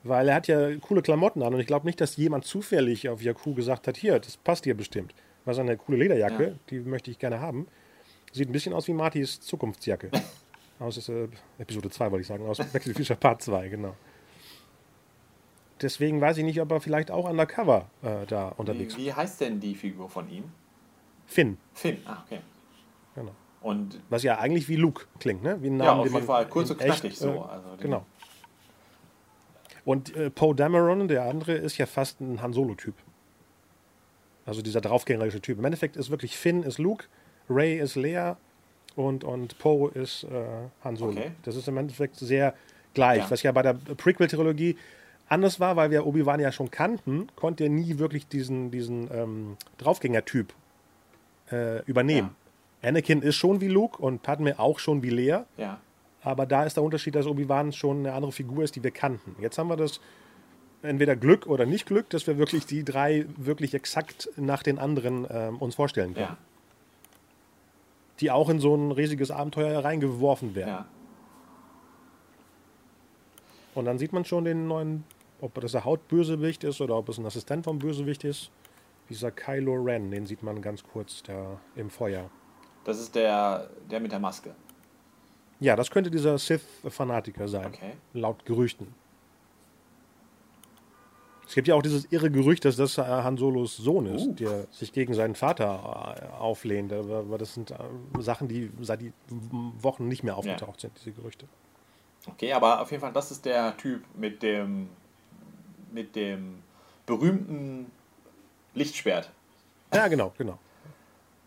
Weil 0.04 0.28
er 0.28 0.36
hat 0.36 0.48
ja 0.48 0.76
coole 0.78 1.02
Klamotten 1.02 1.42
an 1.44 1.54
und 1.54 1.60
ich 1.62 1.68
glaube 1.68 1.86
nicht, 1.86 2.02
dass 2.02 2.18
jemand 2.18 2.44
zufällig 2.46 3.08
auf 3.10 3.22
Jakku 3.22 3.54
gesagt 3.54 3.88
hat, 3.88 3.96
hier, 3.98 4.20
das 4.20 4.36
passt 4.38 4.66
dir 4.66 4.76
bestimmt. 4.76 5.14
Was 5.46 5.60
eine 5.60 5.78
coole 5.78 5.98
Lederjacke, 5.98 6.48
Ja. 6.50 6.54
die 6.70 6.80
möchte 6.82 7.10
ich 7.12 7.20
gerne 7.20 7.40
haben. 7.40 7.68
Sieht 8.32 8.50
ein 8.50 8.52
bisschen 8.52 8.74
aus 8.74 8.88
wie 8.88 8.94
Martys 8.94 9.40
Zukunftsjacke. 9.42 10.10
aus 10.80 11.08
äh, 11.08 11.28
Episode 11.58 11.90
2, 11.90 12.12
wollte 12.12 12.22
ich 12.22 12.28
sagen, 12.28 12.46
aus 12.46 12.58
the 12.58 12.94
Future 12.94 13.18
Part 13.18 13.42
2, 13.42 13.70
genau. 13.70 13.96
Deswegen 15.82 16.22
weiß 16.22 16.38
ich 16.38 16.44
nicht, 16.44 16.62
ob 16.62 16.72
er 16.72 16.80
vielleicht 16.82 17.12
auch 17.12 17.30
undercover 17.30 17.90
äh, 18.02 18.26
da 18.28 18.50
unterwegs 18.50 18.98
Wie, 18.98 19.06
wie 19.06 19.14
heißt 19.14 19.42
denn 19.42 19.60
die 19.60 19.76
Figur 19.76 20.10
von 20.10 20.30
ihm? 20.30 20.46
Finn, 21.26 21.58
Finn. 21.74 21.98
Ah, 22.06 22.24
okay. 22.26 22.40
genau. 23.16 23.32
Und 23.62 24.00
Was 24.10 24.24
ja 24.24 24.40
eigentlich 24.40 24.68
wie 24.68 24.76
Luke 24.76 25.06
klingt, 25.20 25.42
ne? 25.44 25.62
Wie 25.62 25.70
ein 25.70 25.78
Name, 25.78 25.86
ja, 25.90 25.92
auf 25.94 25.98
den 26.00 26.14
jeden 26.14 26.14
man 26.14 26.24
Fall 26.36 26.48
kurz 26.48 26.70
und 26.70 26.80
knackig 26.80 27.04
echt, 27.12 27.18
so. 27.18 27.30
äh, 27.30 27.38
Also 27.40 27.68
Genau. 27.80 28.06
Und 29.86 30.16
äh, 30.16 30.30
Poe 30.30 30.56
Dameron, 30.56 31.08
der 31.08 31.26
andere, 31.26 31.54
ist 31.54 31.78
ja 31.78 31.86
fast 31.86 32.22
ein 32.22 32.42
Han 32.42 32.54
Solo-Typ. 32.54 32.96
Also 34.46 34.62
dieser 34.62 34.82
draufgängerische 34.82 35.42
Typ. 35.42 35.60
Im 35.60 35.66
Endeffekt 35.66 35.96
ist 35.96 36.10
wirklich 36.10 36.38
Finn 36.38 36.64
ist 36.64 36.78
Luke, 36.78 37.06
Ray 37.50 37.80
ist 37.80 37.96
Leia 37.96 38.38
und, 38.96 39.24
und 39.24 39.58
Poe 39.60 39.90
ist 39.92 40.24
äh, 40.26 40.28
Han 40.84 40.96
Solo. 40.96 41.12
Okay. 41.12 41.32
Das 41.44 41.56
ist 41.56 41.68
im 41.68 41.78
Endeffekt 41.78 42.16
sehr 42.18 42.54
gleich. 42.94 43.20
Ja. 43.20 43.32
Was 43.32 43.44
ja 43.44 43.52
bei 43.52 43.62
der 43.62 43.74
Prequel-Trilogie 43.74 44.78
anders 45.28 45.60
war, 45.60 45.76
weil 45.76 45.92
wir 45.92 46.06
Obi-Wan 46.06 46.40
ja 46.40 46.52
schon 46.52 46.72
kannten, 46.72 47.28
konnte 47.36 47.64
er 47.64 47.70
nie 47.70 47.98
wirklich 48.00 48.28
diesen, 48.28 48.72
diesen 48.72 49.10
ähm, 49.14 49.58
Draufgänger-Typ 49.78 50.54
äh, 51.52 51.84
übernehmen. 51.86 52.36
Anakin 52.82 53.22
ist 53.22 53.36
schon 53.38 53.62
wie 53.62 53.70
Luke 53.70 54.02
und 54.02 54.22
Padme 54.22 54.60
auch 54.60 54.80
schon 54.80 55.02
wie 55.04 55.10
Leia. 55.10 55.46
Ja. 55.58 55.80
Aber 56.24 56.46
da 56.46 56.64
ist 56.64 56.78
der 56.78 56.84
Unterschied, 56.84 57.16
dass 57.16 57.26
Obi-Wan 57.26 57.74
schon 57.74 58.00
eine 58.00 58.14
andere 58.14 58.32
Figur 58.32 58.64
ist, 58.64 58.76
die 58.76 58.84
wir 58.84 58.92
kannten. 58.92 59.36
Jetzt 59.42 59.58
haben 59.58 59.68
wir 59.68 59.76
das 59.76 60.00
entweder 60.82 61.16
Glück 61.16 61.48
oder 61.48 61.66
nicht 61.66 61.86
Glück, 61.86 62.10
dass 62.10 62.28
wir 62.28 62.38
wirklich 62.38 62.66
die 62.66 62.84
drei 62.84 63.26
wirklich 63.38 63.74
exakt 63.74 64.30
nach 64.36 64.64
den 64.64 64.80
anderen 64.80 65.28
ähm, 65.30 65.58
uns 65.58 65.76
vorstellen 65.76 66.14
können. 66.14 66.28
Ja. 66.28 66.38
Die 68.20 68.32
auch 68.32 68.50
in 68.50 68.60
so 68.60 68.76
ein 68.76 68.92
riesiges 68.92 69.32
Abenteuer 69.32 69.84
reingeworfen 69.84 70.56
werden. 70.56 70.70
Ja. 70.70 70.86
Und 73.76 73.86
dann 73.86 73.98
sieht 73.98 74.14
man 74.14 74.24
schon 74.24 74.46
den 74.46 74.68
neuen, 74.68 75.04
ob 75.42 75.60
das 75.60 75.72
der 75.72 75.84
Hautbösewicht 75.84 76.64
ist 76.64 76.80
oder 76.80 76.96
ob 76.96 77.10
es 77.10 77.18
ein 77.18 77.26
Assistent 77.26 77.66
vom 77.66 77.80
Bösewicht 77.80 78.24
ist. 78.24 78.52
Dieser 79.10 79.32
Kylo 79.32 79.74
Ren, 79.76 80.12
den 80.12 80.26
sieht 80.26 80.44
man 80.44 80.62
ganz 80.62 80.84
kurz 80.84 81.24
da 81.24 81.60
im 81.76 81.90
Feuer. 81.90 82.30
Das 82.86 83.00
ist 83.00 83.16
der, 83.16 83.70
der 83.90 84.00
mit 84.00 84.12
der 84.12 84.20
Maske. 84.20 84.56
Ja, 85.64 85.78
das 85.78 85.90
könnte 85.90 86.12
dieser 86.12 86.38
Sith-Fanatiker 86.38 87.48
sein. 87.48 87.68
Okay. 87.68 87.94
Laut 88.14 88.46
Gerüchten. 88.46 88.94
Es 91.48 91.56
gibt 91.56 91.70
ja 91.70 91.76
auch 91.76 91.82
dieses 91.82 92.12
irre 92.12 92.30
Gerücht, 92.30 92.66
dass 92.66 92.76
das 92.76 92.98
äh, 92.98 93.02
Han 93.04 93.38
Solos 93.38 93.78
Sohn 93.78 94.08
ist, 94.08 94.28
Uh. 94.28 94.34
der 94.34 94.68
sich 94.72 94.92
gegen 94.92 95.14
seinen 95.14 95.36
Vater 95.36 96.18
äh, 96.18 96.42
auflehnt. 96.42 96.92
Aber 96.92 97.38
das 97.38 97.54
sind 97.54 97.72
äh, 97.72 97.76
Sachen, 98.20 98.50
die 98.50 98.72
seit 98.82 99.00
die 99.00 99.14
Wochen 99.30 100.10
nicht 100.10 100.24
mehr 100.24 100.36
aufgetaucht 100.36 100.82
sind, 100.82 100.92
diese 100.98 101.14
Gerüchte. 101.14 101.46
Okay, 102.28 102.52
aber 102.52 102.82
auf 102.82 102.92
jeden 102.92 103.00
Fall, 103.00 103.14
das 103.14 103.32
ist 103.32 103.46
der 103.46 103.78
Typ 103.78 104.04
mit 104.18 104.44
dem 104.44 104.90
mit 105.94 106.14
dem 106.18 106.56
berühmten 107.06 107.90
Lichtschwert. 108.74 109.32
Ja, 109.94 110.10
genau, 110.10 110.34
genau. 110.38 110.60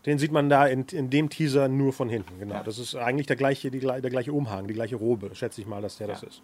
Den 0.07 0.17
sieht 0.17 0.31
man 0.31 0.49
da 0.49 0.65
in, 0.65 0.85
in 0.93 1.09
dem 1.09 1.29
Teaser 1.29 1.67
nur 1.67 1.93
von 1.93 2.09
hinten. 2.09 2.39
Genau. 2.39 2.55
Ja. 2.55 2.63
Das 2.63 2.79
ist 2.79 2.95
eigentlich 2.95 3.27
der 3.27 3.35
gleiche, 3.35 3.69
die, 3.69 3.81
der 3.81 4.01
gleiche 4.01 4.31
Umhang, 4.33 4.67
die 4.67 4.73
gleiche 4.73 4.95
Robe, 4.95 5.35
schätze 5.35 5.61
ich 5.61 5.67
mal, 5.67 5.81
dass 5.81 5.97
der 5.97 6.07
Ja. 6.07 6.13
das 6.13 6.23
ist. 6.23 6.41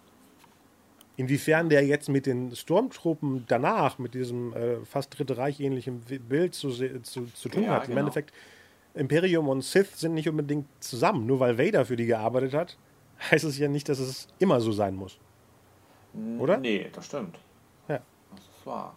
Inwiefern 1.16 1.68
der 1.68 1.86
jetzt 1.86 2.08
mit 2.08 2.26
den 2.26 2.54
Sturmtruppen 2.54 3.44
danach, 3.48 3.98
mit 3.98 4.14
diesem 4.14 4.52
äh, 4.52 4.84
fast 4.84 5.16
Dritte 5.18 5.38
Reich 5.38 5.60
ähnlichen 5.60 6.00
Bild 6.28 6.54
zu, 6.54 6.70
zu, 6.70 7.26
zu 7.32 7.48
tun 7.48 7.62
Ja, 7.64 7.70
hat. 7.76 7.84
Im 7.84 7.90
genau. 7.90 8.00
Endeffekt, 8.00 8.32
Imperium 8.94 9.48
und 9.48 9.62
Sith 9.62 9.96
sind 9.96 10.14
nicht 10.14 10.28
unbedingt 10.28 10.66
zusammen. 10.80 11.24
Nur 11.26 11.40
weil 11.40 11.56
Vader 11.56 11.84
für 11.86 11.96
die 11.96 12.06
gearbeitet 12.06 12.52
hat, 12.52 12.76
heißt 13.30 13.44
es 13.44 13.58
ja 13.58 13.68
nicht, 13.68 13.88
dass 13.88 13.98
es 13.98 14.28
immer 14.40 14.60
so 14.60 14.72
sein 14.72 14.94
muss. 14.94 15.18
Oder? 16.38 16.58
Nee, 16.58 16.88
das 16.92 17.06
stimmt. 17.06 17.38
Ja. 17.88 18.00
Das 18.34 18.40
ist 18.44 18.66
wahr. 18.66 18.94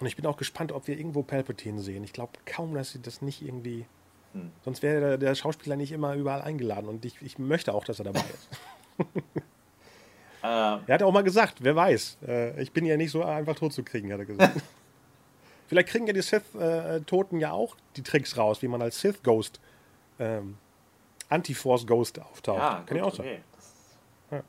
Und 0.00 0.06
ich 0.06 0.16
bin 0.16 0.26
auch 0.26 0.38
gespannt, 0.38 0.72
ob 0.72 0.88
wir 0.88 0.96
irgendwo 0.96 1.22
Palpatine 1.22 1.80
sehen. 1.80 2.02
Ich 2.04 2.12
glaube 2.12 2.32
kaum, 2.46 2.74
dass 2.74 2.92
sie 2.92 3.02
das 3.02 3.20
nicht 3.20 3.42
irgendwie. 3.42 3.84
Hm. 4.32 4.50
Sonst 4.64 4.82
wäre 4.82 5.00
der, 5.00 5.18
der 5.18 5.34
Schauspieler 5.34 5.76
nicht 5.76 5.92
immer 5.92 6.14
überall 6.14 6.40
eingeladen. 6.40 6.88
Und 6.88 7.04
ich, 7.04 7.20
ich 7.20 7.38
möchte 7.38 7.74
auch, 7.74 7.84
dass 7.84 7.98
er 7.98 8.06
dabei 8.06 8.24
ist. 8.34 8.48
Äh, 10.42 10.46
er 10.46 10.94
hat 10.94 11.02
auch 11.02 11.12
mal 11.12 11.22
gesagt, 11.22 11.58
wer 11.60 11.76
weiß. 11.76 12.16
Äh, 12.26 12.62
ich 12.62 12.72
bin 12.72 12.86
ja 12.86 12.96
nicht 12.96 13.10
so 13.10 13.22
einfach 13.22 13.54
tot 13.56 13.74
zu 13.74 13.82
kriegen, 13.82 14.10
hat 14.10 14.20
er 14.20 14.24
gesagt. 14.24 14.62
Vielleicht 15.66 15.88
kriegen 15.88 16.06
ja 16.06 16.14
die 16.14 16.22
Sith-Toten 16.22 17.40
ja 17.40 17.52
auch 17.52 17.76
die 17.96 18.02
Tricks 18.02 18.38
raus, 18.38 18.62
wie 18.62 18.68
man 18.68 18.80
als 18.80 18.98
Sith-Ghost, 19.02 19.60
ähm, 20.18 20.56
Anti-Force-Ghost 21.28 22.20
auftaucht. 22.20 22.58
ja, 22.58 22.82
Kann 22.86 22.96
ja 22.96 23.02
gut, 23.02 23.12
auch 23.12 23.16
sein. 23.16 23.26
okay. 23.26 23.40
Ja. 24.30 24.42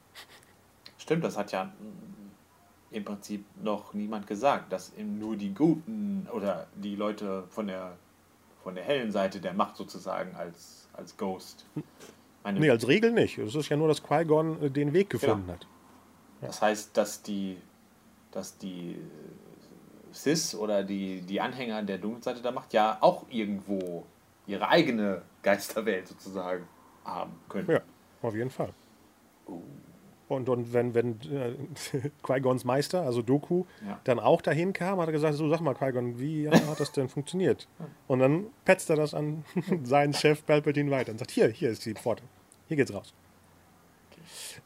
Stimmt, 0.98 1.26
das 1.26 1.36
hat 1.36 1.52
ja 1.52 1.74
im 2.92 3.06
Prinzip 3.06 3.46
noch 3.64 3.94
niemand 3.94 4.28
gesagt, 4.28 4.72
dass 4.72 4.94
eben 4.96 5.18
nur 5.20 5.36
die 5.38 5.54
Guten 5.54 6.28
oder 6.34 6.68
die 6.76 6.96
Leute 6.96 7.44
von 7.50 7.68
der 7.68 7.98
von 8.64 8.76
der 8.76 8.84
hellen 8.84 9.12
Seite 9.12 9.42
der 9.42 9.54
Macht 9.54 9.76
sozusagen 9.76 10.36
als, 10.36 10.88
als 10.94 11.18
Ghost. 11.18 11.66
Meine, 12.44 12.60
Nee, 12.60 12.70
als 12.70 12.88
Regel 12.88 13.12
nicht. 13.12 13.40
Es 13.40 13.56
ist 13.56 13.70
ja 13.70 13.76
nur, 13.76 13.88
dass 13.88 14.04
Qui-Gon 14.04 14.62
äh, 14.62 14.70
den 14.70 14.94
Weg 14.94 15.10
gefunden 15.10 15.48
Ja. 15.48 15.54
hat. 15.56 15.68
Das 16.42 16.62
heißt, 16.62 16.96
dass 16.96 17.24
die, 17.24 17.58
dass 18.30 18.60
die 18.60 18.92
äh, 18.92 20.14
Sis 20.14 20.54
oder 20.54 20.84
die, 20.84 21.22
die 21.22 21.42
Anhänger 21.42 21.82
der 21.82 21.98
dunklen 21.98 22.22
Seite 22.22 22.44
der 22.44 22.52
Macht 22.52 22.72
ja 22.74 23.00
auch 23.02 23.26
irgendwo 23.32 24.06
ihre 24.46 24.68
eigene 24.70 25.24
Geisterwelt 25.42 26.08
sozusagen 26.08 26.68
haben 27.04 27.32
können. 27.50 27.72
Ja, 27.72 27.82
auf 28.22 28.36
jeden 28.36 28.52
Fall. 28.52 28.74
Und, 30.32 30.48
und 30.48 30.72
wenn, 30.74 30.94
wenn 30.94 31.20
äh, 31.32 31.56
Qui-Gons 32.24 32.64
Meister, 32.64 33.02
also 33.02 33.22
Doku, 33.22 33.66
Ja. 33.86 34.00
dann 34.06 34.20
auch 34.20 34.42
dahin 34.42 34.72
kam, 34.74 35.00
hat 35.00 35.08
er 35.08 35.12
gesagt, 35.12 35.36
so 35.36 35.50
sag 35.50 35.60
mal 35.62 35.74
Qui-Gon, 35.76 36.20
wie 36.20 36.48
hat 36.50 36.80
das 36.80 36.92
denn 36.94 37.10
funktioniert? 37.10 37.68
Und 38.08 38.20
dann 38.20 38.46
petzt 38.64 38.90
er 38.90 38.96
das 38.96 39.14
an 39.14 39.44
seinen 39.84 40.14
Chef 40.14 40.46
Palpatine 40.46 40.90
weiter 40.90 41.12
und 41.12 41.18
sagt, 41.18 41.32
hier, 41.32 41.50
hier 41.50 41.70
ist 41.70 41.86
die 41.86 41.94
Pforte, 41.94 42.24
hier 42.68 42.78
geht's 42.78 42.94
raus. 42.94 43.14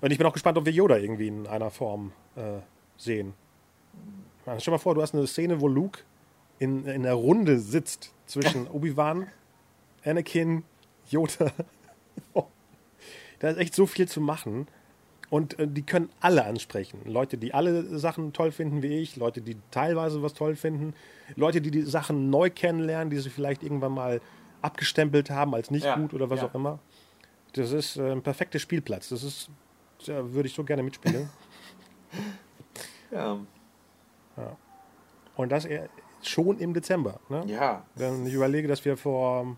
Und 0.01 0.11
ich 0.11 0.18
bin 0.18 0.28
auch 0.28 0.34
gespannt, 0.34 0.57
ob 0.57 0.66
wir 0.66 0.74
Yoda 0.74 0.97
irgendwie 0.97 1.28
in 1.28 1.47
einer 1.47 1.72
Form 1.72 2.11
äh, 2.36 2.59
sehen. 2.97 3.34
Ich 4.41 4.45
meine, 4.45 4.59
stell 4.59 4.72
dir 4.72 4.76
mal 4.78 4.82
vor, 4.82 4.93
du 4.93 5.01
hast 5.01 5.16
eine 5.16 5.26
Szene, 5.26 5.61
wo 5.61 5.68
Luke 5.68 6.01
in, 6.59 6.86
in 6.86 7.03
der 7.03 7.13
Runde 7.16 7.59
sitzt 7.59 8.11
zwischen 8.28 8.68
Obi-Wan, 8.72 9.28
Anakin, 10.03 10.63
Yoda. 11.09 11.51
da 13.39 13.49
ist 13.49 13.57
echt 13.57 13.74
so 13.74 13.86
viel 13.88 14.07
zu 14.07 14.22
machen. 14.22 14.68
Und 15.30 15.57
äh, 15.59 15.67
die 15.67 15.82
können 15.82 16.09
alle 16.19 16.45
ansprechen. 16.45 17.01
Leute, 17.05 17.38
die 17.38 17.53
alle 17.53 17.97
Sachen 17.97 18.34
toll 18.34 18.51
finden 18.51 18.82
wie 18.82 18.97
ich, 18.99 19.15
Leute, 19.15 19.41
die 19.41 19.57
teilweise 19.71 20.21
was 20.21 20.34
toll 20.34 20.55
finden, 20.55 20.93
Leute, 21.36 21.61
die 21.61 21.71
die 21.71 21.82
Sachen 21.82 22.30
neu 22.30 22.49
kennenlernen, 22.49 23.09
die 23.09 23.17
sie 23.17 23.30
vielleicht 23.30 23.63
irgendwann 23.63 23.93
mal 23.93 24.21
abgestempelt 24.61 25.30
haben 25.30 25.53
als 25.53 25.71
nicht 25.71 25.86
Ja, 25.86 25.95
gut 25.95 26.13
oder 26.13 26.30
was 26.30 26.41
ja. 26.41 26.47
auch 26.47 26.55
immer. 26.55 26.80
Das 27.53 27.71
ist 27.71 27.97
äh, 27.97 28.11
ein 28.11 28.21
perfekter 28.21 28.59
Spielplatz. 28.59 29.09
Das 29.09 29.23
ist, 29.23 29.49
da 30.05 30.34
würde 30.34 30.47
ich 30.47 30.53
so 30.53 30.63
gerne 30.63 30.84
mitspielen. 30.84 31.30
Ja. 33.11 33.38
Und 35.38 35.51
das 35.51 35.65
eher 35.65 35.88
schon 36.21 36.57
im 36.59 36.73
Dezember. 36.73 37.19
Ne? 37.30 37.43
ja. 37.47 37.86
Wenn 37.95 38.26
ich 38.26 38.34
überlege, 38.34 38.67
dass 38.67 38.84
wir 38.84 38.97
vor, 38.97 39.57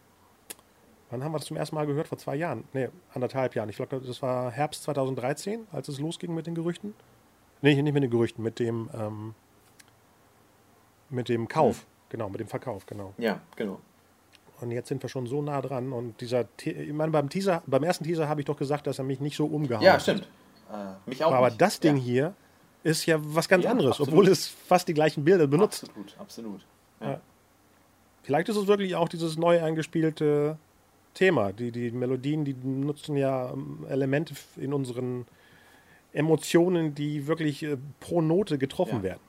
wann 1.10 1.24
haben 1.24 1.32
wir 1.32 1.38
das 1.40 1.48
zum 1.48 1.58
ersten 1.58 1.76
Mal 1.76 1.86
gehört? 1.88 2.08
Vor 2.08 2.18
zwei 2.18 2.36
Jahren? 2.36 2.64
Nee, 2.74 2.90
anderthalb 3.14 3.56
Jahren. 3.56 3.70
Ich 3.70 3.76
glaube, 3.78 4.00
das 4.00 4.22
war 4.22 4.52
Herbst 4.52 4.84
2013, 4.84 5.68
als 5.72 5.88
es 5.88 6.00
losging 6.00 6.34
mit 6.34 6.48
den 6.48 6.56
Gerüchten. 6.56 6.94
Nee, 7.62 7.82
nicht 7.82 7.94
mit 7.94 8.04
den 8.04 8.12
Gerüchten, 8.12 8.44
mit 8.44 8.60
dem, 8.60 8.90
ähm, 8.94 9.34
mit 11.10 11.30
dem 11.30 11.48
Kauf. 11.48 11.86
Genau, 12.10 12.30
mit 12.30 12.40
dem 12.40 12.48
Verkauf, 12.48 12.86
genau. 12.86 13.14
Ja, 13.18 13.42
genau. 13.56 13.80
Und 14.62 14.72
jetzt 14.72 14.88
sind 14.90 15.04
wir 15.04 15.10
schon 15.10 15.28
so 15.28 15.42
nah 15.42 15.62
dran. 15.62 15.92
Und 15.92 16.20
dieser, 16.22 16.46
Te- 16.58 16.72
ich 16.72 16.94
meine, 16.94 17.12
beim 17.12 17.30
Teaser, 17.30 17.62
beim 17.68 17.84
ersten 17.84 18.04
Teaser 18.04 18.28
habe 18.28 18.42
ich 18.42 18.46
doch 18.46 18.58
gesagt, 18.58 18.88
dass 18.88 18.98
er 18.98 19.04
mich 19.06 19.20
nicht 19.20 19.36
so 19.36 19.46
umgehauen 19.46 19.84
Ja, 19.84 19.94
hat. 19.94 20.02
stimmt. 20.02 20.28
Äh, 20.72 21.10
mich 21.10 21.24
auch. 21.24 21.32
Aber 21.34 21.48
nicht. 21.50 21.62
das 21.62 21.80
Ding 21.80 21.98
ja. 21.98 22.02
hier 22.04 22.34
ist 22.84 23.06
ja 23.06 23.18
was 23.20 23.48
ganz 23.50 23.66
Ja, 23.66 23.72
anderes, 23.72 23.92
absolut. 23.92 24.10
obwohl 24.14 24.28
es 24.30 24.48
fast 24.48 24.88
die 24.88 24.94
gleichen 24.94 25.24
Bilder 25.24 25.48
benutzt. 25.48 25.84
Absolut, 25.86 26.16
absolut. 26.20 26.66
Ja. 27.02 27.22
Vielleicht 28.24 28.50
ist 28.50 28.56
es 28.56 28.68
wirklich 28.68 28.96
auch 28.96 29.10
dieses 29.10 29.38
neu 29.38 29.62
eingespielte 29.64 30.58
Thema. 31.18 31.52
Die, 31.52 31.72
die 31.72 31.92
Melodien, 31.92 32.46
die 32.46 32.54
nutzen 32.54 33.18
ja 33.18 33.52
ähm, 33.52 33.86
Elemente 33.90 34.36
in 34.58 34.72
unseren 34.74 35.26
Emotionen, 36.14 36.94
die 36.96 37.28
wirklich 37.28 37.64
äh, 37.64 37.78
pro 38.00 38.22
Note 38.22 38.58
getroffen 38.58 38.98
Ja. 38.98 39.04
werden. 39.04 39.20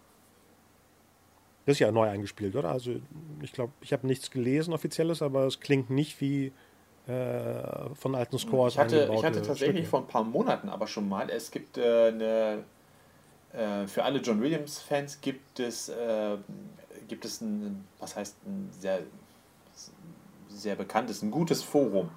Das 1.66 1.74
ist 1.74 1.80
ja 1.80 1.92
neu 1.92 2.08
eingespielt, 2.08 2.56
oder? 2.56 2.70
Also 2.70 2.92
ich 3.42 3.52
glaube, 3.52 3.72
ich 3.82 3.92
habe 3.92 4.06
nichts 4.06 4.30
gelesen 4.30 4.72
offizielles, 4.72 5.20
aber 5.20 5.44
es 5.46 5.60
klingt 5.60 5.90
nicht 5.90 6.18
wie 6.20 6.52
äh, 7.06 7.94
von 7.94 8.14
alten 8.14 8.38
Scores. 8.38 8.74
Ich 8.74 8.78
hatte, 8.78 9.10
ich 9.14 9.24
hatte 9.24 9.42
tatsächlich 9.42 9.86
Stücke. 9.86 9.88
vor 9.90 10.00
ein 10.00 10.06
paar 10.06 10.24
Monaten 10.24 10.68
aber 10.70 10.86
schon 10.86 11.08
mal, 11.08 11.28
es 11.30 11.50
gibt 11.50 11.76
äh, 11.76 12.08
eine, 12.08 12.64
äh, 13.52 13.86
für 13.86 14.02
alle 14.04 14.20
John 14.20 14.40
Williams-Fans 14.40 15.20
gibt 15.20 15.60
es, 15.60 15.90
äh, 15.90 16.36
gibt 17.06 17.24
es 17.26 17.40
ein, 17.42 17.84
was 17.98 18.16
heißt 18.16 18.36
ein 18.46 18.70
sehr, 18.78 19.00
sehr 20.48 20.76
bekanntes, 20.76 21.22
ein 21.22 21.30
gutes 21.30 21.62
Forum, 21.62 22.10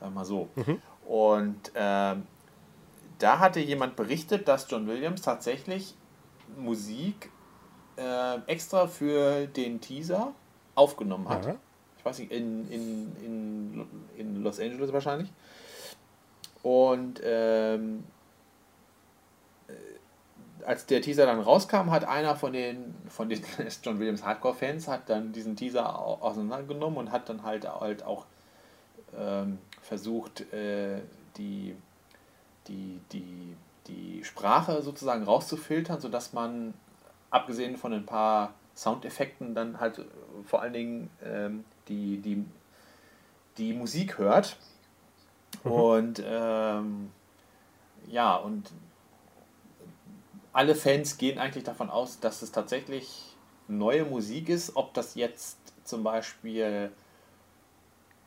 sagen 0.00 0.14
mal 0.14 0.24
so. 0.24 0.48
Mhm. 0.54 0.80
Und 1.06 1.72
ähm, 1.74 2.26
da 3.18 3.38
hatte 3.38 3.60
jemand 3.60 3.96
berichtet, 3.96 4.48
dass 4.48 4.70
John 4.70 4.86
Williams 4.86 5.22
tatsächlich 5.22 5.94
Musik 6.56 7.30
äh, 7.96 8.38
extra 8.46 8.86
für 8.86 9.46
den 9.46 9.80
Teaser 9.80 10.32
aufgenommen 10.74 11.28
hat. 11.28 11.46
Ja. 11.46 11.56
Ich 11.98 12.04
weiß 12.04 12.18
nicht, 12.18 12.32
in, 12.32 12.68
in, 12.68 13.16
in, 13.24 13.86
in 14.16 14.42
Los 14.42 14.58
Angeles 14.58 14.92
wahrscheinlich. 14.92 15.32
Und 16.62 17.20
ähm, 17.24 18.00
äh, 18.00 18.02
als 20.64 20.86
der 20.86 21.02
Teaser 21.02 21.26
dann 21.26 21.40
rauskam, 21.40 21.90
hat 21.90 22.04
einer 22.04 22.36
von 22.36 22.52
den, 22.52 22.94
von 23.08 23.28
den 23.28 23.42
John 23.82 23.98
Williams 23.98 24.24
Hardcore-Fans 24.24 24.88
hat 24.88 25.08
dann 25.08 25.32
diesen 25.32 25.56
Teaser 25.56 25.98
auseinandergenommen 25.98 26.98
und 26.98 27.12
hat 27.12 27.28
dann 27.28 27.42
halt, 27.42 27.68
halt 27.68 28.04
auch 28.04 28.26
ähm, 29.16 29.58
versucht, 29.80 30.52
äh, 30.52 31.00
die, 31.36 31.74
die, 32.68 33.00
die, 33.12 33.56
die 33.86 34.24
Sprache 34.24 34.82
sozusagen 34.82 35.24
rauszufiltern, 35.24 36.00
sodass 36.00 36.32
man 36.32 36.74
abgesehen 37.30 37.76
von 37.76 37.92
ein 37.92 38.06
paar 38.06 38.54
Soundeffekten 38.74 39.54
dann 39.54 39.80
halt 39.80 40.04
vor 40.44 40.62
allen 40.62 40.72
Dingen 40.72 41.10
ähm, 41.24 41.64
die, 41.88 42.18
die, 42.18 42.44
die 43.58 43.72
Musik 43.72 44.18
hört. 44.18 44.56
Mhm. 45.64 45.70
Und 45.70 46.22
ähm, 46.24 47.10
ja, 48.06 48.36
und 48.36 48.70
alle 50.52 50.74
Fans 50.74 51.18
gehen 51.18 51.38
eigentlich 51.38 51.64
davon 51.64 51.90
aus, 51.90 52.20
dass 52.20 52.42
es 52.42 52.52
tatsächlich 52.52 53.36
neue 53.68 54.04
Musik 54.04 54.48
ist. 54.48 54.76
Ob 54.76 54.94
das 54.94 55.14
jetzt 55.14 55.58
zum 55.84 56.02
Beispiel, 56.02 56.90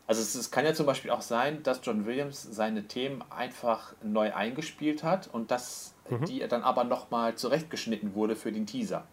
also 0.07 0.21
es, 0.21 0.35
es 0.35 0.51
kann 0.51 0.65
ja 0.65 0.73
zum 0.73 0.85
Beispiel 0.85 1.11
auch 1.11 1.21
sein, 1.21 1.63
dass 1.63 1.81
John 1.83 2.05
Williams 2.05 2.41
seine 2.41 2.87
Themen 2.87 3.23
einfach 3.29 3.93
neu 4.03 4.33
eingespielt 4.33 5.03
hat 5.03 5.27
und 5.27 5.51
dass 5.51 5.93
mhm. 6.09 6.25
die 6.25 6.39
dann 6.39 6.63
aber 6.63 6.83
nochmal 6.83 7.35
zurechtgeschnitten 7.35 8.15
wurde 8.15 8.35
für 8.35 8.51
den 8.51 8.65
Teaser. 8.65 9.05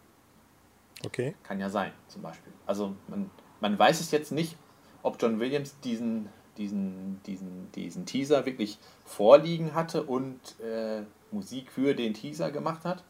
Okay. 1.05 1.35
Kann 1.43 1.61
ja 1.61 1.69
sein, 1.69 1.93
zum 2.09 2.23
Beispiel. 2.23 2.53
Also 2.67 2.95
man, 3.09 3.31
man 3.61 3.79
weiß 3.79 4.01
es 4.01 4.11
jetzt 4.11 4.33
nicht, 4.33 4.57
ob 5.03 5.21
John 5.21 5.41
Williams 5.41 5.79
diesen, 5.81 6.29
diesen, 6.57 7.21
diesen, 7.27 7.71
diesen 7.73 8.07
Teaser 8.07 8.47
wirklich 8.47 8.79
vorliegen 9.05 9.75
hatte 9.75 10.03
und 10.03 10.39
äh, 10.61 11.03
Musik 11.31 11.71
für 11.71 11.95
den 11.95 12.15
Teaser 12.15 12.51
gemacht 12.51 12.85
hat 12.85 13.03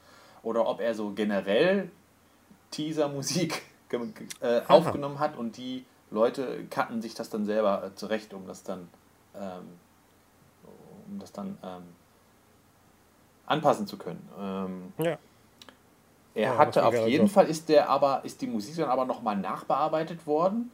oder 0.42 0.66
ob 0.66 0.80
er 0.80 0.94
so 0.94 1.12
generell 1.12 1.90
Teaser-Musik 2.70 3.62
äh, 4.40 4.62
aufgenommen 4.68 5.18
hat 5.18 5.36
und 5.36 5.56
die 5.56 5.84
Leute 6.10 6.64
cutten 6.70 7.02
sich 7.02 7.14
das 7.14 7.30
dann 7.30 7.44
selber 7.44 7.84
äh, 7.84 7.94
zurecht, 7.94 8.34
um 8.34 8.46
das 8.46 8.62
dann, 8.62 8.88
ähm, 9.34 9.78
um 11.10 11.18
das 11.18 11.32
dann 11.32 11.58
ähm, 11.62 11.82
anpassen 13.46 13.86
zu 13.86 13.96
können. 13.96 14.28
Ähm, 14.38 14.92
ja. 14.98 15.18
Er 16.34 16.52
ja, 16.52 16.58
hatte 16.58 16.86
auf 16.86 16.94
jeden 17.06 17.28
Fall 17.28 17.46
ist 17.46 17.68
der 17.68 17.90
aber 17.90 18.24
ist 18.24 18.40
die 18.40 18.46
Musik 18.46 18.76
dann 18.76 18.88
aber 18.88 19.04
nochmal 19.04 19.36
nachbearbeitet 19.36 20.26
worden, 20.26 20.70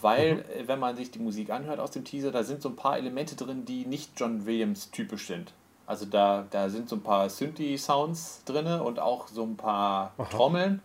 weil 0.00 0.36
mhm. 0.36 0.40
Äh, 0.40 0.68
wenn 0.68 0.78
man 0.78 0.96
sich 0.96 1.10
die 1.10 1.18
Musik 1.18 1.50
anhört 1.50 1.80
aus 1.80 1.90
dem 1.90 2.04
Teaser, 2.04 2.30
da 2.30 2.42
sind 2.42 2.62
so 2.62 2.68
ein 2.68 2.76
paar 2.76 2.98
Elemente 2.98 3.36
drin, 3.36 3.64
die 3.64 3.86
nicht 3.86 4.12
John 4.16 4.46
Williams 4.46 4.90
typisch 4.90 5.26
sind. 5.26 5.52
Also 5.86 6.04
da, 6.04 6.46
da 6.50 6.68
sind 6.68 6.88
so 6.88 6.96
ein 6.96 7.02
paar 7.02 7.30
Synthi-Sounds 7.30 8.42
drin 8.44 8.66
und 8.66 8.98
auch 8.98 9.28
so 9.28 9.44
ein 9.44 9.56
paar 9.56 10.12
Aha. 10.18 10.24
Trommeln 10.24 10.82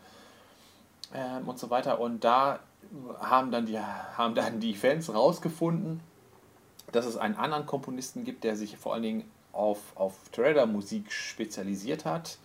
ähm, 1.14 1.48
und 1.48 1.58
so 1.58 1.70
weiter. 1.72 2.00
Und 2.00 2.24
da 2.24 2.60
haben 3.20 3.52
dann, 3.52 3.66
die, 3.66 3.80
haben 3.80 4.36
dann 4.36 4.60
die 4.60 4.76
Fans 4.76 5.14
rausgefunden, 5.14 6.02
dass 6.92 7.06
es 7.06 7.18
einen 7.18 7.36
anderen 7.36 7.66
Komponisten 7.66 8.24
gibt, 8.24 8.44
der 8.44 8.56
sich 8.56 8.78
vor 8.78 8.94
allen 8.94 9.04
Dingen 9.04 9.32
auf, 9.54 9.80
auf 9.96 10.14
Trailer-Musik 10.32 11.12
spezialisiert 11.12 12.06
hat. 12.06 12.38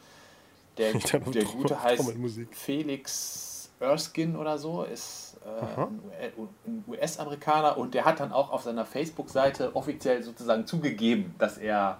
Der, 0.78 0.92
der 1.32 1.44
Gute 1.44 1.82
heißt 1.82 2.14
Felix 2.52 3.70
Erskine 3.80 4.38
oder 4.38 4.58
so, 4.58 4.84
ist 4.84 5.25
ein 6.66 6.84
US-Amerikaner 6.86 7.78
und 7.78 7.94
der 7.94 8.04
hat 8.04 8.20
dann 8.20 8.32
auch 8.32 8.50
auf 8.50 8.62
seiner 8.62 8.84
Facebook-Seite 8.84 9.74
offiziell 9.74 10.22
sozusagen 10.22 10.66
zugegeben, 10.66 11.34
dass 11.38 11.58
er 11.58 11.98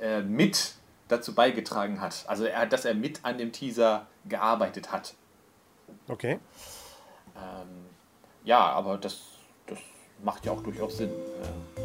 äh, 0.00 0.22
mit 0.22 0.74
dazu 1.08 1.34
beigetragen 1.34 2.00
hat. 2.00 2.24
Also 2.26 2.44
er, 2.44 2.66
dass 2.66 2.84
er 2.84 2.94
mit 2.94 3.24
an 3.24 3.38
dem 3.38 3.52
Teaser 3.52 4.06
gearbeitet 4.28 4.92
hat. 4.92 5.14
Okay. 6.08 6.38
Ähm, 7.36 7.86
ja, 8.44 8.60
aber 8.60 8.98
das, 8.98 9.20
das 9.66 9.78
macht 10.22 10.44
ja 10.44 10.52
auch 10.52 10.62
durchaus 10.62 10.98
Sinn. 10.98 11.10
Äh. 11.10 11.77